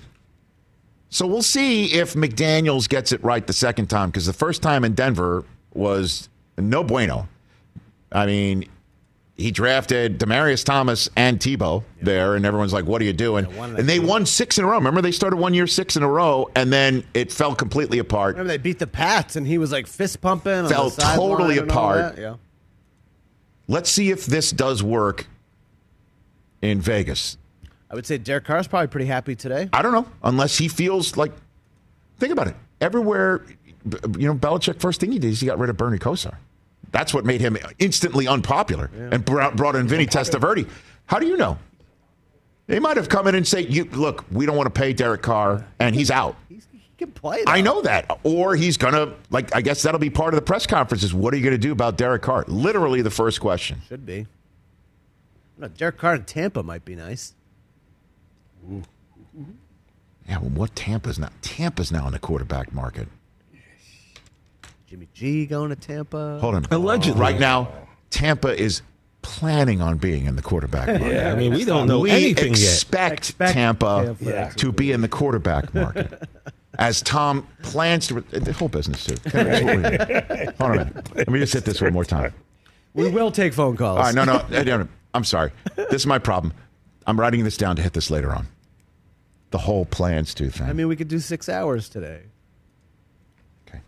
So 1.11 1.27
we'll 1.27 1.43
see 1.43 1.87
if 1.93 2.15
McDaniels 2.15 2.89
gets 2.89 3.11
it 3.11 3.23
right 3.23 3.45
the 3.45 3.53
second 3.53 3.89
time 3.89 4.11
because 4.11 4.27
the 4.27 4.33
first 4.33 4.63
time 4.63 4.85
in 4.85 4.95
Denver 4.95 5.45
was 5.75 6.29
no 6.57 6.85
bueno. 6.85 7.29
I 8.13 8.27
mean, 8.27 8.69
he 9.37 9.51
drafted 9.51 10.21
Demaryius 10.21 10.65
Thomas 10.65 11.09
and 11.17 11.41
Tebow 11.41 11.83
there, 12.01 12.37
and 12.37 12.45
everyone's 12.45 12.73
like, 12.73 12.85
"What 12.85 13.03
are 13.03 13.05
you 13.05 13.13
doing?" 13.13 13.47
of 13.47 13.79
and 13.79 13.89
they 13.89 13.99
won 13.99 14.25
six 14.25 14.59
in 14.59 14.65
a 14.65 14.69
row. 14.69 14.77
Remember, 14.77 15.01
they 15.01 15.13
started 15.13 15.37
one 15.37 15.53
year 15.55 15.67
six 15.67 15.97
in 15.97 16.03
a 16.03 16.09
row, 16.09 16.49
and 16.55 16.73
then 16.73 17.03
it 17.15 17.33
fell 17.33 17.55
completely 17.55 17.99
apart. 17.99 18.37
Remember 18.37 18.53
they 18.53 18.59
beat 18.59 18.79
the 18.79 18.87
Pats 18.87 19.37
and 19.37 19.47
he 19.47 19.59
was 19.59 19.73
like 19.73 19.87
fist 19.87 20.21
pumping. 20.21 20.69
Fell 20.69 20.91
totally 20.91 21.59
apart. 21.59 22.19
Yeah. 22.19 22.37
Let's 23.67 23.91
see 23.91 24.11
if 24.11 24.27
this 24.27 24.51
does 24.51 24.83
work 24.83 25.27
in 26.61 26.81
Vegas. 26.81 27.37
I 27.91 27.95
would 27.95 28.07
say 28.07 28.19
Derek 28.19 28.45
Carr's 28.45 28.69
probably 28.69 28.87
pretty 28.87 29.07
happy 29.07 29.35
today. 29.35 29.69
I 29.73 29.83
don't 29.83 29.93
know, 29.93 30.07
unless 30.23 30.57
he 30.57 30.69
feels 30.69 31.17
like. 31.17 31.33
Think 32.19 32.33
about 32.33 32.49
it. 32.49 32.55
Everywhere, 32.81 33.45
you 34.19 34.27
know, 34.29 34.35
Belichick 34.35 34.79
first 34.81 35.01
thing 35.01 35.11
he 35.11 35.19
did 35.19 35.31
is 35.33 35.41
he 35.41 35.47
got 35.47 35.59
rid 35.59 35.71
of 35.71 35.77
Bernie 35.77 35.99
Kosar. 35.99 36.37
That's 36.93 37.15
what 37.15 37.25
made 37.25 37.41
him 37.41 37.57
instantly 37.79 38.29
unpopular 38.29 38.91
and 38.95 39.25
brought, 39.25 39.57
brought 39.57 39.75
in 39.77 39.89
Vinny 39.89 40.07
Testaverde. 40.09 40.69
How 41.07 41.19
do 41.19 41.27
you 41.27 41.37
know? 41.37 41.59
They 42.67 42.79
might 42.79 42.97
have 42.97 43.09
come 43.09 43.27
in 43.27 43.35
and 43.35 43.47
say, 43.47 43.63
"You 43.63 43.85
look, 43.85 44.25
we 44.31 44.47
don't 44.47 44.57
want 44.57 44.73
to 44.73 44.79
pay 44.79 44.93
Derek 44.93 45.23
Carr, 45.23 45.67
and 45.81 45.95
he's 45.95 46.11
out." 46.11 46.37
He's, 46.49 46.69
he 46.71 46.81
can 46.99 47.11
play. 47.11 47.43
I 47.47 47.61
know 47.63 47.83
that. 47.83 48.19
Or 48.23 48.55
he's 48.55 48.77
gonna 48.77 49.15
like. 49.31 49.55
I 49.55 49.61
guess 49.61 49.83
that'll 49.83 49.99
be 49.99 50.11
part 50.11 50.35
of 50.35 50.39
the 50.39 50.45
press 50.45 50.67
conferences. 50.69 51.13
What 51.13 51.35
are 51.35 51.37
you 51.37 51.43
going 51.43 51.55
to 51.55 51.59
do 51.59 51.73
about 51.73 51.97
Derek 51.97 52.23
Carr? 52.23 52.45
Literally 52.47 53.03
the 53.03 53.11
first 53.11 53.41
question. 53.41 53.81
Should 53.89 54.07
be. 54.07 54.29
Derek 55.77 55.99
Carr 55.99 56.15
in 56.15 56.25
Tampa 56.25 56.63
might 56.63 56.85
be 56.85 56.95
nice. 56.95 57.35
Yeah, 60.29 60.39
well, 60.39 60.51
what 60.51 60.77
Tampa's 60.77 61.19
now? 61.19 61.31
Tampa's 61.43 61.91
now 61.91 62.07
in 62.07 62.13
the 62.13 62.19
quarterback 62.19 62.73
market. 62.73 63.09
Jimmy 64.87 65.09
G 65.15 65.47
going 65.47 65.71
to 65.71 65.77
Tampa. 65.77 66.39
Hold 66.41 66.55
on. 66.57 66.67
Allegedly. 66.71 67.21
Right 67.21 67.39
now, 67.39 67.69
Tampa 68.11 68.57
is 68.61 68.83
planning 69.23 69.81
on 69.81 69.99
being 69.99 70.27
in 70.27 70.37
the 70.37 70.43
quarterback 70.43 70.89
market. 70.89 71.13
Yeah, 71.15 71.33
I 71.33 71.37
mean, 71.37 71.53
we 71.55 71.65
don't 71.65 71.87
know 71.87 72.01
we 72.01 72.11
anything 72.11 72.55
yet. 72.55 72.63
expect, 72.63 73.13
Expect 73.31 73.53
Tampa, 73.53 74.17
Tampa 74.21 74.53
to 74.57 74.73
be 74.73 74.93
in 74.93 75.01
the 75.01 75.09
quarterback 75.09 75.73
market. 75.75 76.29
As 76.79 77.03
Tom 77.03 77.47
plans 77.63 78.07
to, 78.09 78.19
uh, 78.19 78.23
the 78.39 78.53
whole 78.53 78.69
business 78.69 79.05
too. 79.05 79.17
Hold 79.31 79.47
on 79.47 80.79
a 80.79 80.85
minute. 80.85 81.17
Let 81.17 81.29
me 81.29 81.39
just 81.41 81.53
hit 81.53 81.65
this 81.65 81.81
one 81.81 81.93
more 81.93 82.05
time. 82.05 82.33
We 82.95 83.11
will 83.11 83.31
take 83.31 83.53
phone 83.53 83.77
calls. 83.77 83.99
All 83.99 84.05
right, 84.05 84.15
no, 84.15 84.25
no, 84.25 84.45
no, 84.51 84.63
no, 84.79 84.89
I'm 85.13 85.25
sorry. 85.25 85.53
This 85.77 85.93
is 86.03 86.07
my 86.07 86.19
problem. 86.19 86.55
I'm 87.11 87.19
writing 87.19 87.43
this 87.43 87.57
down 87.57 87.75
to 87.75 87.83
hit 87.83 87.93
this 87.93 88.09
later 88.09 88.31
on. 88.31 88.47
The 89.51 89.59
whole 89.59 89.85
plans 89.85 90.33
to 90.35 90.49
thing. 90.49 90.69
I 90.69 90.73
mean, 90.73 90.87
we 90.87 90.95
could 90.95 91.09
do 91.09 91.19
six 91.19 91.49
hours 91.49 91.89
today. 91.89 92.21
Okay. 93.67 93.81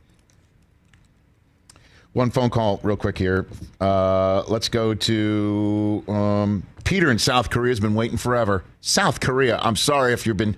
One 2.14 2.32
phone 2.32 2.50
call, 2.50 2.80
real 2.82 2.96
quick 2.96 3.16
here. 3.16 3.46
Uh, 3.80 4.42
let's 4.48 4.68
go 4.68 4.92
to 4.94 6.04
um, 6.08 6.66
Peter 6.82 7.12
in 7.12 7.18
South 7.20 7.48
Korea. 7.48 7.70
Has 7.70 7.78
been 7.78 7.94
waiting 7.94 8.18
forever. 8.18 8.64
South 8.80 9.20
Korea. 9.20 9.56
I'm 9.62 9.76
sorry 9.76 10.12
if 10.12 10.26
you've 10.26 10.36
been 10.36 10.56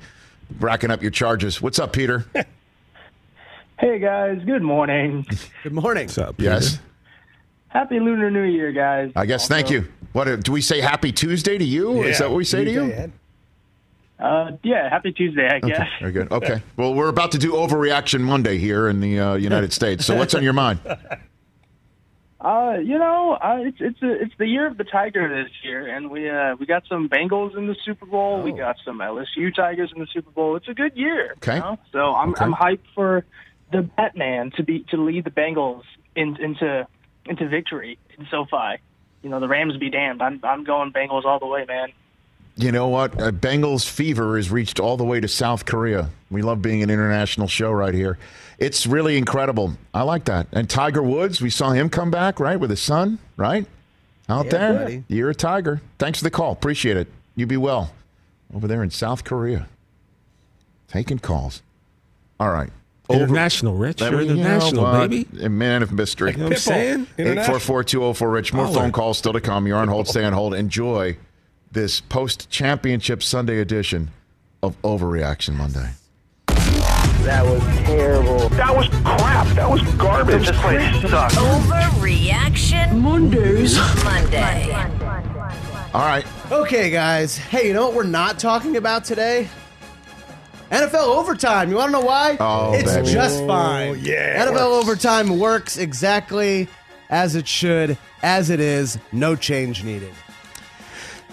racking 0.59 0.91
up 0.91 1.03
your 1.03 1.11
charges. 1.11 1.61
What's 1.61 1.79
up, 1.79 1.93
Peter? 1.93 2.25
Hey 3.77 3.99
guys, 3.99 4.41
good 4.47 4.63
morning. 4.63 5.27
Good 5.65 5.73
morning. 5.73 6.07
What's 6.07 6.17
up, 6.17 6.37
Peter? 6.37 6.51
yes. 6.51 6.79
Happy 7.75 7.99
Lunar 7.99 8.31
New 8.31 8.45
Year, 8.45 8.71
guys. 8.73 9.11
I 9.17 9.27
guess. 9.27 9.49
Thank 9.49 9.69
you. 9.69 9.89
What 10.13 10.29
uh, 10.29 10.37
do 10.37 10.53
we 10.53 10.61
say? 10.61 10.81
Happy 10.81 11.11
Tuesday 11.11 11.59
to 11.59 11.65
you? 11.65 12.05
Is 12.05 12.19
that 12.21 12.31
what 12.31 12.37
we 12.37 12.45
say 12.45 12.65
to 12.65 12.71
you? 12.71 13.13
Uh, 14.19 14.53
yeah, 14.63 14.89
happy 14.89 15.13
Tuesday, 15.13 15.49
I 15.49 15.59
guess. 15.59 15.89
Very 15.99 16.13
good. 16.13 16.31
Okay. 16.33 16.63
Well, 16.77 16.95
we're 16.95 17.09
about 17.09 17.33
to 17.33 17.39
do 17.39 17.53
Overreaction 17.53 18.21
Monday 18.21 18.59
here 18.59 18.89
in 18.89 19.01
the 19.01 19.19
uh, 19.19 19.35
United 19.35 19.73
States. 19.81 20.07
So, 20.07 20.15
what's 20.15 20.35
on 20.35 20.43
your 20.43 20.53
mind? 20.53 20.81
Uh, 22.41 22.77
you 22.77 22.99
know, 22.99 23.39
uh, 23.41 23.57
it's 23.61 23.79
it's 23.81 24.03
a, 24.03 24.21
it's 24.21 24.35
the 24.37 24.47
year 24.47 24.67
of 24.67 24.77
the 24.77 24.85
Tiger 24.85 25.43
this 25.43 25.51
year, 25.63 25.87
and 25.87 26.11
we 26.11 26.29
uh, 26.29 26.55
we 26.57 26.67
got 26.67 26.83
some 26.87 27.09
Bengals 27.09 27.57
in 27.57 27.67
the 27.67 27.75
Super 27.87 28.05
Bowl. 28.05 28.43
We 28.43 28.53
got 28.53 28.77
some 28.85 28.99
LSU 28.99 29.55
Tigers 29.55 29.91
in 29.95 30.01
the 30.03 30.07
Super 30.13 30.31
Bowl. 30.31 30.55
It's 30.55 30.69
a 30.69 30.75
good 30.75 30.95
year. 30.95 31.33
Okay. 31.39 31.55
You 31.55 31.61
know? 31.61 31.79
So 31.91 32.15
I'm 32.15 32.33
Okay. 32.33 32.45
I'm 32.45 32.53
hyped 32.53 32.85
for 32.95 33.25
the 33.73 33.81
Batman 33.81 34.51
to 34.59 34.63
be 34.63 34.85
to 34.91 35.03
lead 35.03 35.25
the 35.25 35.31
Bengals 35.31 35.85
in, 36.17 36.37
into 36.37 36.87
into 37.27 37.49
victory 37.49 37.99
in 38.19 38.27
SoFi. 38.31 38.79
You 39.23 39.31
know, 39.31 39.41
the 39.41 39.49
Rams 39.49 39.77
be 39.79 39.91
damned. 39.91 40.23
I'm 40.23 40.41
I'm 40.43 40.65
going 40.65 40.93
Bengals 40.93 41.25
all 41.25 41.39
the 41.39 41.47
way, 41.47 41.65
man. 41.67 41.89
You 42.57 42.71
know 42.71 42.87
what? 42.89 43.21
Uh, 43.21 43.33
Bengals 43.33 43.89
fever 43.89 44.37
has 44.37 44.51
reached 44.51 44.79
all 44.79 44.97
the 44.97 45.05
way 45.05 45.19
to 45.19 45.27
South 45.27 45.65
Korea. 45.65 46.11
We 46.31 46.41
love 46.43 46.63
being 46.63 46.83
an 46.85 46.91
international 46.91 47.49
show 47.49 47.73
right 47.73 47.93
here. 47.95 48.17
It's 48.59 48.87
really 48.87 49.17
incredible. 49.19 49.75
I 49.93 50.03
like 50.03 50.27
that. 50.27 50.47
And 50.53 50.71
Tiger 50.71 51.03
Woods, 51.03 51.41
we 51.41 51.51
saw 51.51 51.71
him 51.71 51.91
come 51.91 52.13
back, 52.13 52.39
right, 52.39 52.59
with 52.61 52.71
his 52.71 52.81
son, 52.81 53.19
right? 53.37 53.67
Out 54.29 54.45
Yeah, 54.47 54.51
there. 54.53 54.73
buddy. 54.75 55.05
You're 55.09 55.31
a 55.31 55.35
Tiger. 55.35 55.81
Thanks 55.99 56.21
for 56.21 56.25
the 56.25 56.31
call. 56.31 56.53
Appreciate 56.53 56.97
it. 56.97 57.09
You 57.35 57.47
be 57.47 57.57
well. 57.57 57.93
Over 58.55 58.69
there 58.69 58.85
in 58.85 58.91
South 58.91 59.25
Korea. 59.25 59.67
Taking 60.87 61.19
calls. 61.19 61.61
All 62.39 62.51
right. 62.53 62.71
International, 63.11 63.75
Rich. 63.75 63.99
There 63.99 64.11
You're 64.11 64.19
we- 64.21 64.29
you 64.29 64.35
know 64.35 64.41
international, 64.41 64.93
baby. 64.93 65.27
A 65.43 65.49
man 65.49 65.83
of 65.83 65.93
mystery. 65.93 66.33
You 66.33 66.39
know 66.39 66.45
what 66.45 66.53
I'm 66.55 66.59
saying? 66.59 67.07
Eight 67.19 67.45
four 67.45 67.61
four 67.61 67.85
two 67.85 67.99
zero 68.01 68.13
four 68.15 68.31
Rich. 68.31 68.53
More 68.55 68.65
Holler. 68.67 68.81
phone 68.81 68.93
calls 68.93 69.19
still 69.19 69.33
to 69.35 69.41
come. 69.41 69.67
You're 69.67 69.77
on 69.79 69.89
hold. 69.89 70.09
Stay 70.09 70.25
on 70.25 70.33
hold. 70.33 70.55
Enjoy 70.55 71.17
this 71.71 72.01
post 72.01 72.49
championship 72.51 73.23
Sunday 73.23 73.59
edition 73.61 74.11
of 74.63 74.81
Overreaction 74.83 75.55
Monday. 75.55 75.91
That 76.47 77.45
was 77.45 77.63
terrible. 77.87 78.49
That 78.51 78.77
was 78.77 78.89
crap. 78.89 79.47
That 79.57 79.71
was 79.71 79.83
garbage. 79.95 80.47
This 80.47 80.59
place 80.61 81.11
sucks. 81.11 81.35
Overreaction 81.37 83.01
Mondays. 83.01 83.77
Monday. 84.05 84.73
All 85.93 86.01
right. 86.07 86.27
Okay, 86.51 86.91
guys. 86.91 87.37
Hey, 87.37 87.69
you 87.69 87.73
know 87.75 87.87
what 87.87 87.95
we're 87.95 88.03
not 88.05 88.39
talking 88.39 88.77
about 88.77 89.05
today? 89.05 89.49
NFL 90.75 91.07
overtime. 91.07 91.71
You 91.71 91.77
want 91.77 91.89
to 91.89 92.01
know 92.01 92.05
why? 92.05 92.37
Oh, 92.41 92.73
it's 92.75 92.93
baby. 92.93 93.13
just 93.13 93.47
fine. 93.47 94.01
yeah, 94.01 94.45
NFL 94.45 94.53
works. 94.53 94.89
overtime 94.89 95.39
works 95.39 95.77
exactly 95.77 96.69
as 97.11 97.37
it 97.37 97.47
should, 97.47 97.97
as 98.23 98.51
it 98.51 98.59
is. 98.59 98.99
No 99.13 99.37
change 99.37 99.85
needed. 99.85 100.13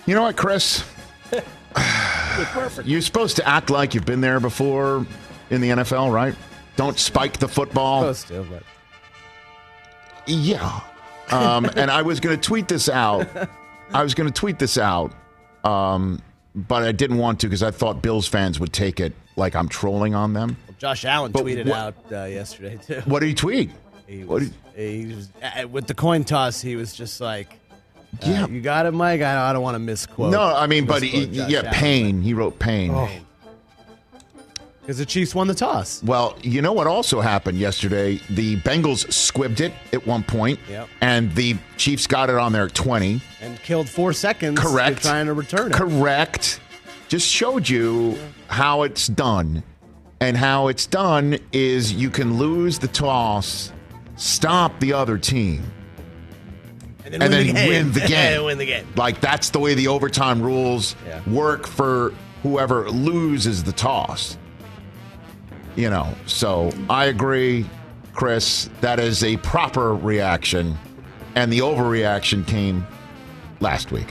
You 0.06 0.14
know 0.14 0.22
what, 0.24 0.38
Chris? 0.38 0.84
You're 2.84 3.02
supposed 3.02 3.36
to 3.38 3.48
act 3.48 3.70
like 3.70 3.96
you've 3.96 4.06
been 4.06 4.22
there 4.22 4.40
before 4.40 5.06
in 5.50 5.62
the 5.62 5.70
NFL, 5.70 6.14
right? 6.14 6.36
Don't 6.76 7.00
spike 7.00 7.38
the 7.38 7.48
football. 7.48 8.14
Supposed 8.14 8.28
to, 8.28 8.44
but 8.44 8.64
Yeah. 10.28 10.82
Um, 11.30 11.70
and 11.76 11.90
I 11.90 12.02
was 12.02 12.20
going 12.20 12.40
to 12.40 12.42
tweet 12.42 12.68
this 12.68 12.90
out. 12.90 13.28
I 13.94 14.04
was 14.04 14.14
going 14.14 14.32
to 14.32 14.34
tweet 14.34 14.60
this 14.60 14.78
out, 14.78 15.14
um, 15.64 16.22
but 16.54 16.84
I 16.84 16.92
didn't 16.92 17.18
want 17.18 17.40
to 17.42 17.48
because 17.48 17.64
I 17.64 17.72
thought 17.72 18.02
Bills 18.02 18.28
fans 18.28 18.60
would 18.60 18.74
take 18.74 19.00
it 19.00 19.14
like 19.36 19.56
I'm 19.56 19.68
trolling 19.70 20.14
on 20.16 20.34
them. 20.34 20.58
Josh 20.78 21.06
Allen 21.06 21.32
But 21.32 21.44
tweeted 21.46 21.68
what- 21.68 21.78
out 21.78 21.96
uh, 22.12 22.24
yesterday 22.26 22.78
too. 22.86 23.02
What 23.06 23.20
did 23.22 23.28
he 23.30 23.34
tweet? 23.36 23.70
He 24.08 24.24
What 24.24 24.40
was, 24.42 24.50
did- 24.50 24.58
he 24.76 25.14
was 25.14 25.30
uh, 25.42 25.68
with 25.68 25.88
the 25.88 25.94
coin 25.94 26.24
toss. 26.24 26.60
He 26.62 26.76
was 26.76 26.94
just 26.94 27.22
like, 27.22 27.60
uh, 28.24 28.26
Yeah. 28.28 28.48
you 28.48 28.62
got 28.62 28.86
it, 28.86 28.92
Mike. 28.92 29.22
I, 29.22 29.50
I 29.50 29.54
don't 29.54 29.62
want 29.64 29.76
to 29.76 29.80
misquote. 29.80 30.32
No, 30.32 30.42
I 30.42 30.68
mean, 30.68 30.86
but 30.86 31.02
he, 31.04 31.26
yeah, 31.26 31.60
Allen, 31.60 31.72
pain. 31.74 32.22
He 32.22 32.34
wrote 32.34 32.58
pain. 32.60 32.92
but- 32.92 33.10
because 34.82 34.98
the 34.98 35.06
Chiefs 35.06 35.36
won 35.36 35.48
the 35.48 35.54
toss. 35.54 36.02
Well, 36.04 36.36
you 36.42 36.62
know 36.64 36.74
what 36.74 36.88
also 36.88 37.22
happened 37.22 37.60
yesterday? 37.60 38.20
The 38.32 38.58
Bengals 38.62 39.06
squibbed 39.10 39.60
it 39.62 39.72
at 39.94 40.08
one 40.08 40.24
point, 40.24 40.60
Yep. 40.68 40.90
and 41.02 41.34
the 41.36 41.56
Chiefs 41.78 42.08
got 42.08 42.32
it 42.32 42.36
on 42.38 42.52
their 42.52 42.68
20. 42.68 43.22
and 43.42 43.62
killed 43.62 43.88
four 43.88 44.12
seconds 44.12 44.60
Correct. 44.60 45.04
trying 45.04 45.28
to 45.28 45.34
return 45.34 45.72
it. 45.72 45.76
Correct. 45.76 46.60
Just 47.12 47.28
showed 47.28 47.68
you 47.68 48.18
how 48.48 48.84
it's 48.84 49.08
done. 49.08 49.64
And 50.22 50.38
how 50.38 50.70
it's 50.70 50.86
done 50.86 51.38
is 51.52 51.92
you 51.92 52.10
can 52.10 52.38
lose 52.38 52.80
the 52.80 52.88
toss, 52.88 53.74
stop 54.16 54.80
the 54.80 54.94
other 54.94 55.18
team, 55.18 55.62
And 57.04 57.16
then, 57.16 57.22
and 57.22 57.34
win, 57.34 57.34
then 57.34 57.48
the 57.48 57.54
game. 57.54 57.68
win 57.68 57.92
the 57.92 58.00
game. 58.08 58.44
Win 58.46 58.58
the 58.60 58.66
game. 58.66 58.88
Like 58.96 59.20
that's 59.20 59.50
the 59.50 59.60
way 59.60 59.74
the 59.74 59.90
overtime 59.90 60.42
rules 60.42 60.96
Yeah. 61.06 61.20
work 61.30 61.68
for 61.68 62.14
whoever 62.44 62.90
loses 62.90 63.62
the 63.62 63.74
toss. 63.74 64.38
You 65.76 65.90
know, 65.90 66.08
so 66.28 66.72
I 66.90 67.06
agree, 67.08 67.66
Chris. 68.14 68.70
That 68.80 69.02
is 69.02 69.22
a 69.26 69.36
proper 69.38 69.94
reaction, 69.96 70.78
and 71.36 71.52
the 71.52 71.60
overreaction 71.60 72.48
came 72.48 72.88
last 73.60 73.92
week. 73.92 74.08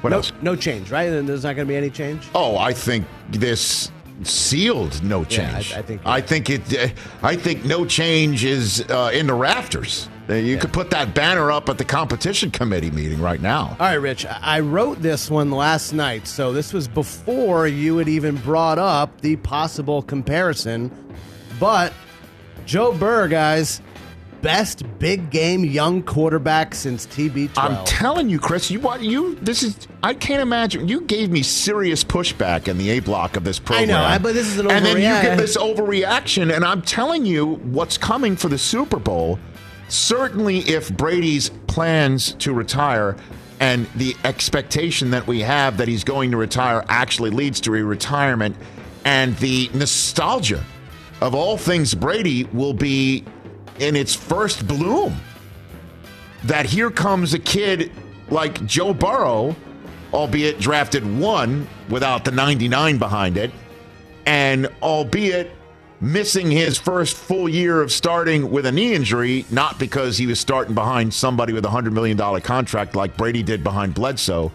What 0.00 0.10
No, 0.10 0.16
else? 0.16 0.32
no 0.42 0.54
change, 0.56 0.90
right? 0.90 1.08
And 1.10 1.28
there's 1.28 1.42
not 1.44 1.56
going 1.56 1.66
to 1.66 1.70
be 1.72 1.76
any 1.76 1.90
change. 1.90 2.22
Oh, 2.34 2.56
I 2.56 2.72
think 2.72 3.04
this 3.30 3.90
sealed 4.22 5.02
no 5.02 5.18
Yeah, 5.20 5.24
I- 5.24 5.26
change. 5.62 5.74
I 5.74 5.82
think- 5.82 6.00
I 6.04 6.20
think 6.20 6.50
it. 6.50 6.92
I 7.22 7.36
think 7.36 7.64
no 7.64 7.84
change 7.84 8.44
is 8.44 8.84
uh, 8.88 9.10
in 9.12 9.26
the 9.26 9.34
rafters. 9.34 10.08
Uh, 10.30 10.34
You 10.34 10.58
could 10.58 10.72
put 10.72 10.90
that 10.90 11.14
banner 11.14 11.50
up 11.50 11.68
at 11.70 11.78
the 11.78 11.84
competition 11.84 12.50
committee 12.50 12.90
meeting 12.90 13.20
right 13.20 13.40
now. 13.40 13.76
All 13.80 13.86
right, 13.86 13.94
Rich. 13.94 14.26
I 14.26 14.60
wrote 14.60 15.00
this 15.00 15.30
one 15.30 15.50
last 15.50 15.92
night, 15.94 16.26
so 16.26 16.52
this 16.52 16.72
was 16.72 16.86
before 16.86 17.66
you 17.66 17.96
had 17.96 18.08
even 18.08 18.36
brought 18.36 18.78
up 18.78 19.20
the 19.22 19.36
possible 19.36 20.02
comparison. 20.02 20.90
But 21.58 21.92
Joe 22.66 22.92
Burr, 22.92 23.28
guys, 23.28 23.80
best 24.42 24.82
big 24.98 25.30
game 25.30 25.64
young 25.64 26.02
quarterback 26.02 26.74
since 26.74 27.06
TB12. 27.06 27.50
I'm 27.56 27.84
telling 27.84 28.28
you, 28.28 28.38
Chris. 28.38 28.70
You 28.70 28.80
what? 28.80 29.02
You 29.02 29.34
this 29.36 29.62
is. 29.62 29.86
I 30.02 30.14
can't 30.14 30.42
imagine. 30.42 30.88
You 30.88 31.02
gave 31.02 31.30
me 31.30 31.42
serious 31.42 32.04
pushback 32.04 32.68
in 32.68 32.78
the 32.78 32.90
A 32.90 33.00
block 33.00 33.36
of 33.36 33.44
this 33.44 33.58
pro. 33.58 33.76
I 33.76 33.84
know, 33.84 33.98
I- 34.02 34.18
but 34.18 34.34
this 34.34 34.46
is 34.46 34.58
an 34.58 34.70
And 34.70 34.84
then 34.84 34.96
you 34.96 35.02
get 35.02 35.36
this 35.38 35.56
overreaction, 35.56 36.54
and 36.54 36.64
I'm 36.64 36.82
telling 36.82 37.26
you, 37.26 37.54
what's 37.64 37.98
coming 37.98 38.36
for 38.36 38.48
the 38.48 38.58
Super 38.58 38.98
Bowl. 38.98 39.38
Certainly, 39.88 40.58
if 40.60 40.90
Brady's 40.94 41.48
plans 41.66 42.32
to 42.34 42.52
retire 42.52 43.16
and 43.60 43.86
the 43.96 44.14
expectation 44.24 45.10
that 45.10 45.26
we 45.26 45.40
have 45.40 45.78
that 45.78 45.88
he's 45.88 46.04
going 46.04 46.30
to 46.30 46.36
retire 46.36 46.84
actually 46.88 47.30
leads 47.30 47.60
to 47.62 47.74
a 47.74 47.82
retirement, 47.82 48.54
and 49.04 49.36
the 49.38 49.70
nostalgia 49.74 50.62
of 51.20 51.34
all 51.34 51.56
things 51.56 51.94
Brady 51.94 52.44
will 52.52 52.74
be 52.74 53.24
in 53.80 53.96
its 53.96 54.14
first 54.14 54.66
bloom. 54.66 55.16
That 56.44 56.66
here 56.66 56.90
comes 56.90 57.34
a 57.34 57.38
kid 57.38 57.90
like 58.30 58.64
Joe 58.66 58.94
Burrow, 58.94 59.56
albeit 60.12 60.60
drafted 60.60 61.04
one 61.18 61.66
without 61.88 62.24
the 62.24 62.30
99 62.30 62.98
behind 62.98 63.36
it, 63.36 63.50
and 64.26 64.68
albeit 64.82 65.50
missing 66.00 66.50
his 66.50 66.78
first 66.78 67.16
full 67.16 67.48
year 67.48 67.82
of 67.82 67.90
starting 67.90 68.50
with 68.50 68.66
a 68.66 68.72
knee 68.72 68.94
injury, 68.94 69.44
not 69.50 69.78
because 69.78 70.16
he 70.16 70.26
was 70.26 70.38
starting 70.38 70.74
behind 70.74 71.12
somebody 71.12 71.52
with 71.52 71.64
a 71.64 71.68
$100 71.68 71.92
million 71.92 72.16
contract 72.40 72.94
like 72.94 73.16
Brady 73.16 73.42
did 73.42 73.64
behind 73.64 73.94
Bledsoe, 73.94 74.52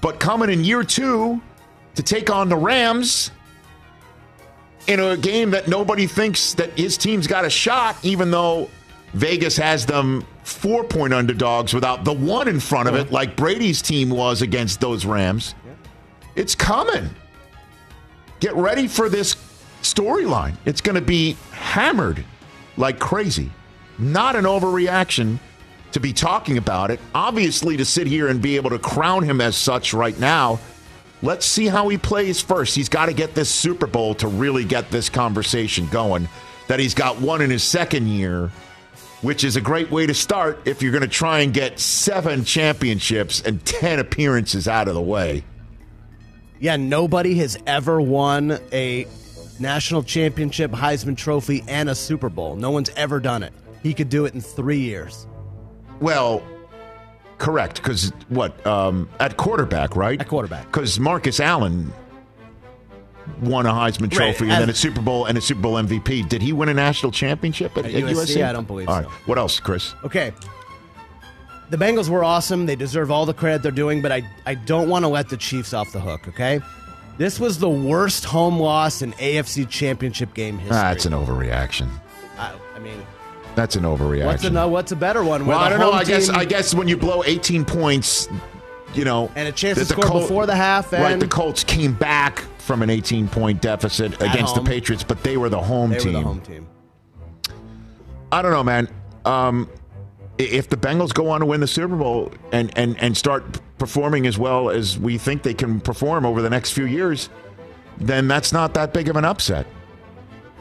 but 0.00 0.20
coming 0.20 0.50
in 0.50 0.64
year 0.64 0.84
two 0.84 1.40
to 1.94 2.02
take 2.02 2.30
on 2.30 2.48
the 2.48 2.56
Rams 2.56 3.30
in 4.88 5.00
a 5.00 5.16
game 5.16 5.50
that 5.50 5.68
nobody 5.68 6.06
thinks 6.06 6.54
that 6.54 6.76
his 6.76 6.96
team's 6.96 7.26
got 7.26 7.44
a 7.44 7.50
shot, 7.50 7.96
even 8.02 8.30
though 8.30 8.68
Vegas 9.12 9.56
has 9.56 9.86
them 9.86 10.24
four 10.42 10.82
point 10.82 11.12
underdogs 11.12 11.74
without 11.74 12.04
the 12.04 12.12
one 12.12 12.48
in 12.48 12.58
front 12.58 12.88
of 12.88 12.94
it, 12.94 13.12
like 13.12 13.36
Brady's 13.36 13.82
team 13.82 14.10
was 14.10 14.42
against 14.42 14.80
those 14.80 15.04
Rams. 15.04 15.54
It's 16.34 16.54
coming. 16.54 17.10
Get 18.40 18.54
ready 18.54 18.88
for 18.88 19.08
this 19.08 19.36
storyline. 19.82 20.56
It's 20.64 20.80
going 20.80 20.94
to 20.94 21.02
be 21.02 21.36
hammered 21.52 22.24
like 22.76 22.98
crazy. 22.98 23.50
Not 23.98 24.36
an 24.36 24.44
overreaction 24.44 25.38
to 25.92 26.00
be 26.00 26.12
talking 26.12 26.56
about 26.56 26.90
it. 26.90 27.00
Obviously, 27.14 27.76
to 27.76 27.84
sit 27.84 28.06
here 28.06 28.28
and 28.28 28.40
be 28.40 28.56
able 28.56 28.70
to 28.70 28.78
crown 28.78 29.22
him 29.22 29.40
as 29.40 29.56
such 29.56 29.92
right 29.92 30.18
now. 30.18 30.60
Let's 31.20 31.46
see 31.46 31.66
how 31.66 31.88
he 31.88 31.98
plays 31.98 32.40
first. 32.40 32.76
He's 32.76 32.88
got 32.88 33.06
to 33.06 33.12
get 33.12 33.34
this 33.34 33.50
Super 33.50 33.86
Bowl 33.86 34.14
to 34.16 34.28
really 34.28 34.64
get 34.64 34.90
this 34.90 35.08
conversation 35.08 35.88
going. 35.88 36.28
That 36.68 36.78
he's 36.78 36.94
got 36.94 37.20
one 37.20 37.40
in 37.40 37.50
his 37.50 37.64
second 37.64 38.08
year, 38.08 38.52
which 39.22 39.42
is 39.42 39.56
a 39.56 39.60
great 39.60 39.90
way 39.90 40.06
to 40.06 40.14
start 40.14 40.60
if 40.66 40.82
you're 40.82 40.92
going 40.92 41.02
to 41.02 41.08
try 41.08 41.40
and 41.40 41.52
get 41.52 41.80
seven 41.80 42.44
championships 42.44 43.40
and 43.40 43.64
10 43.64 43.98
appearances 43.98 44.68
out 44.68 44.86
of 44.86 44.94
the 44.94 45.00
way. 45.02 45.42
Yeah, 46.60 46.76
nobody 46.76 47.36
has 47.36 47.58
ever 47.66 48.00
won 48.00 48.58
a 48.72 49.06
national 49.58 50.02
championship, 50.04 50.70
Heisman 50.70 51.16
Trophy, 51.16 51.64
and 51.66 51.88
a 51.88 51.94
Super 51.94 52.28
Bowl. 52.28 52.54
No 52.54 52.70
one's 52.70 52.90
ever 52.90 53.18
done 53.18 53.42
it. 53.42 53.52
He 53.82 53.94
could 53.94 54.08
do 54.08 54.24
it 54.24 54.34
in 54.34 54.40
three 54.40 54.80
years. 54.80 55.26
Well, 56.00 56.42
correct. 57.38 57.76
Because 57.76 58.12
what? 58.28 58.66
Um, 58.66 59.08
at 59.20 59.36
quarterback, 59.36 59.96
right? 59.96 60.20
At 60.20 60.28
quarterback. 60.28 60.66
Because 60.66 60.98
Marcus 61.00 61.40
Allen 61.40 61.92
won 63.40 63.66
a 63.66 63.70
Heisman 63.72 64.10
Trophy 64.10 64.44
and 64.44 64.62
then 64.62 64.70
a 64.70 64.74
Super 64.74 65.00
Bowl 65.00 65.26
and 65.26 65.36
a 65.38 65.40
Super 65.40 65.60
Bowl 65.60 65.74
MVP. 65.74 66.28
Did 66.28 66.42
he 66.42 66.52
win 66.52 66.68
a 66.68 66.74
national 66.74 67.12
championship 67.12 67.76
at, 67.76 67.84
At 67.86 67.94
at 67.94 68.02
USC? 68.04 68.36
USC? 68.36 68.44
I 68.44 68.52
don't 68.52 68.66
believe 68.66 68.88
All 68.88 68.96
right. 68.96 69.04
so. 69.04 69.10
What 69.26 69.38
else, 69.38 69.60
Chris? 69.60 69.94
Okay. 70.04 70.32
The 71.70 71.76
Bengals 71.76 72.08
were 72.08 72.24
awesome. 72.24 72.64
They 72.64 72.76
deserve 72.76 73.10
all 73.10 73.26
the 73.26 73.34
credit 73.34 73.62
they're 73.62 73.70
doing, 73.70 74.00
but 74.00 74.10
I, 74.10 74.22
I 74.46 74.54
don't 74.54 74.88
want 74.88 75.04
to 75.04 75.08
let 75.08 75.28
the 75.28 75.36
Chiefs 75.36 75.74
off 75.74 75.92
the 75.92 76.00
hook, 76.00 76.26
okay? 76.28 76.60
This 77.18 77.38
was 77.38 77.58
the 77.58 77.68
worst 77.68 78.24
home 78.24 78.58
loss 78.58 79.02
in 79.02 79.12
AFC 79.14 79.68
championship 79.68 80.32
game 80.32 80.56
history. 80.56 80.76
That's 80.76 81.04
an 81.04 81.12
overreaction. 81.12 81.90
I, 82.38 82.54
I 82.74 82.78
mean, 82.78 83.04
That's 83.54 83.76
an 83.76 83.82
overreaction. 83.82 84.26
what's 84.26 84.44
a, 84.44 84.68
what's 84.68 84.92
a 84.92 84.96
better 84.96 85.24
one? 85.24 85.46
well, 85.46 85.58
I 85.58 85.68
don't 85.68 85.80
know. 85.80 85.92
I 85.92 86.04
guess 86.04 86.28
I 86.28 86.44
guess 86.44 86.74
when 86.74 86.86
you 86.88 86.96
blow 86.96 87.22
18 87.24 87.64
points, 87.64 88.28
you 88.94 89.04
know, 89.04 89.30
And 89.36 89.48
a 89.48 89.52
chance 89.52 89.78
to 89.78 89.84
score 89.84 90.08
before 90.20 90.46
the 90.46 90.54
half 90.56 90.92
right? 90.92 91.12
and- 91.12 91.20
The 91.22 91.26
Colts 91.28 91.64
came 91.64 91.92
back 91.94 92.44
from 92.58 92.82
an 92.82 92.90
18 92.90 93.28
point 93.28 93.60
deficit 93.62 94.14
against 94.22 94.54
home. 94.54 94.64
the 94.64 94.70
Patriots, 94.70 95.02
but 95.02 95.22
they 95.22 95.36
were 95.36 95.48
the 95.48 95.60
home 95.60 95.90
they 95.90 95.98
team. 95.98 96.12
were 96.12 96.18
the 96.20 96.24
home 96.24 96.40
team. 96.42 96.66
I 98.30 98.42
don't 98.42 98.52
know, 98.52 98.62
man. 98.64 98.88
Um, 99.24 99.68
if 100.36 100.68
the 100.68 100.76
Bengals 100.76 101.12
go 101.12 101.30
on 101.30 101.40
to 101.40 101.46
win 101.46 101.60
the 101.60 101.66
Super 101.66 101.96
Bowl 101.96 102.30
and, 102.52 102.70
and, 102.78 102.96
and 103.02 103.16
start 103.16 103.58
performing 103.78 104.26
as 104.26 104.38
well 104.38 104.70
as 104.70 104.98
we 104.98 105.18
think 105.18 105.42
they 105.42 105.54
can 105.54 105.80
perform 105.80 106.24
over 106.26 106.42
the 106.42 106.50
next 106.50 106.72
few 106.72 106.84
years, 106.84 107.28
then 107.98 108.28
that's 108.28 108.52
not 108.52 108.74
that 108.74 108.92
big 108.92 109.08
of 109.08 109.16
an 109.16 109.24
upset. 109.24 109.66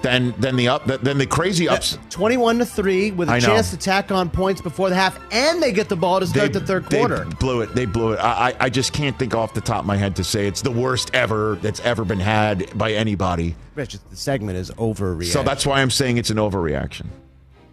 Then 0.02 0.36
then 0.38 0.56
the 0.56 0.68
up 0.68 0.86
then 0.86 1.18
the 1.18 1.26
crazy 1.26 1.68
ups. 1.68 1.98
21 2.12 2.60
to 2.60 2.66
3 2.66 3.12
with 3.12 3.30
a 3.30 3.42
chance 3.42 3.72
to 3.72 3.78
tack 3.78 4.12
on 4.12 4.30
points 4.30 4.62
before 4.62 4.90
the 4.90 4.96
half, 4.96 5.20
and 5.32 5.62
they 5.62 5.72
get 5.72 5.90
the 5.90 5.96
ball 5.96 6.20
to 6.20 6.28
start 6.28 6.54
the 6.54 6.60
third 6.60 6.86
they 6.90 7.00
quarter. 7.00 7.26
blew 7.40 7.62
it. 7.62 7.74
They 7.74 7.86
blew 7.86 8.14
it. 8.14 8.18
I, 8.18 8.50
I 8.50 8.56
I 8.60 8.70
just 8.70 8.94
can't 8.94 9.18
think 9.18 9.34
off 9.34 9.54
the 9.54 9.62
top 9.62 9.80
of 9.80 9.86
my 9.86 9.98
head 9.98 10.16
to 10.18 10.24
say 10.24 10.48
it's 10.48 10.62
the 10.62 10.72
worst 10.72 11.10
ever 11.16 11.56
that's 11.62 11.80
ever 11.80 12.06
been 12.06 12.20
had 12.20 12.78
by 12.78 12.94
anybody. 12.94 13.56
Rich, 13.74 13.98
the 14.10 14.16
segment 14.16 14.58
is 14.58 14.70
overreaction. 14.72 15.32
So 15.32 15.42
that's 15.44 15.66
why 15.66 15.82
I'm 15.82 15.92
saying 15.92 16.18
it's 16.18 16.30
an 16.30 16.38
overreaction. 16.38 17.08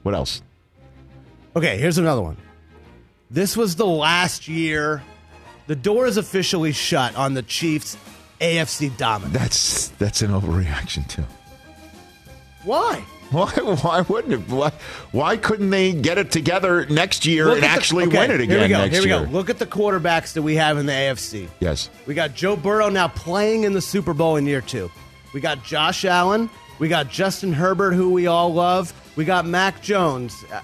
What 0.03 0.15
else? 0.15 0.43
Okay, 1.57 1.79
here's 1.79 1.99
another 1.99 2.23
one. 2.23 2.37
This 3.31 3.57
was 3.57 3.77
the 3.77 3.87
last 3.87 4.49
year. 4.49 5.03
The 5.67 5.77
door 5.77 6.07
is 6.07 6.17
officially 6.17 6.73
shut 6.73 7.15
on 7.17 7.35
the 7.35 7.43
Chiefs' 7.43 7.97
AFC 8.41 8.97
dominance. 8.97 9.35
That's 9.37 9.89
that's 9.89 10.23
an 10.23 10.31
overreaction 10.31 11.07
too. 11.09 11.25
Why? 12.65 13.05
Why? 13.31 13.51
Why 13.51 14.01
wouldn't 14.03 14.33
it? 14.35 14.49
Why, 14.53 14.71
why 15.13 15.37
couldn't 15.37 15.71
they 15.71 15.93
get 15.93 16.19
it 16.19 16.31
together 16.31 16.87
next 16.87 17.27
year 17.27 17.47
Look 17.47 17.55
and 17.57 17.65
the- 17.65 17.69
actually 17.69 18.05
okay, 18.07 18.19
win 18.19 18.31
it 18.31 18.41
again 18.41 18.51
Here 18.59 18.63
we 18.63 18.69
go. 18.69 18.79
next 18.79 18.93
Here 18.95 19.03
we 19.03 19.09
year? 19.09 19.25
go. 19.27 19.33
Look 19.33 19.51
at 19.51 19.59
the 19.59 19.67
quarterbacks 19.67 20.35
that 20.35 20.43
we 20.43 20.55
have 20.57 20.79
in 20.79 20.87
the 20.87 20.93
AFC. 20.93 21.49
Yes. 21.61 21.91
We 22.07 22.15
got 22.15 22.35
Joe 22.35 22.55
Burrow 22.55 22.89
now 22.91 23.09
playing 23.09 23.65
in 23.65 23.73
the 23.73 23.81
Super 23.81 24.15
Bowl 24.15 24.37
in 24.37 24.47
year 24.47 24.61
two. 24.61 24.91
We 25.33 25.41
got 25.41 25.65
Josh 25.65 26.05
Allen. 26.05 26.49
We 26.79 26.89
got 26.89 27.09
Justin 27.11 27.53
Herbert, 27.53 27.93
who 27.93 28.11
we 28.11 28.27
all 28.27 28.53
love. 28.53 28.93
We 29.17 29.25
got 29.25 29.47
Mac 29.47 29.81
Jones. 29.83 30.45
Uh, 30.53 30.61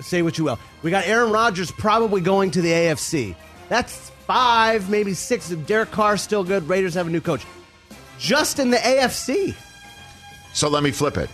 say 0.00 0.22
what 0.22 0.38
you 0.38 0.44
will. 0.44 0.58
We 0.82 0.90
got 0.90 1.06
Aaron 1.06 1.32
Rodgers 1.32 1.70
probably 1.70 2.20
going 2.20 2.50
to 2.52 2.62
the 2.62 2.70
AFC. 2.70 3.34
That's 3.68 4.10
five, 4.26 4.88
maybe 4.88 5.12
six. 5.14 5.48
Derek 5.50 5.90
Carr's 5.90 6.22
still 6.22 6.44
good. 6.44 6.68
Raiders 6.68 6.94
have 6.94 7.06
a 7.08 7.10
new 7.10 7.20
coach. 7.20 7.44
Just 8.18 8.58
in 8.58 8.70
the 8.70 8.76
AFC. 8.78 9.54
So 10.56 10.70
let 10.70 10.82
me 10.82 10.90
flip 10.90 11.18
it. 11.18 11.28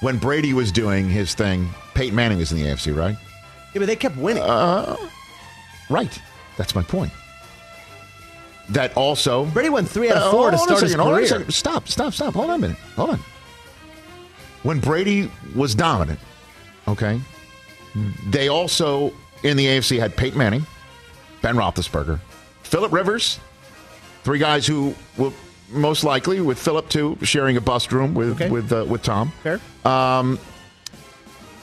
When 0.00 0.16
Brady 0.16 0.54
was 0.54 0.72
doing 0.72 1.10
his 1.10 1.34
thing, 1.34 1.68
Peyton 1.94 2.14
Manning 2.16 2.38
was 2.38 2.52
in 2.52 2.58
the 2.58 2.64
AFC, 2.64 2.96
right? 2.96 3.14
Yeah, 3.74 3.80
but 3.80 3.86
they 3.86 3.96
kept 3.96 4.16
winning. 4.16 4.42
Uh, 4.42 4.96
right. 5.90 6.18
That's 6.56 6.74
my 6.74 6.82
point. 6.82 7.12
That 8.70 8.96
also 8.96 9.44
Brady 9.44 9.68
won 9.68 9.84
three 9.84 10.10
out 10.10 10.16
Uh, 10.16 10.24
of 10.24 10.30
four 10.30 10.50
to 10.50 10.56
hold 10.56 10.70
a 10.70 10.76
start 10.76 10.82
his 10.84 10.92
second, 10.92 11.06
a 11.06 11.10
career. 11.36 11.50
Stop, 11.50 11.86
stop, 11.86 12.14
stop. 12.14 12.32
Hold 12.32 12.48
on 12.48 12.56
a 12.56 12.58
minute. 12.58 12.78
Hold 12.96 13.10
on. 13.10 13.20
When 14.62 14.80
Brady 14.80 15.30
was 15.54 15.74
dominant, 15.74 16.18
okay, 16.88 17.20
they 18.28 18.48
also 18.48 19.12
in 19.42 19.58
the 19.58 19.66
AFC 19.66 19.98
had 19.98 20.16
Peyton 20.16 20.38
Manning, 20.38 20.66
Ben 21.42 21.56
Roethlisberger, 21.56 22.18
Philip 22.62 22.90
Rivers, 22.90 23.38
three 24.24 24.38
guys 24.38 24.66
who 24.66 24.94
will 25.18 25.34
most 25.70 26.04
likely 26.04 26.40
with 26.40 26.58
Philip 26.58 26.88
too 26.88 27.18
sharing 27.22 27.56
a 27.56 27.60
bust 27.60 27.92
room 27.92 28.14
with 28.14 28.32
Okay. 28.40 28.48
with 28.50 28.72
uh, 28.72 28.84
with 28.88 29.02
Tom. 29.02 29.32
Fair. 29.42 29.60
Um, 29.84 30.38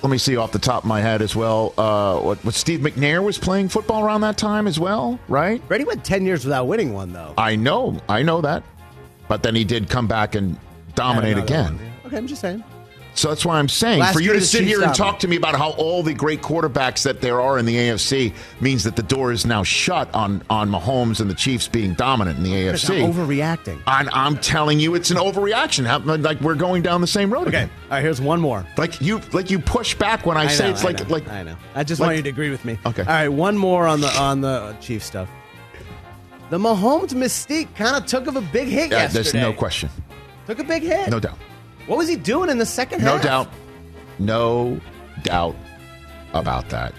let 0.01 0.10
me 0.10 0.18
see 0.18 0.36
off 0.36 0.51
the 0.51 0.60
top 0.60 0.84
of 0.84 0.88
my 0.89 0.99
head 0.99 1.22
as 1.22 1.34
well. 1.34 1.74
Uh, 1.78 2.20
what, 2.20 2.43
what 2.43 2.54
Steve 2.54 2.82
McNair 2.82 3.24
was 3.24 3.38
playing 3.38 3.70
football 3.70 4.04
around 4.04 4.20
that 4.22 4.38
time 4.38 4.68
as 4.68 4.78
well, 4.78 5.18
right? 5.30 5.66
Brady 5.70 5.86
went 5.86 6.04
10 6.04 6.26
years 6.26 6.43
without 6.43 6.66
winning 6.66 6.91
one, 6.93 7.14
though. 7.14 7.34
I 7.38 7.56
know, 7.56 8.01
I 8.10 8.22
know 8.22 8.41
that. 8.41 8.64
But 9.30 9.43
then 9.43 9.56
he 9.56 9.64
did 9.64 9.89
come 9.89 10.06
back 10.08 10.36
and 10.36 10.58
dominate 10.95 11.38
again. 11.38 11.76
one, 11.78 11.86
yeah. 11.86 12.08
Okay, 12.08 12.18
I'm 12.18 12.28
just 12.28 12.41
saying. 12.41 12.62
So 13.16 13.30
that's 13.30 13.45
why 13.45 13.59
I'm 13.59 13.70
saying 13.70 13.99
Last 13.99 14.14
for 14.16 14.22
you 14.22 14.34
to 14.34 14.41
sit 14.41 14.59
Chiefs 14.61 14.70
here 14.72 14.82
and 14.84 14.95
talk 14.95 15.20
to 15.20 15.28
me 15.28 15.36
about 15.36 15.55
how 15.55 15.72
all 15.74 16.01
the 16.01 16.16
great 16.16 16.41
quarterbacks 16.41 17.03
that 17.03 17.22
there 17.22 17.39
are 17.41 17.59
in 17.59 17.66
the 17.66 17.76
AFC 17.76 18.34
means 18.59 18.84
that 18.86 18.95
the 18.95 19.03
door 19.03 19.32
is 19.32 19.45
now 19.45 19.61
shut 19.61 20.14
on 20.16 20.41
on 20.49 20.70
Mahomes 20.72 21.20
and 21.22 21.30
the 21.30 21.36
Chiefs 21.36 21.68
being 21.68 21.93
dominant 21.93 22.38
in 22.39 22.43
the 22.43 22.51
AFC. 22.51 23.03
I'm 23.03 23.14
overreacting. 23.14 23.80
And 23.86 24.09
I'm 24.09 24.38
telling 24.38 24.80
you, 24.80 24.95
it's 24.95 25.11
an 25.11 25.18
overreaction. 25.18 25.84
Like 26.24 26.41
we're 26.41 26.55
going 26.55 26.82
down 26.82 27.01
the 27.01 27.07
same 27.07 27.32
road 27.32 27.47
Okay. 27.47 27.57
again. 27.57 27.70
All 27.86 27.89
right, 27.91 28.01
here's 28.01 28.20
one 28.20 28.41
more. 28.41 28.66
Like 28.78 28.99
you, 28.99 29.22
like 29.32 29.51
you 29.51 29.59
push 29.59 29.93
back 29.93 30.26
when 30.26 30.36
I, 30.36 30.47
say 30.47 30.66
know, 30.66 30.72
it's 30.72 30.82
I 30.82 30.86
like 30.86 30.99
know, 31.07 31.14
like 31.14 31.28
I 31.30 31.43
know. 31.43 31.55
I 31.76 31.84
just 31.84 32.01
like- 32.01 32.07
want 32.07 32.18
you 32.18 32.24
to 32.24 32.30
agree 32.30 32.49
with 32.49 32.66
me. 32.66 32.80
Okay. 32.86 33.03
All 33.03 33.07
right, 33.07 33.30
one 33.30 33.55
more 33.57 33.86
on 33.88 34.01
the 34.01 34.09
on 34.20 34.41
the 34.41 34.76
Chief 34.82 35.03
stuff. 35.03 35.30
The 36.49 36.57
Mahomes 36.57 37.14
mystique 37.14 37.74
kind 37.76 37.95
of 37.95 38.05
took 38.07 38.28
of 38.28 38.36
a 38.36 38.41
big 38.41 38.68
hit 38.68 38.91
Yeah, 38.91 39.03
yesterday. 39.03 39.24
there's 39.24 39.34
no 39.36 39.53
question, 39.53 39.89
Took 40.47 40.59
a 40.59 40.64
big 40.64 40.82
hit. 40.84 41.09
no 41.09 41.20
doubt. 41.20 41.38
What 41.88 41.98
was 41.98 42.08
he 42.08 42.16
doing 42.16 42.50
in 42.50 42.58
the 42.58 42.66
second 42.66 43.04
No 43.04 43.18
half? 43.18 43.24
No 43.24 43.30
doubt. 43.30 43.50
No 44.20 44.82
doubt 45.24 45.56
about 46.34 46.70
that. 46.70 46.94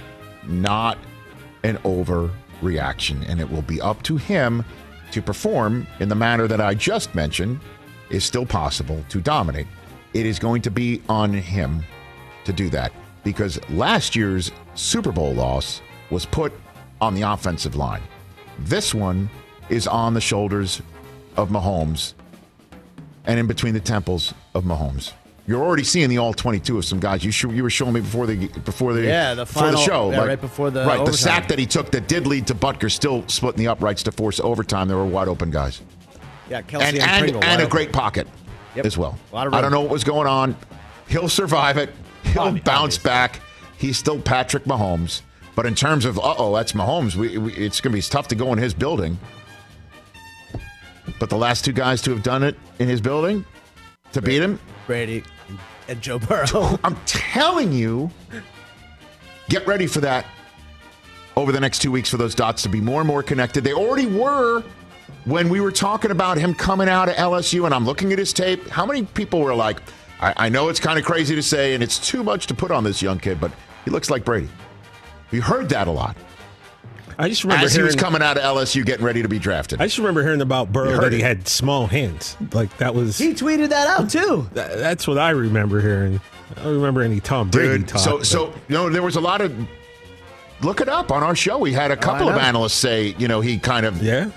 Not 0.46 0.98
an 1.62 1.78
overreaction. 1.78 3.26
And 3.28 3.40
it 3.40 3.50
will 3.50 3.62
be 3.62 3.80
up 3.80 4.02
to 4.02 4.16
him 4.16 4.64
to 5.12 5.22
perform 5.22 5.86
in 6.00 6.08
the 6.08 6.14
manner 6.14 6.46
that 6.46 6.60
I 6.60 6.74
just 6.74 7.14
mentioned 7.14 7.60
is 8.10 8.24
still 8.24 8.46
possible 8.46 9.04
to 9.08 9.20
dominate. 9.20 9.66
It 10.12 10.26
is 10.26 10.38
going 10.38 10.62
to 10.62 10.70
be 10.70 11.02
on 11.08 11.32
him 11.32 11.82
to 12.44 12.52
do 12.52 12.68
that 12.70 12.92
because 13.24 13.58
last 13.70 14.14
year's 14.14 14.52
Super 14.74 15.12
Bowl 15.12 15.32
loss 15.32 15.80
was 16.10 16.26
put 16.26 16.52
on 17.00 17.14
the 17.14 17.22
offensive 17.22 17.74
line. 17.74 18.02
This 18.58 18.94
one 18.94 19.30
is 19.68 19.86
on 19.86 20.14
the 20.14 20.20
shoulders 20.20 20.82
of 21.36 21.48
Mahomes 21.48 22.14
and 23.26 23.38
in 23.38 23.46
between 23.46 23.74
the 23.74 23.80
temples 23.80 24.34
of 24.54 24.64
Mahomes. 24.64 25.12
You're 25.46 25.62
already 25.62 25.84
seeing 25.84 26.08
the 26.08 26.16
all 26.18 26.32
22 26.32 26.78
of 26.78 26.84
some 26.86 27.00
guys. 27.00 27.22
You 27.22 27.30
sh- 27.30 27.44
you 27.44 27.62
were 27.62 27.68
showing 27.70 27.92
me 27.92 28.00
before 28.00 28.26
the 28.26 28.48
before 28.64 28.94
the 28.94 29.02
Yeah, 29.02 29.34
the 29.34 29.44
before 29.44 29.62
the 29.62 29.68
final- 29.76 29.82
show, 29.86 30.10
yeah, 30.10 30.24
right 30.24 30.40
before 30.40 30.70
the 30.70 30.86
right 30.86 31.04
the 31.04 31.12
sack 31.12 31.48
that 31.48 31.58
he 31.58 31.66
took 31.66 31.90
that 31.90 32.08
did 32.08 32.26
lead 32.26 32.46
to 32.46 32.54
Butker 32.54 32.90
still 32.90 33.24
splitting 33.28 33.58
the 33.58 33.68
uprights 33.68 34.02
to 34.04 34.12
force 34.12 34.40
overtime. 34.40 34.88
There 34.88 34.96
were 34.96 35.04
wide 35.04 35.28
open 35.28 35.50
guys 35.50 35.82
Yeah, 36.48 36.62
Kelce 36.62 36.80
and 36.82 36.96
and, 36.96 36.98
and, 37.02 37.20
Pringle. 37.20 37.44
and 37.44 37.60
a 37.62 37.66
great 37.66 37.92
pocket 37.92 38.26
Yep. 38.74 38.86
as 38.86 38.96
well. 38.96 39.18
A 39.32 39.34
lot 39.34 39.46
of 39.46 39.52
I 39.54 39.60
don't 39.60 39.70
know 39.70 39.82
what 39.82 39.90
was 39.90 40.04
going 40.04 40.26
on. 40.26 40.56
He'll 41.08 41.28
survive 41.28 41.76
it. 41.76 41.90
He'll 42.32 42.52
bounce 42.60 42.96
back. 42.96 43.40
He's 43.76 43.98
still 43.98 44.18
Patrick 44.18 44.64
Mahomes. 44.64 45.20
But 45.54 45.66
in 45.66 45.74
terms 45.74 46.06
of 46.06 46.18
uh 46.18 46.34
oh, 46.38 46.54
that's 46.56 46.72
Mahomes. 46.72 47.16
We, 47.16 47.36
we, 47.36 47.52
it's 47.52 47.82
going 47.82 47.92
to 47.92 47.98
be 47.98 48.02
tough 48.02 48.28
to 48.28 48.34
go 48.34 48.50
in 48.54 48.58
his 48.58 48.72
building. 48.72 49.18
But 51.18 51.30
the 51.30 51.36
last 51.36 51.64
two 51.64 51.72
guys 51.72 52.02
to 52.02 52.10
have 52.10 52.22
done 52.22 52.42
it 52.42 52.56
in 52.78 52.88
his 52.88 53.00
building 53.00 53.44
to 54.12 54.20
beat 54.20 54.42
him, 54.42 54.58
Brady 54.86 55.22
and 55.88 56.00
Joe 56.00 56.18
Burrow. 56.18 56.78
I'm 56.84 56.96
telling 57.06 57.72
you, 57.72 58.10
Get 59.48 59.66
ready 59.66 59.86
for 59.86 60.00
that 60.00 60.24
over 61.36 61.52
the 61.52 61.60
next 61.60 61.80
two 61.80 61.90
weeks 61.90 62.08
for 62.08 62.16
those 62.16 62.34
dots 62.34 62.62
to 62.62 62.68
be 62.68 62.80
more 62.80 63.00
and 63.00 63.08
more 63.08 63.22
connected. 63.22 63.64
They 63.64 63.74
already 63.74 64.06
were 64.06 64.62
when 65.24 65.48
we 65.48 65.60
were 65.60 65.72
talking 65.72 66.10
about 66.10 66.38
him 66.38 66.54
coming 66.54 66.88
out 66.88 67.08
of 67.08 67.14
LSU, 67.16 67.64
and 67.64 67.74
I'm 67.74 67.84
looking 67.84 68.12
at 68.12 68.18
his 68.18 68.32
tape. 68.32 68.66
How 68.68 68.86
many 68.86 69.04
people 69.04 69.40
were 69.40 69.54
like, 69.54 69.80
I, 70.20 70.34
I 70.36 70.48
know 70.48 70.68
it's 70.68 70.80
kind 70.80 70.98
of 70.98 71.04
crazy 71.04 71.34
to 71.34 71.42
say, 71.42 71.74
and 71.74 71.82
it's 71.82 71.98
too 71.98 72.22
much 72.22 72.46
to 72.46 72.54
put 72.54 72.70
on 72.70 72.84
this 72.84 73.02
young 73.02 73.18
kid, 73.18 73.40
but 73.40 73.52
he 73.84 73.90
looks 73.90 74.10
like 74.10 74.24
Brady. 74.24 74.48
You 75.30 75.42
heard 75.42 75.68
that 75.70 75.88
a 75.88 75.90
lot. 75.90 76.16
I 77.18 77.28
just 77.28 77.44
remember 77.44 77.64
As 77.66 77.74
he 77.74 77.82
was 77.82 77.94
coming 77.96 78.22
out 78.22 78.36
of 78.36 78.42
LSU 78.42 78.84
getting 78.84 79.04
ready 79.04 79.22
to 79.22 79.28
be 79.28 79.38
drafted. 79.38 79.80
I 79.80 79.86
just 79.86 79.98
remember 79.98 80.22
hearing 80.22 80.40
about 80.40 80.68
You 80.68 80.72
Burrow 80.72 80.90
heard 80.92 81.04
that 81.04 81.12
he 81.12 81.20
it. 81.20 81.24
had 81.24 81.48
small 81.48 81.86
hands. 81.86 82.36
Like 82.52 82.76
that 82.78 82.94
was 82.94 83.18
He 83.18 83.32
tweeted 83.34 83.68
that 83.70 83.86
out 83.88 84.10
too. 84.10 84.48
That- 84.54 84.78
That's 84.78 85.06
what 85.06 85.18
I 85.18 85.30
remember 85.30 85.80
hearing. 85.80 86.20
I 86.56 86.62
don't 86.64 86.74
remember 86.76 87.02
any 87.02 87.20
Tom 87.20 87.50
Brady 87.50 87.78
Dude, 87.78 87.88
talk. 87.88 88.00
so 88.00 88.18
but- 88.18 88.26
so 88.26 88.46
you 88.68 88.74
know 88.76 88.90
there 88.90 89.02
was 89.02 89.16
a 89.16 89.20
lot 89.20 89.40
of 89.40 89.54
look 90.62 90.80
it 90.80 90.88
up 90.88 91.10
on 91.10 91.22
our 91.22 91.34
show. 91.34 91.58
We 91.58 91.72
had 91.72 91.90
a 91.90 91.94
oh, 91.94 92.00
couple 92.00 92.28
of 92.28 92.36
analysts 92.36 92.74
say 92.74 93.14
you 93.18 93.28
know 93.28 93.40
he 93.40 93.58
kind 93.58 93.86
of 93.86 94.02
yeah, 94.02 94.30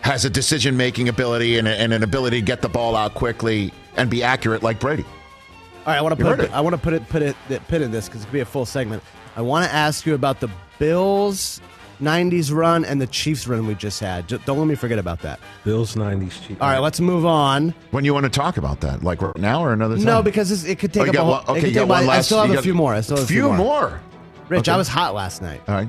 has 0.00 0.24
a 0.24 0.30
decision 0.30 0.76
making 0.76 1.08
ability 1.08 1.58
and, 1.58 1.66
a, 1.66 1.72
and 1.80 1.92
an 1.92 2.02
ability 2.02 2.40
to 2.40 2.46
get 2.46 2.62
the 2.62 2.68
ball 2.68 2.94
out 2.96 3.14
quickly 3.14 3.72
and 3.96 4.08
be 4.10 4.22
accurate 4.22 4.62
like 4.62 4.78
Brady. 4.80 5.04
All 5.04 5.92
right, 5.92 5.98
I 5.98 6.02
want 6.02 6.18
to 6.18 6.24
put 6.24 6.40
it. 6.40 6.52
I 6.52 6.60
want 6.60 6.74
to 6.74 6.80
put 6.80 6.92
it 6.92 7.08
put 7.08 7.22
it 7.22 7.36
put 7.68 7.80
in 7.80 7.90
this 7.90 8.06
because 8.08 8.22
it 8.22 8.24
could 8.26 8.32
be 8.32 8.40
a 8.40 8.44
full 8.44 8.66
segment. 8.66 9.02
I 9.36 9.42
want 9.42 9.64
to 9.66 9.72
ask 9.72 10.06
you 10.06 10.14
about 10.14 10.40
the 10.40 10.48
Bills 10.78 11.60
'90s 12.00 12.52
run 12.52 12.84
and 12.84 13.00
the 13.00 13.06
Chiefs 13.06 13.46
run 13.46 13.66
we 13.66 13.74
just 13.74 14.00
had. 14.00 14.28
Ju- 14.28 14.38
Don't 14.44 14.58
let 14.58 14.66
me 14.66 14.74
forget 14.74 14.98
about 14.98 15.20
that. 15.22 15.40
Bills 15.64 15.94
'90s 15.94 16.46
Chiefs. 16.46 16.60
All 16.60 16.68
right, 16.68 16.78
let's 16.78 17.00
move 17.00 17.24
on. 17.26 17.74
When 17.90 18.04
you 18.04 18.12
want 18.14 18.24
to 18.24 18.30
talk 18.30 18.56
about 18.56 18.80
that, 18.80 19.02
like 19.02 19.22
right 19.22 19.36
now 19.38 19.62
or 19.64 19.72
another 19.72 19.96
time? 19.96 20.04
No, 20.04 20.22
because 20.22 20.50
this, 20.50 20.64
it 20.64 20.78
could 20.78 20.90
Oh, 20.96 21.04
take 21.04 21.04
you 21.04 21.08
up 21.10 21.14
got 21.14 21.20
a 21.20 21.24
whole. 21.24 21.32
one- 21.32 21.42
okay, 21.42 21.54
could 21.60 21.68
you 21.68 21.74
take 21.74 21.74
got 21.82 21.88
one 21.88 22.04
about- 22.04 22.16
I 22.16 22.20
still 22.20 22.46
have 22.46 22.58
a 22.58 22.62
few 22.62 22.74
more. 22.74 22.94
I 22.94 23.00
still 23.00 23.16
have 23.16 23.24
a 23.24 23.28
few 23.28 23.52
more. 23.52 24.00
Rich, 24.48 24.60
Okay. 24.68 24.72
I 24.72 24.76
was 24.76 24.88
hot 24.88 25.14
last 25.14 25.42
night. 25.42 25.60
All 25.66 25.74
right. 25.74 25.88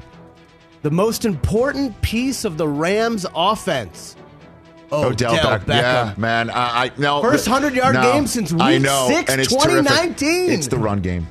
The 0.83 0.91
most 0.91 1.25
important 1.25 1.99
piece 2.01 2.45
of 2.45 2.57
the 2.57 2.67
Rams 2.67 3.25
offense. 3.35 4.15
Oh, 4.91 5.03
oh 5.03 5.07
Odell, 5.09 5.33
Beck- 5.35 5.65
Beckham. 5.65 5.67
Yeah, 5.81 6.13
man. 6.17 6.49
I, 6.49 6.85
I 6.85 6.91
no 6.97 7.21
First 7.21 7.45
100-yard 7.47 7.95
no, 7.95 8.01
game 8.13 8.25
since 8.25 8.53
I 8.53 8.73
week 8.73 8.83
know, 8.83 9.07
six, 9.09 9.29
and 9.29 9.41
it's 9.41 9.51
2019. 9.51 10.15
terrific. 10.47 10.57
It's 10.57 10.67
the 10.67 10.77
run 10.77 11.01
game. 11.01 11.27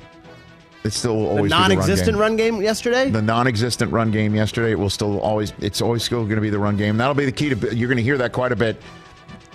It's 0.87 0.97
still 0.97 1.21
The 1.21 1.29
always 1.29 1.53
be 1.53 1.59
non-existent 1.59 2.13
the 2.17 2.21
run 2.21 2.37
game 2.37 2.63
yesterday. 2.63 3.11
The 3.11 3.23
non-existent 3.23 3.93
run 3.93 4.11
game 4.11 4.35
yesterday. 4.35 4.73
It 4.73 4.79
will 4.79 4.91
still 4.91 5.21
always. 5.21 5.53
It's 5.59 5.83
always 5.83 6.03
still 6.05 6.23
going 6.25 6.37
to 6.37 6.41
be 6.41 6.51
the 6.51 6.59
run 6.59 6.77
game. 6.77 6.97
That'll 6.97 7.15
be 7.15 7.25
the 7.25 7.33
key 7.33 7.55
to. 7.55 7.77
You're 7.77 7.89
going 7.89 7.97
to 7.99 8.03
hear 8.03 8.19
that 8.19 8.33
quite 8.33 8.53
a 8.53 8.57
bit. 8.57 8.81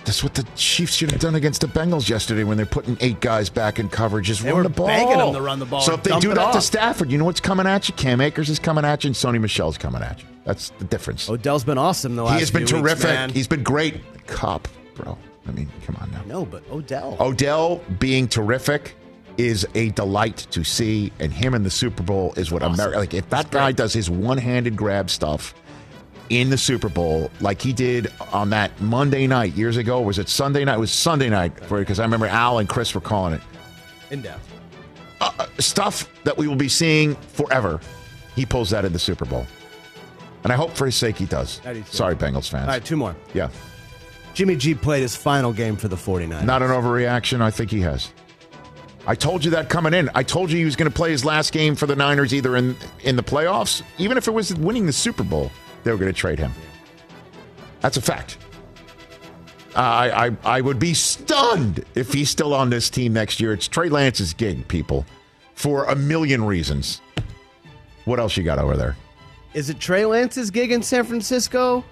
That's 0.04 0.22
what 0.24 0.34
the 0.34 0.42
Chiefs 0.56 0.96
should 0.96 1.12
have 1.12 1.20
done 1.20 1.36
against 1.36 1.60
the 1.60 1.68
Bengals 1.68 2.08
yesterday 2.08 2.42
when 2.42 2.56
they're 2.56 2.66
putting 2.66 2.96
eight 3.00 3.20
guys 3.20 3.48
back 3.48 3.78
in 3.78 3.88
coverage. 3.88 4.26
Just 4.26 4.42
They 4.42 4.52
run 4.52 4.64
the 4.64 4.68
ball. 4.68 4.88
begging 4.88 5.16
them 5.18 5.32
to 5.32 5.40
run 5.40 5.60
the 5.60 5.64
ball 5.64 5.80
So 5.80 5.94
if 5.94 6.02
they 6.02 6.18
do 6.18 6.34
that 6.34 6.52
to. 6.52 6.60
Stafford, 6.60 7.10
you 7.10 7.18
know 7.18 7.24
what's 7.24 7.40
coming 7.40 7.66
at 7.66 7.88
you? 7.88 7.94
Cam 7.94 8.20
Akers 8.20 8.50
is 8.50 8.58
coming 8.58 8.84
at 8.84 9.04
you, 9.04 9.08
and 9.08 9.14
Sony 9.14 9.40
Michel's 9.40 9.78
coming 9.78 10.02
at 10.02 10.20
you. 10.20 10.26
That's 10.44 10.70
the 10.70 10.84
difference. 10.84 11.30
Odell's 11.30 11.62
been 11.64 11.78
awesome 11.78 12.16
the 12.16 12.24
last. 12.24 12.34
he 12.34 12.40
has 12.40 12.50
been 12.50 12.62
weeks, 12.62 12.72
terrific. 12.72 13.04
man. 13.04 13.30
He's 13.30 13.46
been 13.46 13.62
great. 13.62 14.00
Cop, 14.26 14.66
bro. 14.94 15.16
I 15.46 15.52
mean, 15.52 15.70
come 15.86 15.96
on 16.00 16.10
now. 16.10 16.22
no, 16.26 16.44
but 16.44 16.64
Odell. 16.70 17.16
Odell 17.20 17.80
being 17.98 18.26
terrific 18.26 18.94
is 19.38 19.66
a 19.74 19.90
delight 19.90 20.46
to 20.50 20.64
see, 20.64 21.12
and 21.18 21.32
him 21.32 21.54
in 21.54 21.62
the 21.62 21.70
Super 21.70 22.02
Bowl 22.02 22.32
is 22.36 22.50
what 22.50 22.62
America 22.62 22.98
like. 22.98 23.14
If 23.14 23.28
that 23.30 23.50
guy 23.50 23.72
does 23.72 23.92
his 23.92 24.10
one-handed 24.10 24.76
grab 24.76 25.10
stuff 25.10 25.54
in 26.28 26.50
the 26.50 26.58
Super 26.58 26.88
Bowl, 26.88 27.30
like 27.40 27.60
he 27.60 27.72
did 27.72 28.12
on 28.32 28.50
that 28.50 28.78
Monday 28.80 29.26
night 29.26 29.54
years 29.54 29.76
ago, 29.76 30.00
was 30.00 30.18
it 30.18 30.28
Sunday 30.28 30.64
night? 30.64 30.76
It 30.76 30.80
was 30.80 30.92
Sunday 30.92 31.28
night 31.28 31.58
for 31.64 31.78
because 31.78 31.98
I 32.00 32.04
remember 32.04 32.26
Al 32.26 32.58
and 32.58 32.68
Chris 32.68 32.94
were 32.94 33.00
calling 33.00 33.34
it 33.34 33.40
in 34.10 34.22
depth. 34.22 34.48
Uh, 35.20 35.30
uh, 35.38 35.46
stuff 35.58 36.08
that 36.24 36.36
we 36.36 36.48
will 36.48 36.56
be 36.56 36.68
seeing 36.68 37.14
forever. 37.14 37.80
He 38.34 38.46
pulls 38.46 38.70
that 38.70 38.84
in 38.84 38.92
the 38.92 38.98
Super 38.98 39.24
Bowl, 39.24 39.46
and 40.42 40.52
I 40.52 40.56
hope 40.56 40.72
for 40.72 40.86
his 40.86 40.96
sake 40.96 41.16
he 41.16 41.26
does. 41.26 41.60
Do. 41.60 41.82
Sorry, 41.86 42.16
Bengals 42.16 42.48
fans. 42.48 42.64
All 42.66 42.74
right, 42.74 42.84
two 42.84 42.96
more. 42.96 43.14
Yeah, 43.34 43.50
Jimmy 44.34 44.56
G 44.56 44.74
played 44.74 45.02
his 45.02 45.14
final 45.14 45.52
game 45.52 45.76
for 45.76 45.88
the 45.88 45.96
49ers. 45.96 46.44
Not 46.44 46.62
an 46.62 46.70
overreaction. 46.70 47.40
I 47.40 47.50
think 47.50 47.70
he 47.70 47.80
has. 47.80 48.10
I 49.06 49.14
told 49.14 49.44
you 49.44 49.50
that 49.52 49.68
coming 49.68 49.94
in. 49.94 50.08
I 50.14 50.22
told 50.22 50.50
you 50.50 50.58
he 50.58 50.64
was 50.64 50.76
going 50.76 50.90
to 50.90 50.94
play 50.94 51.10
his 51.10 51.24
last 51.24 51.52
game 51.52 51.74
for 51.74 51.86
the 51.86 51.96
Niners 51.96 52.32
either 52.32 52.56
in 52.56 52.76
in 53.02 53.16
the 53.16 53.22
playoffs, 53.22 53.82
even 53.98 54.16
if 54.16 54.28
it 54.28 54.30
was 54.30 54.54
winning 54.54 54.86
the 54.86 54.92
Super 54.92 55.24
Bowl, 55.24 55.50
they 55.82 55.90
were 55.90 55.96
going 55.98 56.12
to 56.12 56.18
trade 56.18 56.38
him. 56.38 56.52
That's 57.80 57.96
a 57.96 58.02
fact. 58.02 58.38
I, 59.74 60.28
I 60.28 60.36
I 60.44 60.60
would 60.60 60.78
be 60.78 60.94
stunned 60.94 61.84
if 61.94 62.12
he's 62.12 62.30
still 62.30 62.54
on 62.54 62.70
this 62.70 62.90
team 62.90 63.12
next 63.12 63.40
year. 63.40 63.52
It's 63.52 63.66
Trey 63.66 63.88
Lance's 63.88 64.34
gig, 64.34 64.68
people, 64.68 65.04
for 65.54 65.84
a 65.86 65.96
million 65.96 66.44
reasons. 66.44 67.00
What 68.04 68.20
else 68.20 68.36
you 68.36 68.44
got 68.44 68.58
over 68.58 68.76
there? 68.76 68.96
Is 69.54 69.68
it 69.68 69.80
Trey 69.80 70.04
Lance's 70.04 70.50
gig 70.50 70.70
in 70.70 70.82
San 70.82 71.04
Francisco, 71.04 71.84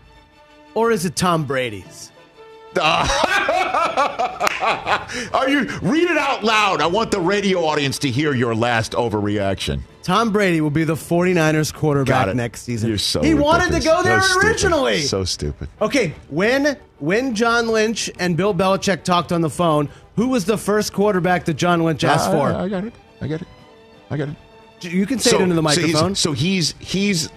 or 0.74 0.90
is 0.90 1.04
it 1.04 1.16
Tom 1.16 1.44
Brady's? 1.44 2.12
Ah. 2.78 3.10
Are 5.34 5.48
you 5.48 5.62
read 5.82 6.10
it 6.10 6.16
out 6.16 6.44
loud? 6.44 6.80
I 6.80 6.86
want 6.86 7.10
the 7.10 7.20
radio 7.20 7.60
audience 7.64 7.98
to 8.00 8.10
hear 8.10 8.32
your 8.34 8.54
last 8.54 8.92
overreaction. 8.92 9.80
Tom 10.02 10.32
Brady 10.32 10.60
will 10.60 10.70
be 10.70 10.84
the 10.84 10.94
49ers 10.94 11.74
quarterback 11.74 12.34
next 12.34 12.62
season. 12.62 12.88
You're 12.88 12.98
so 12.98 13.22
he 13.22 13.34
wanted 13.34 13.72
to 13.72 13.80
go 13.80 14.02
there 14.02 14.20
So 14.20 14.28
stupid. 14.28 14.46
originally. 14.48 15.00
So 15.02 15.24
stupid. 15.24 15.68
Okay, 15.80 16.14
when 16.28 16.76
when 16.98 17.34
John 17.34 17.68
Lynch 17.68 18.10
and 18.18 18.36
Bill 18.36 18.54
Belichick 18.54 19.02
talked 19.04 19.32
on 19.32 19.40
the 19.40 19.50
phone, 19.50 19.88
who 20.16 20.28
was 20.28 20.44
the 20.44 20.56
first 20.58 20.92
quarterback 20.92 21.44
that 21.46 21.54
John 21.54 21.82
Lynch 21.82 22.04
asked 22.04 22.28
I- 22.28 22.32
for? 22.32 22.52
I, 22.52 22.68
got 22.68 22.84
it. 22.84 22.94
I 23.20 23.26
got 23.28 23.42
it. 23.42 23.48
I 24.10 24.16
got 24.16 24.28
it. 24.28 24.36
you 24.92 25.06
can 25.06 25.18
say 25.18 25.36
it 25.36 25.40
into 25.42 25.54
the 25.54 25.62
so 25.62 25.68
he's- 25.80 25.92
microphone. 25.92 26.14
So 26.14 26.32
he's 26.32 26.74
he's 26.78 27.28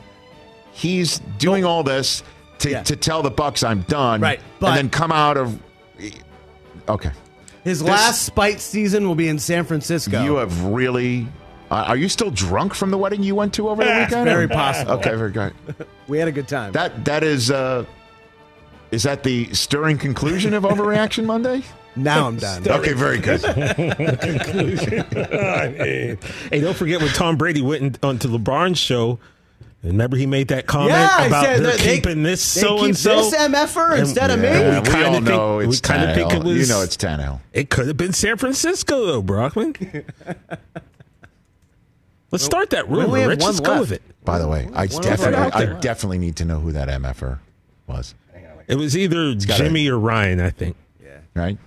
he's, 0.72 1.20
doing 1.38 1.66
all 1.66 1.84
this 1.84 2.24
to, 2.64 2.70
Yeah. 2.72 2.84
to 2.84 2.96
tell 2.96 3.22
the 3.24 3.32
Bucs 3.32 3.66
I'm 3.68 3.82
done, 3.84 4.20
Right, 4.22 4.40
but- 4.60 4.68
and 4.70 4.78
then 4.78 4.90
come 4.90 5.12
out 5.12 5.38
of. 5.38 5.58
Okay, 6.90 7.12
His 7.64 7.80
this- 7.80 7.88
last 7.90 8.24
spite 8.24 8.60
season 8.60 9.08
will 9.08 9.16
be 9.16 9.28
in 9.30 9.40
San 9.40 9.64
Francisco. 9.64 10.24
you 10.24 10.36
have 10.36 10.64
really. 10.66 11.28
Uh, 11.72 11.86
are 11.88 11.96
you 11.98 12.10
still 12.10 12.30
drunk 12.30 12.74
from 12.76 12.92
the 12.92 12.98
wedding 12.98 13.24
you 13.24 13.34
went 13.36 13.54
to 13.54 13.70
over 13.70 13.84
the 13.84 13.90
weekend? 13.90 14.26
Very 14.26 14.48
possible. 14.48 14.92
Okay, 14.94 15.16
very 15.16 15.32
good. 15.32 15.54
we 16.08 16.18
had 16.20 16.28
a 16.28 16.32
good 16.32 16.48
time. 16.48 16.72
That 16.74 17.06
that 17.06 17.24
is. 17.24 17.50
uh 17.52 17.86
Is 18.92 19.04
that 19.04 19.24
the 19.24 19.52
stirring 19.54 19.98
conclusion 19.98 20.54
of 20.54 20.64
Overreaction 20.64 21.26
Monday? 21.26 21.64
now 21.96 22.28
I'm 22.28 22.38
done. 22.38 22.68
Okay, 22.68 22.94
very 22.94 23.18
good. 23.18 23.42
Conclusion. 24.22 25.06
Hey, 25.12 26.18
don't 26.62 26.76
forget 26.78 27.02
when 27.02 27.10
Tom 27.10 27.38
Brady 27.38 27.62
went 27.62 27.82
in, 27.82 27.96
onto 28.04 28.28
LeBron's 28.28 28.78
show. 28.78 29.20
Remember 29.84 30.16
he 30.16 30.26
made 30.26 30.48
that 30.48 30.66
comment 30.66 30.92
Yeah, 30.92 31.26
about 31.26 31.44
said 31.46 31.64
they're 31.64 31.76
they- 31.78 31.96
keeping 31.96 32.24
this 32.24 32.54
they 32.54 32.62
so 32.62 32.86
and 32.86 32.98
so. 32.98 33.18
this 33.30 33.36
MFer 33.36 34.00
instead 34.00 34.32
of 34.32 34.40
me? 34.40 34.48
Yeah, 34.48 34.80
We 34.80 34.80
we 34.80 34.86
kinda 34.94 35.06
all 35.08 35.14
think- 35.16 35.26
know 35.26 35.60
it's 35.60 35.82
kinda 35.82 36.16
think 36.16 36.32
it 36.34 36.42
was- 36.44 36.58
You 36.70 36.74
know 36.74 36.82
it's 36.84 36.96
Tannehill. 36.96 37.42
It 37.52 37.70
could 37.70 37.88
have 37.88 37.98
been 37.98 38.14
San 38.14 38.38
Francisco 38.38 39.06
though, 39.06 39.22
Brockman. 39.22 39.76
Let's 42.32 42.44
start 42.46 42.72
that 42.72 42.88
we 42.90 42.96
rumor. 42.98 43.08
only 43.10 43.26
Rich. 43.28 43.42
Let's 43.44 43.60
go 43.60 43.80
with 43.82 43.92
it. 43.92 44.02
By 44.26 44.40
the 44.40 44.48
way, 44.48 44.70
I 44.74 44.88
definitely, 44.88 45.52
I 45.52 45.66
definitely 45.80 46.18
need 46.18 46.38
to 46.38 46.46
know 46.46 46.60
who 46.60 46.72
that 46.72 46.88
MFer 46.88 47.40
was. 47.88 48.16
It 48.68 48.76
was 48.76 48.96
either 48.98 49.36
gotta- 49.36 49.64
Jimmy 49.64 49.88
or 49.90 50.00
Ryan, 50.00 50.40
I 50.40 50.50
think. 50.50 50.78
Yeah. 51.04 51.10
Right? 51.36 51.58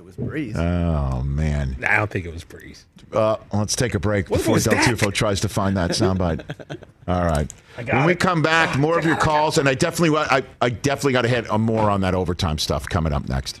It 0.00 0.04
was 0.06 0.16
Brees. 0.16 0.56
Oh 0.56 1.22
man. 1.24 1.76
I 1.86 1.98
don't 1.98 2.10
think 2.10 2.24
it 2.24 2.32
was 2.32 2.42
Brees. 2.42 2.84
Uh, 3.12 3.36
let's 3.52 3.76
take 3.76 3.94
a 3.94 3.98
break 3.98 4.30
What 4.30 4.38
before 4.38 4.58
Del 4.58 4.72
that? 4.76 4.86
Tufo 4.86 5.12
tries 5.12 5.42
to 5.42 5.48
find 5.50 5.76
that 5.76 5.90
soundbite. 5.90 6.42
All 7.06 7.26
right. 7.26 7.52
When 7.84 8.06
we 8.06 8.14
come 8.14 8.40
back, 8.40 8.78
more 8.78 8.98
of 8.98 9.04
your 9.04 9.18
calls, 9.18 9.58
and 9.58 9.68
I 9.68 9.74
definitely, 9.74 10.16
I, 10.16 10.42
I 10.62 10.70
definitely 10.70 11.12
got 11.12 11.22
to 11.22 11.28
hit 11.28 11.50
on 11.50 11.60
more 11.60 11.90
on 11.90 12.00
that 12.00 12.14
overtime 12.14 12.56
stuff 12.56 12.88
coming 12.88 13.12
up 13.12 13.28
next. 13.28 13.60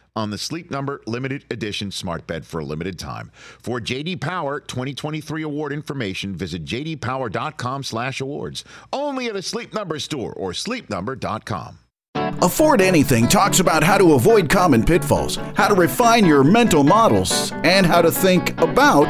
on 0.15 0.29
the 0.29 0.37
Sleep 0.37 0.71
Number 0.71 1.01
limited 1.05 1.45
edition 1.49 1.91
smart 1.91 2.27
bed 2.27 2.45
for 2.45 2.59
a 2.59 2.65
limited 2.65 2.99
time. 2.99 3.31
For 3.33 3.79
JD 3.79 4.21
Power 4.21 4.59
2023 4.59 5.43
award 5.43 5.73
information, 5.73 6.35
visit 6.35 6.65
jdpower.com/awards. 6.65 8.65
Only 8.91 9.27
at 9.27 9.35
a 9.35 9.41
Sleep 9.41 9.73
Number 9.73 9.99
store 9.99 10.33
or 10.33 10.51
sleepnumber.com. 10.51 11.79
Afford 12.41 12.81
Anything 12.81 13.27
talks 13.27 13.59
about 13.59 13.83
how 13.83 13.97
to 13.97 14.13
avoid 14.13 14.49
common 14.49 14.83
pitfalls, 14.83 15.37
how 15.55 15.67
to 15.67 15.75
refine 15.75 16.25
your 16.25 16.43
mental 16.43 16.83
models, 16.83 17.51
and 17.63 17.85
how 17.85 18.01
to 18.01 18.11
think 18.11 18.59
about 18.59 19.09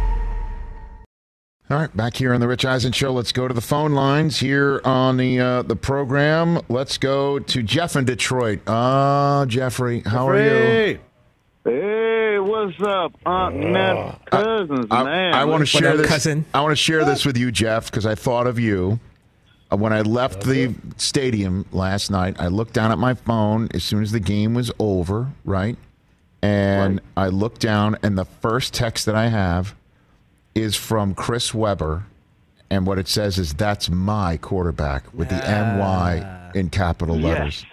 All 1.71 1.77
right, 1.77 1.95
back 1.95 2.17
here 2.17 2.33
on 2.33 2.41
the 2.41 2.49
Rich 2.49 2.65
Eisen 2.65 2.91
Show. 2.91 3.13
Let's 3.13 3.31
go 3.31 3.47
to 3.47 3.53
the 3.53 3.61
phone 3.61 3.93
lines 3.93 4.37
here 4.37 4.81
on 4.83 5.15
the 5.15 5.39
uh, 5.39 5.61
the 5.61 5.77
program. 5.77 6.59
Let's 6.67 6.97
go 6.97 7.39
to 7.39 7.63
Jeff 7.63 7.95
in 7.95 8.03
Detroit. 8.03 8.59
Ah, 8.67 9.45
Jeffrey, 9.47 10.01
how 10.01 10.27
are 10.27 10.37
you? 10.37 10.99
Hey, 11.63 12.39
what's 12.39 12.75
up, 12.81 13.13
Aunt 13.25 13.55
Ness 13.55 14.17
cousins, 14.25 14.87
I, 14.91 15.03
man? 15.05 15.33
I 15.33 15.45
want 15.45 15.61
to 15.61 15.65
share 15.65 15.95
this. 15.95 16.07
cousin? 16.07 16.43
I 16.53 16.59
want 16.59 16.73
to 16.73 16.75
share 16.75 17.05
this 17.05 17.25
with 17.25 17.37
you, 17.37 17.53
Jeff, 17.53 17.85
because 17.85 18.05
I 18.05 18.15
thought 18.15 18.47
of 18.47 18.59
you 18.59 18.99
Uh, 19.71 19.77
when 19.77 19.93
I 19.93 20.01
left 20.01 20.43
the 20.43 20.75
stadium 20.97 21.65
last 21.71 22.11
night. 22.11 22.35
I 22.37 22.47
looked 22.47 22.73
down 22.73 22.91
at 22.91 22.97
my 22.97 23.13
phone 23.13 23.69
as 23.73 23.85
soon 23.85 24.03
as 24.03 24.11
the 24.11 24.19
game 24.19 24.53
was 24.55 24.73
over, 24.77 25.29
right? 25.45 25.77
And 26.41 26.99
I 27.15 27.29
looked 27.29 27.61
down, 27.61 27.97
and 28.03 28.17
the 28.17 28.25
first 28.25 28.73
text 28.73 29.05
that 29.05 29.15
I 29.15 29.27
have 29.27 29.73
is 30.55 30.75
from 30.75 31.13
Chris 31.13 31.53
Webber, 31.53 32.03
and 32.69 32.85
what 32.85 32.97
it 32.99 33.07
says 33.07 33.37
is 33.37 33.53
"That's 33.53 33.89
my 33.89 34.37
quarterback" 34.37 35.13
with 35.13 35.29
the 35.29 35.35
MY 35.35 36.51
in 36.53 36.69
capital 36.69 37.17
Yes. 37.17 37.23
letters. 37.39 37.65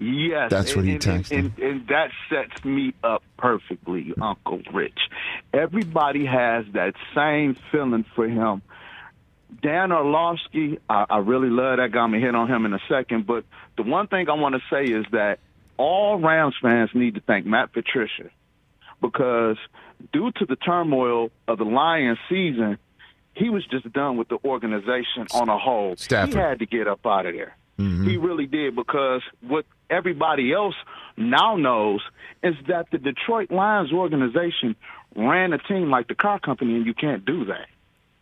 Yes, 0.00 0.48
That's 0.50 0.76
what 0.76 0.84
and, 0.84 0.88
he 1.02 1.10
and- 1.10 1.24
texted. 1.24 1.38
and, 1.38 1.58
and 1.58 1.86
that 1.88 2.10
sets 2.30 2.64
me 2.64 2.94
up 3.02 3.22
perfectly, 3.36 4.14
Uncle 4.20 4.60
Rich. 4.72 4.98
Everybody 5.52 6.24
has 6.24 6.64
that 6.74 6.94
same 7.16 7.56
feeling 7.72 8.04
for 8.14 8.28
him. 8.28 8.62
Dan 9.60 9.90
Orlovsky, 9.90 10.78
I, 10.88 11.06
I 11.10 11.18
really 11.18 11.48
love 11.50 11.78
that 11.78 11.90
guy. 11.90 12.00
I'm 12.00 12.12
gonna 12.12 12.20
hit 12.24 12.34
on 12.34 12.48
him 12.48 12.64
in 12.64 12.74
a 12.74 12.80
second, 12.88 13.26
but 13.26 13.44
the 13.76 13.82
one 13.82 14.06
thing 14.06 14.28
I 14.28 14.34
want 14.34 14.54
to 14.54 14.60
say 14.70 14.84
is 14.84 15.04
that 15.10 15.40
all 15.78 16.18
Rams 16.20 16.54
fans 16.62 16.90
need 16.94 17.14
to 17.16 17.20
thank 17.20 17.44
Matt 17.46 17.72
Patricia 17.72 18.30
because 19.00 19.56
due 20.12 20.30
to 20.32 20.46
the 20.46 20.56
turmoil 20.56 21.30
of 21.46 21.58
the 21.58 21.64
Lions 21.64 22.18
season, 22.28 22.78
he 23.34 23.50
was 23.50 23.64
just 23.66 23.90
done 23.92 24.16
with 24.16 24.28
the 24.28 24.38
organization 24.44 25.26
on 25.32 25.48
a 25.48 25.58
whole. 25.58 25.96
Stafford. 25.96 26.34
He 26.34 26.40
had 26.40 26.58
to 26.58 26.66
get 26.66 26.88
up 26.88 27.06
out 27.06 27.26
of 27.26 27.34
there. 27.34 27.56
Mm-hmm. 27.78 28.08
He 28.08 28.16
really 28.16 28.46
did 28.46 28.74
because 28.74 29.22
what 29.40 29.64
everybody 29.88 30.52
else 30.52 30.74
now 31.16 31.56
knows 31.56 32.00
is 32.42 32.54
that 32.66 32.90
the 32.90 32.98
Detroit 32.98 33.52
Lions 33.52 33.92
organization 33.92 34.74
ran 35.14 35.52
a 35.52 35.58
team 35.58 35.90
like 35.90 36.08
the 36.08 36.14
car 36.14 36.40
company, 36.40 36.74
and 36.74 36.86
you 36.86 36.94
can't 36.94 37.24
do 37.24 37.44
that. 37.46 37.68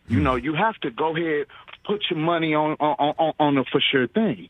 You 0.07 0.17
hmm. 0.17 0.23
know, 0.23 0.35
you 0.35 0.53
have 0.53 0.75
to 0.81 0.91
go 0.91 1.15
ahead, 1.15 1.47
put 1.85 2.03
your 2.09 2.19
money 2.19 2.53
on 2.53 2.77
on 2.79 3.15
on, 3.17 3.33
on 3.39 3.57
a 3.57 3.63
for 3.65 3.81
sure 3.81 4.07
thing. 4.07 4.49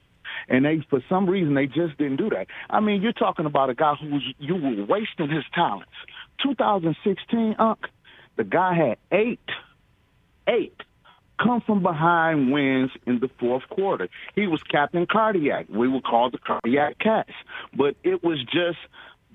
And 0.49 0.65
they, 0.65 0.85
for 0.89 1.01
some 1.09 1.27
reason, 1.27 1.55
they 1.55 1.65
just 1.65 1.97
didn't 1.97 2.17
do 2.17 2.29
that. 2.29 2.47
I 2.69 2.79
mean, 2.79 3.01
you're 3.01 3.11
talking 3.11 3.45
about 3.45 3.69
a 3.69 3.73
guy 3.73 3.95
who's 3.95 4.23
you 4.39 4.55
were 4.55 4.85
wasting 4.85 5.29
his 5.29 5.43
talents. 5.53 5.91
2016, 6.41 7.55
Unc, 7.59 7.79
the 8.35 8.43
guy 8.43 8.73
had 8.75 8.97
eight, 9.11 9.39
eight 10.47 10.75
come 11.41 11.61
from 11.61 11.83
behind 11.83 12.51
wins 12.51 12.91
in 13.05 13.19
the 13.19 13.29
fourth 13.39 13.63
quarter. 13.69 14.09
He 14.35 14.47
was 14.47 14.61
Captain 14.63 15.05
Cardiac. 15.05 15.67
We 15.69 15.87
were 15.87 16.01
called 16.01 16.33
the 16.33 16.39
Cardiac 16.39 16.99
Cats. 16.99 17.31
But 17.75 17.95
it 18.03 18.23
was 18.23 18.39
just 18.45 18.79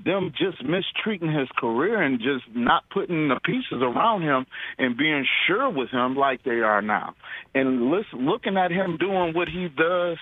them 0.04 0.32
just 0.36 0.64
mistreating 0.64 1.30
his 1.30 1.48
career 1.56 2.00
and 2.02 2.18
just 2.18 2.44
not 2.54 2.82
putting 2.90 3.28
the 3.28 3.38
pieces 3.44 3.82
around 3.82 4.22
him 4.22 4.46
and 4.78 4.96
being 4.96 5.24
sure 5.46 5.70
with 5.70 5.90
him 5.90 6.16
like 6.16 6.42
they 6.42 6.60
are 6.60 6.82
now. 6.82 7.14
And 7.54 7.90
listen, 7.90 8.26
looking 8.26 8.56
at 8.56 8.72
him 8.72 8.96
doing 8.96 9.34
what 9.34 9.48
he 9.48 9.68
does, 9.68 10.16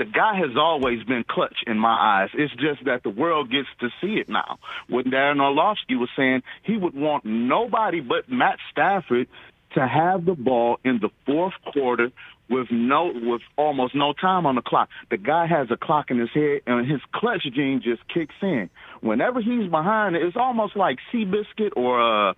the 0.00 0.06
guy 0.06 0.34
has 0.34 0.56
always 0.56 1.04
been 1.04 1.24
clutch 1.28 1.58
in 1.66 1.78
my 1.78 1.92
eyes. 1.92 2.30
It's 2.32 2.54
just 2.54 2.86
that 2.86 3.02
the 3.02 3.10
world 3.10 3.50
gets 3.50 3.68
to 3.80 3.90
see 4.00 4.14
it 4.14 4.30
now. 4.30 4.58
When 4.88 5.04
Darren 5.04 5.42
Orlovsky 5.42 5.94
was 5.94 6.08
saying, 6.16 6.42
he 6.62 6.78
would 6.78 6.94
want 6.94 7.26
nobody 7.26 8.00
but 8.00 8.26
Matt 8.30 8.56
Stafford 8.70 9.28
to 9.74 9.86
have 9.86 10.24
the 10.24 10.32
ball 10.32 10.78
in 10.86 11.00
the 11.00 11.10
fourth 11.26 11.52
quarter 11.70 12.12
with 12.48 12.68
no 12.70 13.12
with 13.14 13.42
almost 13.58 13.94
no 13.94 14.14
time 14.14 14.46
on 14.46 14.54
the 14.54 14.62
clock. 14.62 14.88
The 15.10 15.18
guy 15.18 15.46
has 15.46 15.70
a 15.70 15.76
clock 15.76 16.10
in 16.10 16.18
his 16.18 16.30
head 16.32 16.62
and 16.66 16.90
his 16.90 17.02
clutch 17.12 17.42
gene 17.54 17.82
just 17.84 18.00
kicks 18.08 18.34
in. 18.40 18.70
Whenever 19.02 19.42
he's 19.42 19.70
behind, 19.70 20.16
it's 20.16 20.36
almost 20.36 20.76
like 20.76 20.96
Seabiscuit 21.12 21.76
or 21.76 22.30
uh 22.30 22.32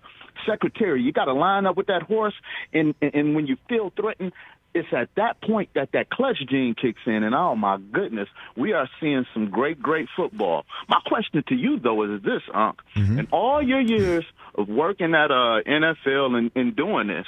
secretary. 0.45 1.01
You 1.01 1.11
got 1.11 1.25
to 1.25 1.33
line 1.33 1.65
up 1.65 1.77
with 1.77 1.87
that 1.87 2.03
horse, 2.03 2.33
and, 2.73 2.93
and 3.01 3.13
and 3.15 3.35
when 3.35 3.47
you 3.47 3.57
feel 3.69 3.91
threatened, 3.95 4.33
it's 4.73 4.87
at 4.91 5.09
that 5.15 5.41
point 5.41 5.69
that 5.75 5.91
that 5.93 6.09
clutch 6.09 6.37
gene 6.49 6.75
kicks 6.79 7.01
in. 7.05 7.23
And 7.23 7.35
oh 7.35 7.55
my 7.55 7.77
goodness, 7.77 8.27
we 8.55 8.73
are 8.73 8.89
seeing 8.99 9.25
some 9.33 9.49
great, 9.49 9.81
great 9.81 10.07
football. 10.15 10.65
My 10.87 10.99
question 11.05 11.43
to 11.47 11.55
you 11.55 11.79
though 11.79 12.03
is 12.03 12.21
this, 12.23 12.41
Unc: 12.53 12.79
in 13.19 13.27
all 13.31 13.61
your 13.61 13.81
years 13.81 14.25
of 14.55 14.67
working 14.67 15.13
at 15.13 15.31
uh 15.31 15.61
NFL 15.65 16.35
and, 16.37 16.51
and 16.55 16.75
doing 16.75 17.07
this, 17.07 17.27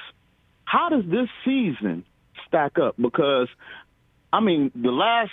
how 0.66 0.90
does 0.90 1.06
this 1.06 1.30
season 1.44 2.04
stack 2.48 2.78
up? 2.80 2.96
Because 3.00 3.48
I 4.34 4.40
mean, 4.40 4.72
the 4.76 4.92
last 4.92 5.32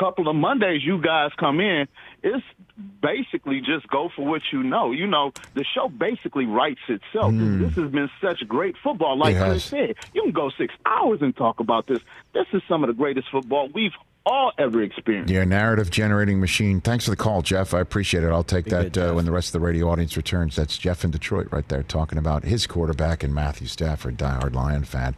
couple 0.00 0.28
of 0.28 0.34
Mondays 0.34 0.82
you 0.82 1.00
guys 1.00 1.30
come 1.38 1.60
in, 1.60 1.86
it's 2.22 2.44
basically 3.02 3.60
just 3.60 3.86
go 3.88 4.08
for 4.16 4.24
what 4.24 4.42
you 4.52 4.62
know. 4.62 4.90
You 4.92 5.06
know, 5.06 5.32
the 5.54 5.64
show 5.64 5.88
basically 5.88 6.46
writes 6.46 6.80
itself. 6.88 7.32
This 7.34 7.74
has 7.74 7.90
been 7.90 8.10
such 8.20 8.46
great 8.48 8.76
football. 8.82 9.18
Like 9.18 9.36
It. 9.36 9.38
Chris 9.38 9.64
said, 9.64 9.94
you 10.14 10.22
can 10.22 10.32
go 10.32 10.50
six 10.56 10.72
hours 10.86 11.20
and 11.20 11.36
talk 11.36 11.60
about 11.60 11.86
this. 11.86 12.00
This 12.32 12.46
is 12.52 12.62
some 12.68 12.82
of 12.82 12.88
the 12.88 12.94
greatest 12.94 13.28
football 13.30 13.68
we've 13.74 13.92
all 14.26 14.52
ever 14.58 14.82
experienced. 14.82 15.32
Yeah, 15.32 15.44
narrative 15.44 15.90
generating 15.90 16.40
machine. 16.40 16.80
Thanks 16.80 17.04
for 17.04 17.10
the 17.10 17.16
call, 17.16 17.42
Jeff. 17.42 17.72
I 17.72 17.80
appreciate 17.80 18.22
it. 18.22 18.28
I'll 18.28 18.44
take 18.44 18.66
that 18.66 18.96
uh, 18.96 19.12
when 19.12 19.24
the 19.24 19.32
rest 19.32 19.48
of 19.48 19.52
the 19.60 19.66
radio 19.66 19.88
audience 19.88 20.16
returns. 20.16 20.56
That's 20.56 20.76
Jeff 20.76 21.04
in 21.04 21.10
Detroit 21.10 21.48
right 21.50 21.66
there 21.68 21.82
talking 21.82 22.18
about 22.18 22.44
his 22.44 22.66
quarterback 22.66 23.22
and 23.22 23.34
Matthew 23.34 23.66
Stafford, 23.66 24.18
diehard 24.18 24.54
Lion 24.54 24.84
fan, 24.84 25.16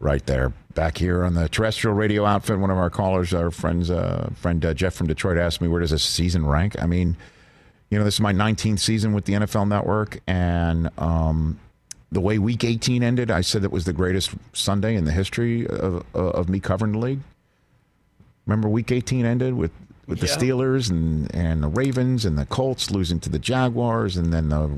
right 0.00 0.24
there. 0.26 0.52
Back 0.74 0.98
here 0.98 1.24
on 1.24 1.34
the 1.34 1.48
terrestrial 1.48 1.94
radio 1.94 2.24
outfit, 2.24 2.58
one 2.58 2.70
of 2.70 2.78
our 2.78 2.90
callers, 2.90 3.32
our 3.34 3.50
friends, 3.50 3.90
uh, 3.90 4.30
friend 4.34 4.64
uh, 4.64 4.74
Jeff 4.74 4.94
from 4.94 5.06
Detroit, 5.06 5.36
asked 5.38 5.60
me 5.60 5.68
where 5.68 5.80
does 5.80 5.90
this 5.90 6.02
season 6.02 6.46
rank. 6.46 6.80
I 6.82 6.86
mean, 6.86 7.16
you 7.90 7.98
know, 7.98 8.04
this 8.04 8.14
is 8.14 8.20
my 8.20 8.32
19th 8.32 8.78
season 8.78 9.12
with 9.12 9.24
the 9.26 9.34
NFL 9.34 9.68
Network, 9.68 10.20
and 10.26 10.88
um, 10.98 11.58
the 12.12 12.20
way 12.20 12.38
Week 12.38 12.64
18 12.64 13.02
ended, 13.02 13.30
I 13.30 13.40
said 13.42 13.62
it 13.62 13.72
was 13.72 13.84
the 13.84 13.92
greatest 13.92 14.30
Sunday 14.52 14.94
in 14.94 15.04
the 15.04 15.12
history 15.12 15.66
of, 15.66 16.04
of 16.14 16.48
me 16.48 16.60
covering 16.60 16.92
the 16.92 16.98
league. 16.98 17.20
Remember, 18.46 18.68
Week 18.68 18.90
18 18.90 19.24
ended 19.24 19.54
with 19.54 19.70
with 20.06 20.18
the 20.20 20.26
Yeah. 20.26 20.36
Steelers 20.36 20.90
and 20.90 21.32
and 21.34 21.62
the 21.62 21.68
Ravens 21.68 22.24
and 22.24 22.36
the 22.36 22.46
Colts 22.46 22.90
losing 22.90 23.20
to 23.20 23.28
the 23.28 23.38
Jaguars, 23.38 24.16
and 24.16 24.32
then 24.32 24.48
the 24.48 24.70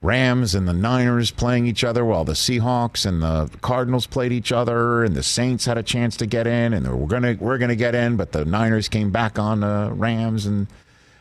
Rams 0.00 0.54
and 0.54 0.68
the 0.68 0.72
Niners 0.72 1.32
playing 1.32 1.66
each 1.66 1.82
other 1.82 2.04
while 2.04 2.24
the 2.24 2.34
Seahawks 2.34 3.04
and 3.04 3.20
the 3.20 3.50
Cardinals 3.62 4.06
played 4.06 4.32
each 4.32 4.52
other, 4.52 5.02
and 5.02 5.16
the 5.16 5.24
Saints 5.24 5.64
had 5.64 5.76
a 5.76 5.82
chance 5.82 6.16
to 6.18 6.26
get 6.26 6.46
in, 6.46 6.72
and 6.72 6.86
we're 6.96 7.08
gonna 7.08 7.36
we're 7.40 7.58
gonna 7.58 7.74
get 7.74 7.94
in, 7.94 8.16
but 8.16 8.30
the 8.32 8.44
Niners 8.44 8.88
came 8.88 9.10
back 9.10 9.38
on 9.38 9.60
the 9.60 9.90
Rams 9.92 10.46
and. 10.46 10.68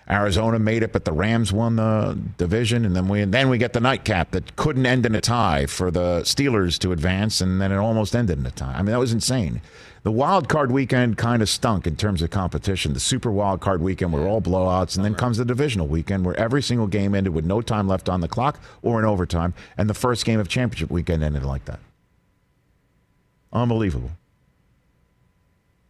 Arizona 0.09 0.57
made 0.57 0.84
it, 0.84 0.93
but 0.93 1.03
the 1.03 1.11
Rams 1.11 1.51
won 1.51 1.75
the 1.75 2.17
division, 2.38 2.86
and 2.86 2.95
then 2.95 3.09
we 3.09 3.19
and 3.21 3.34
then 3.34 3.49
we 3.49 3.57
get 3.57 3.73
the 3.73 3.82
nightcap 3.82 4.32
that 4.32 4.55
couldn't 4.55 4.86
end 4.86 5.05
in 5.05 5.13
a 5.15 5.19
tie 5.19 5.65
for 5.65 5.91
the 5.91 6.21
Steelers 6.21 6.80
to 6.80 6.93
advance, 6.93 7.41
and 7.41 7.59
then 7.59 7.73
it 7.73 7.75
almost 7.75 8.15
ended 8.15 8.39
in 8.39 8.45
a 8.45 8.51
tie. 8.51 8.71
I 8.71 8.78
mean, 8.78 8.93
that 8.93 8.99
was 8.99 9.11
insane. 9.11 9.59
The 10.03 10.11
wild 10.11 10.47
card 10.47 10.71
weekend 10.71 11.17
kind 11.17 11.41
of 11.41 11.49
stunk 11.49 11.85
in 11.85 11.95
terms 11.95 12.21
of 12.21 12.29
competition. 12.29 12.93
The 12.93 12.99
super 12.99 13.31
wild 13.31 13.59
card 13.59 13.81
weekend 13.81 14.13
were 14.13 14.25
all 14.27 14.41
blowouts, 14.41 14.95
and 14.95 15.03
then 15.03 15.15
comes 15.15 15.37
the 15.37 15.45
divisional 15.45 15.87
weekend 15.87 16.25
where 16.25 16.35
every 16.39 16.61
single 16.61 16.87
game 16.87 17.13
ended 17.13 17.33
with 17.33 17.45
no 17.45 17.61
time 17.61 17.87
left 17.87 18.07
on 18.07 18.21
the 18.21 18.27
clock 18.27 18.59
or 18.81 18.99
in 18.99 19.05
overtime, 19.05 19.53
and 19.77 19.89
the 19.89 19.93
first 19.93 20.23
game 20.23 20.39
of 20.39 20.47
championship 20.47 20.89
weekend 20.89 21.23
ended 21.23 21.43
like 21.43 21.65
that. 21.65 21.79
Unbelievable. 23.51 24.11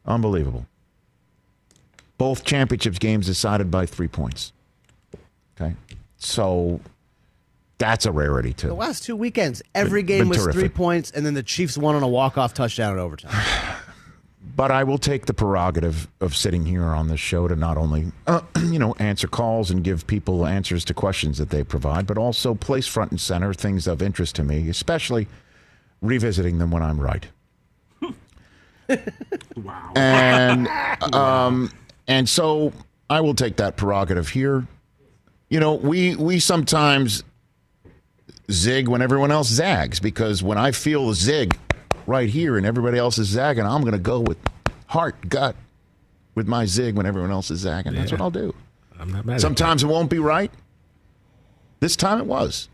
Unbelievable. 0.06 0.66
Both 2.18 2.44
championships 2.44 2.98
games 2.98 3.26
decided 3.28 3.70
by 3.70 3.86
three 3.86 4.08
points. 4.08 4.54
Okay. 5.60 5.76
So 6.18 6.80
that's 7.78 8.06
a 8.06 8.12
rarity, 8.12 8.54
too. 8.54 8.68
The 8.68 8.74
last 8.74 9.04
two 9.04 9.16
weekends, 9.16 9.62
every 9.76 10.02
Been- 10.02 10.08
game 10.08 10.20
been 10.22 10.30
was 10.30 10.38
terrific. 10.40 10.60
three 10.60 10.70
points, 10.70 11.12
and 11.12 11.26
then 11.26 11.34
the 11.36 11.44
Chiefs 11.44 11.78
won 11.78 11.94
on 11.96 12.02
a 12.04 12.08
walk-off 12.08 12.54
touchdown 12.54 12.94
in 12.94 13.00
overtime. 13.00 13.34
But 14.58 14.72
I 14.72 14.84
will 14.84 14.98
take 14.98 15.28
the 15.28 15.36
prerogative 15.36 16.08
of 16.20 16.36
sitting 16.36 16.66
here 16.66 16.86
on 16.86 17.10
this 17.10 17.20
show 17.20 17.48
to 17.48 17.56
not 17.56 17.78
only, 17.78 18.12
uh, 18.26 18.42
you 18.66 18.80
know, 18.80 18.96
answer 18.98 19.28
calls 19.28 19.70
and 19.70 19.84
give 19.84 20.08
people 20.08 20.48
answers 20.48 20.84
to 20.86 20.96
questions 20.96 21.38
that 21.38 21.52
they 21.52 21.64
provide, 21.64 22.08
but 22.08 22.18
also 22.18 22.56
place 22.56 22.88
front 22.88 23.12
and 23.12 23.22
center 23.22 23.54
things 23.54 23.86
of 23.86 24.02
interest 24.02 24.36
to 24.38 24.44
me, 24.44 24.68
especially 24.68 25.28
revisiting 26.02 26.58
them 26.58 26.72
when 26.72 26.82
I'm 26.82 27.00
right. 27.00 27.28
wow. 29.56 29.92
And 29.96 30.68
um, 31.14 31.72
and 32.08 32.28
so 32.28 32.74
I 33.12 33.22
will 33.22 33.36
take 33.36 33.58
that 33.58 33.78
prerogative 33.78 34.30
here. 34.30 34.66
You 35.50 35.60
know, 35.60 35.76
we 35.76 36.16
we 36.16 36.40
sometimes 36.40 37.24
zig 38.50 38.88
when 38.88 39.04
everyone 39.04 39.30
else 39.30 39.50
zags 39.50 40.00
because 40.00 40.42
when 40.42 40.58
I 40.58 40.72
feel 40.72 41.10
the 41.10 41.14
zig 41.14 41.60
right 42.08 42.30
here 42.30 42.58
and 42.58 42.66
everybody 42.66 42.98
else 42.98 43.20
is 43.20 43.28
zagging, 43.28 43.66
I'm 43.66 43.82
going 43.82 43.94
to 43.94 44.00
go 44.00 44.22
with 44.22 44.38
heart, 44.88 45.30
gut 45.30 45.56
with 46.34 46.48
my 46.48 46.66
zig 46.66 46.96
when 46.96 47.06
everyone 47.06 47.32
else 47.32 47.52
is 47.52 47.60
zagging. 47.60 47.94
That's 47.94 48.12
what 48.12 48.22
I'll 48.22 48.32
do. 48.32 48.56
I'm 49.00 49.12
not 49.12 49.26
mad. 49.26 49.42
Sometimes 49.42 49.84
it 49.84 49.88
won't 49.88 50.10
be 50.10 50.20
right. 50.20 50.52
This 51.80 51.96
time 51.96 52.20
it 52.20 52.26
was. 52.26 52.70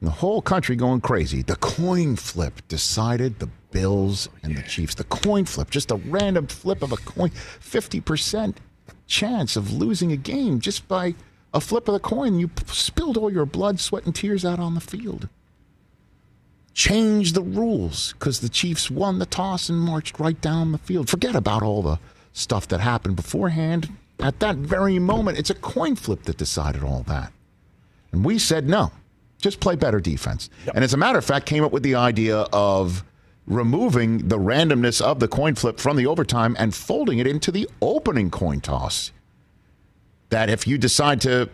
The 0.00 0.10
whole 0.10 0.42
country 0.42 0.76
going 0.76 1.00
crazy. 1.00 1.42
The 1.42 1.56
coin 1.56 2.16
flip 2.16 2.60
decided 2.68 3.38
the 3.38 3.48
Bills 3.70 4.28
and 4.42 4.56
the 4.56 4.62
Chiefs. 4.62 4.94
The 4.94 5.04
coin 5.04 5.44
flip, 5.46 5.70
just 5.70 5.90
a 5.90 5.96
random 5.96 6.46
flip 6.46 6.82
of 6.82 6.92
a 6.92 6.96
coin, 6.96 7.30
50% 7.30 8.56
chance 9.06 9.56
of 9.56 9.72
losing 9.72 10.12
a 10.12 10.16
game 10.16 10.60
just 10.60 10.86
by 10.88 11.14
a 11.52 11.60
flip 11.60 11.88
of 11.88 11.94
the 11.94 12.00
coin. 12.00 12.38
You 12.38 12.50
spilled 12.66 13.16
all 13.16 13.32
your 13.32 13.46
blood, 13.46 13.80
sweat, 13.80 14.04
and 14.04 14.14
tears 14.14 14.44
out 14.44 14.58
on 14.58 14.74
the 14.74 14.80
field. 14.80 15.28
Change 16.74 17.32
the 17.32 17.42
rules 17.42 18.12
because 18.14 18.40
the 18.40 18.48
Chiefs 18.48 18.90
won 18.90 19.20
the 19.20 19.26
toss 19.26 19.68
and 19.68 19.78
marched 19.78 20.18
right 20.18 20.40
down 20.40 20.72
the 20.72 20.78
field. 20.78 21.08
Forget 21.08 21.36
about 21.36 21.62
all 21.62 21.82
the 21.82 22.00
stuff 22.32 22.66
that 22.68 22.80
happened 22.80 23.14
beforehand. 23.14 23.90
At 24.18 24.40
that 24.40 24.56
very 24.56 24.98
moment, 24.98 25.38
it's 25.38 25.50
a 25.50 25.54
coin 25.54 25.94
flip 25.94 26.24
that 26.24 26.36
decided 26.36 26.82
all 26.82 27.04
that. 27.04 27.32
And 28.10 28.24
we 28.24 28.38
said 28.38 28.68
no, 28.68 28.90
just 29.40 29.60
play 29.60 29.76
better 29.76 30.00
defense. 30.00 30.50
And 30.74 30.82
as 30.82 30.92
a 30.94 30.96
matter 30.96 31.18
of 31.18 31.24
fact, 31.24 31.46
came 31.46 31.64
up 31.64 31.72
with 31.72 31.84
the 31.84 31.94
idea 31.94 32.38
of 32.52 33.04
removing 33.46 34.28
the 34.28 34.38
randomness 34.38 35.00
of 35.00 35.20
the 35.20 35.28
coin 35.28 35.54
flip 35.54 35.78
from 35.78 35.96
the 35.96 36.06
overtime 36.06 36.56
and 36.58 36.74
folding 36.74 37.18
it 37.18 37.26
into 37.26 37.52
the 37.52 37.68
opening 37.82 38.30
coin 38.30 38.60
toss. 38.60 39.12
That 40.30 40.50
if 40.50 40.66
you 40.66 40.78
decide 40.78 41.20
to 41.22 41.50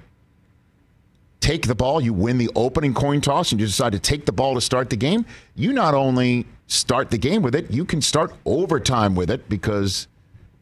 take 1.40 1.66
the 1.66 1.74
ball, 1.74 2.00
you 2.00 2.12
win 2.12 2.38
the 2.38 2.50
opening 2.54 2.94
coin 2.94 3.20
toss, 3.20 3.50
and 3.50 3.60
you 3.60 3.66
decide 3.66 3.92
to 3.92 3.98
take 3.98 4.26
the 4.26 4.32
ball 4.32 4.54
to 4.54 4.60
start 4.60 4.90
the 4.90 4.96
game, 4.96 5.24
you 5.54 5.72
not 5.72 5.94
only 5.94 6.46
start 6.66 7.10
the 7.10 7.18
game 7.18 7.42
with 7.42 7.54
it, 7.54 7.70
you 7.70 7.84
can 7.84 8.00
start 8.00 8.32
overtime 8.44 9.14
with 9.14 9.30
it 9.30 9.48
because 9.48 10.06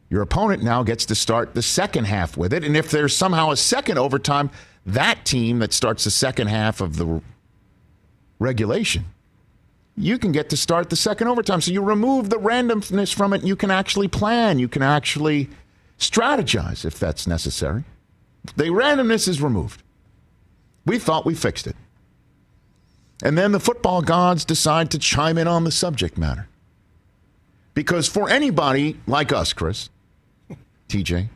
your 0.08 0.22
opponent 0.22 0.62
now 0.62 0.82
gets 0.82 1.04
to 1.06 1.14
start 1.14 1.54
the 1.54 1.62
second 1.62 2.04
half 2.04 2.36
with 2.36 2.52
it. 2.52 2.64
And 2.64 2.76
if 2.76 2.90
there's 2.90 3.14
somehow 3.14 3.50
a 3.50 3.56
second 3.56 3.98
overtime, 3.98 4.50
that 4.86 5.24
team 5.24 5.58
that 5.58 5.72
starts 5.72 6.04
the 6.04 6.10
second 6.10 6.46
half 6.46 6.80
of 6.80 6.96
the 6.96 7.20
regulation, 8.38 9.04
you 9.96 10.16
can 10.16 10.32
get 10.32 10.48
to 10.50 10.56
start 10.56 10.88
the 10.88 10.96
second 10.96 11.28
overtime. 11.28 11.60
So 11.60 11.72
you 11.72 11.82
remove 11.82 12.30
the 12.30 12.38
randomness 12.38 13.12
from 13.12 13.32
it. 13.32 13.40
And 13.40 13.48
you 13.48 13.56
can 13.56 13.70
actually 13.70 14.08
plan. 14.08 14.58
You 14.58 14.68
can 14.68 14.82
actually 14.82 15.50
strategize 15.98 16.84
if 16.84 16.98
that's 16.98 17.26
necessary. 17.26 17.84
The 18.56 18.66
randomness 18.66 19.28
is 19.28 19.42
removed. 19.42 19.82
We 20.88 20.98
thought 20.98 21.26
we 21.26 21.34
fixed 21.34 21.66
it. 21.66 21.76
And 23.22 23.36
then 23.36 23.52
the 23.52 23.60
football 23.60 24.00
gods 24.00 24.44
decide 24.46 24.90
to 24.92 24.98
chime 24.98 25.36
in 25.36 25.46
on 25.46 25.64
the 25.64 25.70
subject 25.70 26.16
matter. 26.16 26.48
Because 27.74 28.08
for 28.08 28.30
anybody 28.30 28.96
like 29.06 29.30
us, 29.30 29.52
Chris, 29.52 29.90
TJ, 30.88 31.28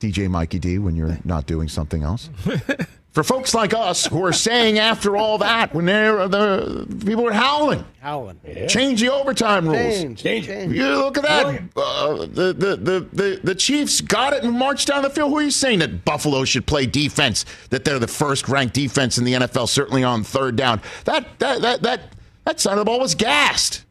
DJ 0.00 0.28
Mikey 0.28 0.58
D, 0.58 0.78
when 0.78 0.96
you're 0.96 1.18
not 1.24 1.46
doing 1.46 1.68
something 1.68 2.02
else, 2.02 2.28
for 3.12 3.24
folks 3.24 3.54
like 3.54 3.74
us 3.74 4.06
who 4.06 4.24
are 4.24 4.32
saying 4.32 4.78
after 4.78 5.16
all 5.16 5.38
that, 5.38 5.74
when 5.74 5.84
they're, 5.84 6.28
the 6.28 6.86
people 7.04 7.26
are 7.26 7.32
howling, 7.32 7.84
Howling. 8.00 8.38
change 8.68 9.00
the 9.00 9.12
overtime 9.12 9.66
rules. 9.68 9.78
Change. 10.00 10.22
Change. 10.22 10.46
Change. 10.46 10.74
You 10.76 10.86
look 10.96 11.18
at 11.18 11.24
that. 11.24 11.62
Uh, 11.76 12.14
the, 12.26 12.52
the, 12.56 12.76
the, 12.76 13.08
the, 13.12 13.40
the 13.42 13.54
Chiefs 13.56 14.00
got 14.00 14.32
it 14.32 14.44
and 14.44 14.52
marched 14.56 14.86
down 14.88 15.02
the 15.02 15.10
field. 15.10 15.30
Who 15.30 15.38
are 15.38 15.42
you 15.42 15.50
saying 15.50 15.80
that 15.80 16.04
Buffalo 16.04 16.44
should 16.44 16.66
play 16.66 16.86
defense? 16.86 17.44
That 17.70 17.84
they're 17.84 17.98
the 17.98 18.06
first 18.06 18.48
ranked 18.48 18.74
defense 18.74 19.18
in 19.18 19.24
the 19.24 19.32
NFL, 19.34 19.68
certainly 19.68 20.04
on 20.04 20.22
third 20.22 20.54
down. 20.54 20.80
That 21.04 21.38
that 21.40 21.60
that 21.62 21.82
that 21.82 22.00
that 22.44 22.60
side 22.60 22.72
of 22.74 22.78
the 22.78 22.84
ball 22.84 23.00
was 23.00 23.14
gassed. 23.16 23.84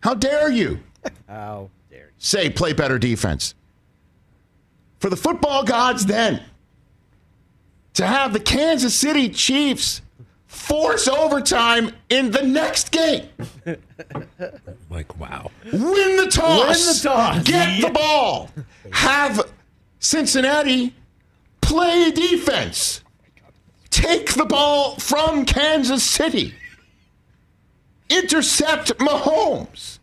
How 0.00 0.14
dare 0.14 0.50
you 0.50 0.80
How 1.28 1.70
dare 1.90 2.06
you. 2.06 2.12
say 2.18 2.48
play 2.50 2.72
better 2.72 2.98
defense? 2.98 3.54
For 4.98 5.10
the 5.10 5.16
football 5.16 5.62
gods, 5.64 6.06
then 6.06 6.42
to 7.94 8.06
have 8.06 8.32
the 8.32 8.40
Kansas 8.40 8.94
City 8.94 9.28
Chiefs 9.28 10.02
force 10.46 11.08
overtime 11.08 11.92
in 12.08 12.30
the 12.30 12.42
next 12.42 12.90
game. 12.90 13.28
Like, 14.90 15.18
wow. 15.18 15.50
Win 15.72 16.16
the 16.16 16.28
toss. 16.30 16.68
Win 16.68 16.94
the 16.94 17.00
toss. 17.02 17.42
Get 17.42 17.80
the 17.80 17.90
ball. 17.90 18.48
Have 18.92 19.50
Cincinnati 19.98 20.94
play 21.60 22.12
defense. 22.12 23.02
Take 23.90 24.34
the 24.34 24.44
ball 24.44 24.96
from 24.96 25.44
Kansas 25.46 26.04
City. 26.04 26.54
Intercept 28.08 28.96
Mahomes. 28.98 29.98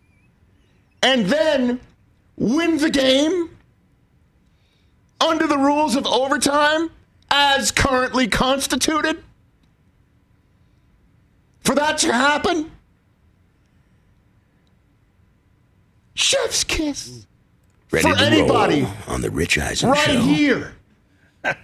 And 1.02 1.28
then 1.28 1.80
win 2.36 2.78
the 2.78 2.89
game 2.89 3.52
under 5.22 5.48
the 5.48 5.58
rules 5.58 5.96
of 5.96 6.06
overtime 6.06 6.89
as 7.32 7.71
currently 7.71 8.27
constituted. 8.27 9.23
For 11.61 11.73
that 11.75 11.97
to 11.99 12.11
happen, 12.11 12.71
chef's 16.13 16.63
kiss 16.63 17.25
Ready 17.91 18.09
for 18.09 18.15
to 18.15 18.23
anybody 18.23 18.82
roll 18.82 18.93
on 19.07 19.21
the 19.21 19.32
Rich 19.32 19.57
Eisen 19.57 19.89
right 19.89 20.05
show. 20.05 20.21
here, 20.21 20.75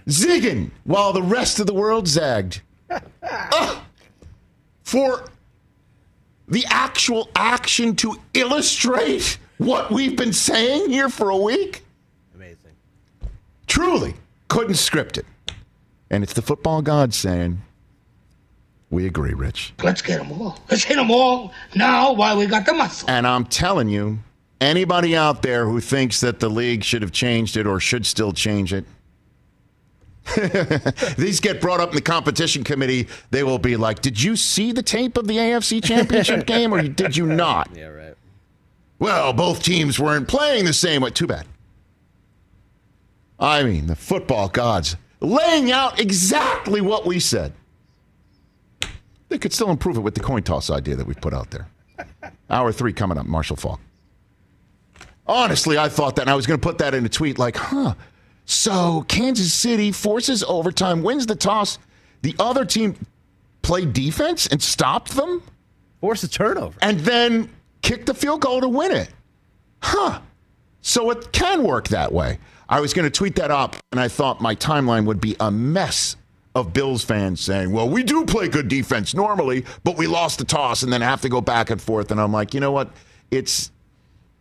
zigging 0.07 0.72
while 0.86 1.13
the 1.13 1.22
rest 1.22 1.59
of 1.59 1.68
the 1.68 1.74
world 1.74 2.07
zagged. 2.07 2.61
Ah, 3.24 3.86
for 4.84 5.30
the 6.47 6.65
actual 6.70 7.30
action 7.36 7.95
to 7.97 8.15
illustrate 8.34 9.38
what 9.57 9.91
we've 9.91 10.15
been 10.15 10.32
saying 10.32 10.89
here 10.89 11.09
for 11.09 11.30
a 11.30 11.38
week. 11.38 11.84
Amazing. 12.36 12.72
Truly 13.68 14.13
couldn't 14.47 14.76
script 14.76 15.18
it. 15.18 15.26
And 16.10 16.24
it's 16.24 16.34
the 16.34 16.41
football 16.41 16.82
gods 16.82 17.16
saying, 17.16 17.62
We 18.89 19.05
agree, 19.05 19.34
Rich. 19.34 19.74
Let's 19.84 20.01
get 20.01 20.20
them 20.20 20.32
all. 20.41 20.58
Let's 20.70 20.84
hit 20.84 20.95
them 20.95 21.12
all 21.12 21.53
now 21.76 22.14
while 22.14 22.38
we 22.38 22.45
got 22.45 22.66
the 22.66 22.74
muscle. 22.74 23.10
And 23.10 23.28
I'm 23.28 23.45
telling 23.45 23.89
you, 23.89 24.20
anybody 24.62 25.16
out 25.16 25.41
there 25.41 25.66
who 25.66 25.80
thinks 25.80 26.22
that 26.22 26.39
the 26.39 26.49
league 26.49 26.84
should 26.84 27.01
have 27.01 27.12
changed 27.12 27.58
it 27.58 27.68
or 27.68 27.80
should 27.80 28.05
still 28.05 28.32
change 28.32 28.74
it, 28.74 28.86
these 31.18 31.39
get 31.39 31.62
brought 31.62 31.80
up 31.80 31.89
in 31.89 31.95
the 31.95 32.01
competition 32.01 32.64
committee. 32.64 33.08
They 33.32 33.43
will 33.43 33.60
be 33.60 33.78
like, 33.78 34.01
Did 34.01 34.22
you 34.22 34.36
see 34.36 34.72
the 34.72 34.84
tape 34.84 35.18
of 35.18 35.28
the 35.28 35.38
AFC 35.38 35.84
championship 35.84 36.45
game 36.45 36.74
or 36.74 36.82
did 36.82 37.16
you 37.16 37.26
not? 37.26 37.70
Yeah, 37.76 37.88
right. 37.88 38.16
Well, 38.99 39.32
both 39.34 39.62
teams 39.62 39.99
weren't 39.99 40.28
playing 40.28 40.66
the 40.66 40.74
same 40.74 41.01
way. 41.01 41.12
Too 41.12 41.28
bad. 41.28 41.45
I 43.39 43.64
mean, 43.64 43.86
the 43.88 43.95
football 43.95 44.49
gods 44.49 44.95
laying 45.20 45.72
out 45.72 45.99
exactly 45.99 46.82
what 46.82 47.05
we 47.05 47.20
said. 47.20 47.53
They 49.30 49.38
could 49.38 49.53
still 49.53 49.70
improve 49.70 49.97
it 49.97 50.01
with 50.01 50.15
the 50.15 50.22
coin 50.22 50.43
toss 50.43 50.70
idea 50.70 50.95
that 50.95 51.05
we 51.05 51.13
put 51.13 51.34
out 51.34 51.51
there. 51.51 51.68
Hour 52.49 52.72
three 52.72 52.93
coming 52.93 53.18
up, 53.18 53.26
Marshall 53.26 53.57
Faulk. 53.57 53.80
Honestly, 55.26 55.78
I 55.78 55.89
thought 55.89 56.15
that, 56.15 56.22
and 56.22 56.30
I 56.30 56.36
was 56.36 56.47
going 56.47 56.59
to 56.59 56.65
put 56.65 56.78
that 56.78 56.93
in 56.93 57.05
a 57.05 57.09
tweet 57.09 57.38
like, 57.38 57.57
huh. 57.57 57.93
So 58.45 59.03
Kansas 59.09 59.51
City 59.51 59.91
forces 59.91 60.43
overtime, 60.43 61.03
wins 61.03 61.26
the 61.26 61.36
toss. 61.36 61.80
The 62.22 62.34
other 62.39 62.63
team 62.63 62.95
played 63.61 63.91
defense 63.91 64.47
and 64.47 64.61
stopped 64.61 65.15
them? 65.15 65.43
Force 65.99 66.24
a 66.24 66.30
turnover. 66.30 66.78
And 66.82 67.01
then 67.01 67.49
kicked 67.82 68.05
the 68.05 68.13
field 68.13 68.39
goal 68.39 68.61
to 68.61 68.70
win 68.70 68.93
it. 68.93 69.09
Huh. 69.82 70.22
So 70.82 71.09
it 71.11 71.34
can 71.34 71.63
work 71.63 71.89
that 71.89 72.13
way. 72.13 72.39
I 72.70 72.80
was 72.80 72.93
going 72.93 73.05
to 73.05 73.09
tweet 73.09 73.36
that 73.36 73.51
up, 73.51 73.76
and 73.91 73.99
I 73.99 74.07
thought 74.07 74.41
my 74.41 74.55
timeline 74.55 75.05
would 75.05 75.22
be 75.22 75.36
a 75.39 75.49
mess 75.49 76.15
of 76.53 76.74
Bills 76.74 77.03
fans 77.03 77.39
saying, 77.39 77.72
well, 77.72 77.88
we 77.88 78.03
do 78.03 78.26
play 78.26 78.47
good 78.47 78.68
defense 78.68 79.13
normally, 79.13 79.63
but 79.84 79.97
we 79.97 80.07
lost 80.07 80.39
the 80.39 80.45
toss 80.45 80.84
and 80.84 80.91
then 80.91 81.01
have 81.01 81.22
to 81.22 81.30
go 81.30 81.39
back 81.39 81.70
and 81.70 81.82
forth. 81.82 82.11
And 82.11 82.20
I'm 82.20 82.34
like, 82.34 82.53
you 82.53 82.59
know 82.59 82.72
what? 82.72 82.89
It's 83.32 83.72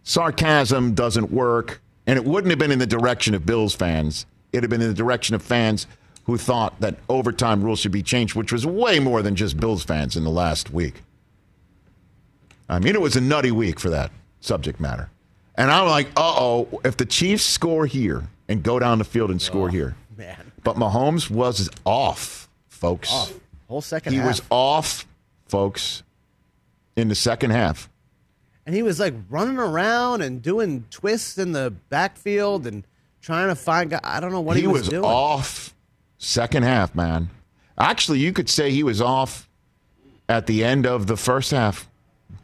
sarcasm 0.03 0.95
doesn't 0.95 1.31
work. 1.31 1.81
And 2.07 2.17
it 2.17 2.25
wouldn't 2.25 2.51
have 2.51 2.59
been 2.59 2.71
in 2.71 2.79
the 2.79 2.87
direction 2.87 3.35
of 3.35 3.45
Bills 3.45 3.75
fans. 3.75 4.27
It'd 4.53 4.65
have 4.65 4.71
been 4.71 4.81
in 4.81 4.89
the 4.89 4.95
direction 4.95 5.35
of 5.35 5.43
fans 5.43 5.87
who 6.25 6.39
thought 6.39 6.81
that 6.81 6.97
overtime 7.09 7.63
rules 7.63 7.81
should 7.81 7.93
be 7.93 8.03
changed, 8.03 8.35
which 8.35 8.53
was 8.53 8.65
way 8.65 8.99
more 8.99 9.23
than 9.23 9.37
just 9.37 9.59
Bills 9.59 9.85
fans 9.85 10.17
in 10.17 10.25
the 10.25 10.31
last 10.31 10.71
week. 10.71 11.03
I 12.69 12.79
mean, 12.79 12.95
it 12.95 13.01
was 13.01 13.17
a 13.17 13.21
nutty 13.21 13.53
week 13.53 13.79
for 13.79 13.91
that 13.91 14.11
subject 14.41 14.81
matter. 14.81 15.11
And 15.57 15.71
I'm 15.71 15.89
like, 15.89 16.09
uh 16.17 16.35
oh, 16.39 16.81
if 16.85 16.97
the 16.97 17.07
Chiefs 17.07 17.45
score 17.45 17.87
here 17.87 18.25
and 18.49 18.63
go 18.63 18.79
down 18.79 18.99
the 18.99 19.05
field 19.05 19.31
and 19.31 19.41
score 19.41 19.69
here. 19.69 19.97
man. 20.17 20.53
But 20.63 20.77
Mahomes 20.77 21.31
was 21.31 21.71
off, 21.85 22.49
folks. 22.69 23.13
Off. 23.13 23.33
Whole 23.69 23.81
second 23.81 24.13
He 24.13 24.19
half. 24.19 24.29
was 24.29 24.43
off, 24.51 25.07
folks, 25.49 26.03
in 26.97 27.09
the 27.09 27.15
second 27.15 27.51
half. 27.51 27.89
and 28.67 28.75
he 28.75 28.83
was 28.83 28.99
like 29.01 29.15
running 29.31 29.59
around 29.59 30.23
and 30.23 30.43
doing 30.43 30.85
twists 30.91 31.39
in 31.39 31.53
the 31.53 31.73
backfield 31.89 32.67
and 32.67 32.85
trying 33.21 33.49
to 33.49 33.55
find 33.55 33.91
guy. 33.91 34.01
I 34.03 34.21
don't 34.21 34.33
know 34.33 34.41
what 34.41 34.57
he, 34.57 34.67
was 34.67 34.83
doing. 34.89 34.91
he 34.91 34.99
was, 34.99 35.03
doing. 35.03 35.05
off 35.05 35.75
second 36.19 36.63
half, 36.65 36.95
man. 36.95 37.31
Actually, 37.79 38.19
you 38.21 38.33
could 38.33 38.49
say 38.49 38.71
he 38.71 38.83
was 38.83 39.01
off 39.01 39.49
at 40.29 40.47
the 40.47 40.65
end 40.65 40.87
of 40.87 41.07
the 41.07 41.17
first 41.17 41.51
half 41.53 41.89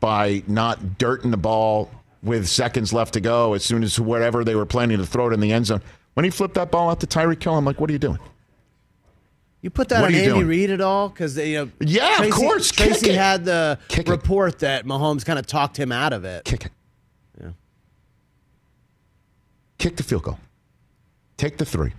by 0.00 0.42
not 0.46 0.96
dirting 0.98 1.30
the 1.32 1.36
ball 1.36 1.90
with 2.22 2.48
seconds 2.48 2.92
left 2.92 3.14
to 3.14 3.20
go 3.20 3.54
as 3.54 3.64
soon 3.64 3.82
as 3.82 3.98
whatever 3.98 4.44
they 4.44 4.54
were 4.54 4.66
planning 4.66 4.98
to 4.98 5.06
throw 5.06 5.28
it 5.30 5.32
in 5.34 5.40
the 5.40 5.52
end 5.52 5.66
zone. 5.66 5.82
When 6.14 6.24
he 6.24 6.30
flipped 6.30 6.54
that 6.54 6.70
ball 6.70 6.90
out 6.90 7.00
to 7.00 7.06
Tyreek 7.06 7.42
Hill, 7.42 7.56
I'm 7.56 7.64
like, 7.64 7.80
what 7.80 7.88
are 7.90 7.92
you 7.92 7.98
doing? 7.98 8.18
You 9.62 9.70
put 9.70 9.88
that 9.90 10.00
What 10.02 10.10
on 10.10 10.14
Andy 10.14 10.26
doing? 10.28 10.46
Reid 10.46 10.70
at 10.70 10.80
all? 10.80 11.08
Because 11.08 11.36
you 11.38 11.56
know, 11.66 11.70
Yeah, 11.80 12.22
of 12.22 12.30
course. 12.32 12.70
Tracy 12.70 13.10
it. 13.10 13.14
had 13.16 13.44
the 13.44 13.78
Kick 13.88 14.08
it. 14.08 14.10
report 14.10 14.58
that 14.58 14.84
Mahomes 14.84 15.24
kind 15.24 15.38
of 15.38 15.46
talked 15.46 15.76
him 15.78 15.92
out 15.92 16.12
of 16.12 16.24
it. 16.24 16.44
Kick 16.44 16.66
it. 16.66 16.72
Yeah. 17.40 17.50
Kick 19.78 19.96
the 19.96 20.02
field 20.02 20.24
goal. 20.24 20.38
Take 21.36 21.58
the 21.58 21.64
three. 21.64 21.92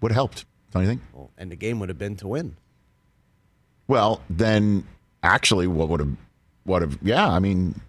Would 0.00 0.10
have 0.12 0.16
helped. 0.16 0.44
Don't 0.72 0.82
you 0.82 0.88
think? 0.88 1.00
Well, 1.14 1.30
and 1.38 1.50
the 1.50 1.56
game 1.56 1.80
would 1.80 1.88
have 1.88 1.98
been 1.98 2.16
to 2.16 2.28
win. 2.28 2.56
Well, 3.88 4.20
then 4.28 4.86
actually, 5.22 5.66
what 5.66 5.88
would 5.88 6.00
have, 6.00 6.16
what 6.64 6.82
have, 6.82 6.98
yeah, 7.00 7.26
I 7.28 7.38
mean, 7.38 7.80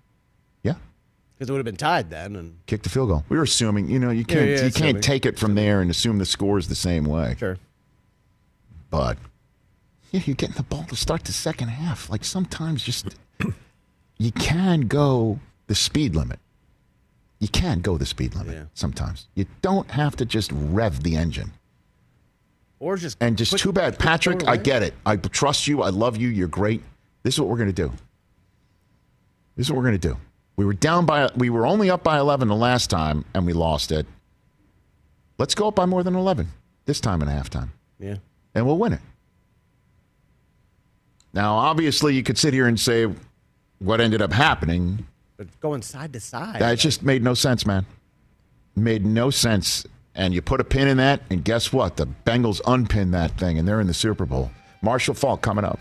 Because 1.38 1.50
it 1.50 1.54
would 1.54 1.60
have 1.60 1.66
been 1.66 1.76
tied 1.78 2.10
then. 2.10 2.36
And 2.36 2.58
kick 2.66 2.82
the 2.84 2.90
field 2.90 3.10
goal. 3.10 3.24
We 3.30 3.38
were 3.38 3.44
assuming, 3.44 3.90
you 3.90 4.00
know, 4.00 4.10
you 4.10 4.26
can't, 4.26 4.42
yeah, 4.50 4.62
you 4.62 4.68
assuming. 4.68 4.94
can't 4.94 5.04
take 5.04 5.26
it 5.26 5.38
from 5.38 5.54
there 5.56 5.82
and 5.82 5.92
assume 5.92 6.18
the 6.18 6.26
score 6.26 6.58
is 6.58 6.68
the 6.68 6.76
same 6.76 7.06
way. 7.06 7.36
Sure. 7.38 7.58
But 8.90 9.18
yeah, 10.12 10.22
you're 10.26 10.36
getting 10.36 10.56
the 10.56 10.64
ball 10.64 10.84
to 10.86 10.96
start 10.96 11.26
the 11.26 11.34
second 11.34 11.68
half. 11.68 12.10
Like 12.10 12.24
sometimes 12.26 12.82
just 12.84 13.16
you 14.18 14.32
can 14.32 14.82
go 14.82 15.40
the 15.68 15.76
speed 15.76 16.16
limit. 16.16 16.40
You 17.40 17.50
can 17.50 17.82
go 17.82 18.00
the 18.00 18.06
speed 18.08 18.34
limit 18.34 18.68
sometimes. 18.74 19.28
You 19.36 19.46
don't 19.62 19.92
have 19.92 20.16
to 20.16 20.26
just 20.26 20.52
rev 20.52 21.04
the 21.04 21.16
engine. 21.16 21.52
or 22.80 22.98
just 22.98 23.16
And 23.22 23.38
just 23.38 23.52
put- 23.52 23.60
too 23.62 23.72
bad, 23.72 24.00
Patrick. 24.00 24.48
I 24.48 24.58
get 24.58 24.82
it. 24.82 24.96
I 25.06 25.18
trust 25.18 25.68
you. 25.68 25.84
I 25.84 25.90
love 25.90 26.18
you. 26.18 26.30
You're 26.30 26.48
great. 26.48 26.82
This 27.22 27.36
is 27.36 27.40
what 27.40 27.48
we're 27.50 27.58
going 27.58 27.70
to 27.70 27.74
do. 27.74 27.92
This 29.56 29.68
is 29.68 29.72
what 29.72 29.78
we're 29.78 29.84
going 29.90 30.00
to 30.00 30.08
do. 30.08 30.18
We 30.58 30.66
were 30.66 30.74
down 30.74 31.06
by. 31.06 31.30
We 31.36 31.50
were 31.50 31.66
only 31.66 31.90
up 31.90 32.04
by 32.04 32.18
11 32.20 32.48
the 32.48 32.56
last 32.56 32.90
time, 32.90 33.24
and 33.34 33.46
we 33.46 33.54
lost 33.54 33.92
it. 33.92 34.06
Let's 35.38 35.54
go 35.56 35.68
up 35.68 35.76
by 35.76 35.86
more 35.86 36.04
than 36.04 36.16
11 36.16 36.50
this 36.86 37.00
time 37.00 37.22
in 37.22 37.28
halftime, 37.28 37.70
Yeah. 38.00 38.16
and 38.56 38.66
we'll 38.66 38.78
win 38.80 38.94
it. 38.94 39.02
Now, 41.34 41.56
obviously, 41.56 42.16
you 42.16 42.24
could 42.24 42.38
sit 42.40 42.54
here 42.54 42.68
and 42.68 42.80
say 42.80 43.08
what 43.78 44.02
ended 44.02 44.22
up 44.22 44.34
happening. 44.34 45.06
But 45.38 45.60
going 45.60 45.84
side 45.84 46.14
to 46.14 46.20
side. 46.20 46.60
That 46.62 46.80
just 46.80 47.04
made 47.04 47.22
no 47.24 47.36
sense, 47.36 47.66
man. 47.66 47.86
Made 48.76 49.06
no 49.06 49.30
sense. 49.30 49.86
And 50.16 50.34
you 50.34 50.42
put 50.42 50.60
a 50.60 50.64
pin 50.64 50.88
in 50.88 50.98
that, 50.98 51.22
and 51.30 51.44
guess 51.44 51.72
what? 51.72 51.98
The 51.98 52.08
Bengals 52.26 52.60
unpin 52.66 53.12
that 53.12 53.38
thing, 53.38 53.60
and 53.60 53.68
they're 53.68 53.80
in 53.82 53.86
the 53.86 53.94
Super 53.94 54.26
Bowl. 54.26 54.50
Marshall 54.82 55.14
Faulk 55.14 55.44
coming 55.44 55.64
up. 55.66 55.80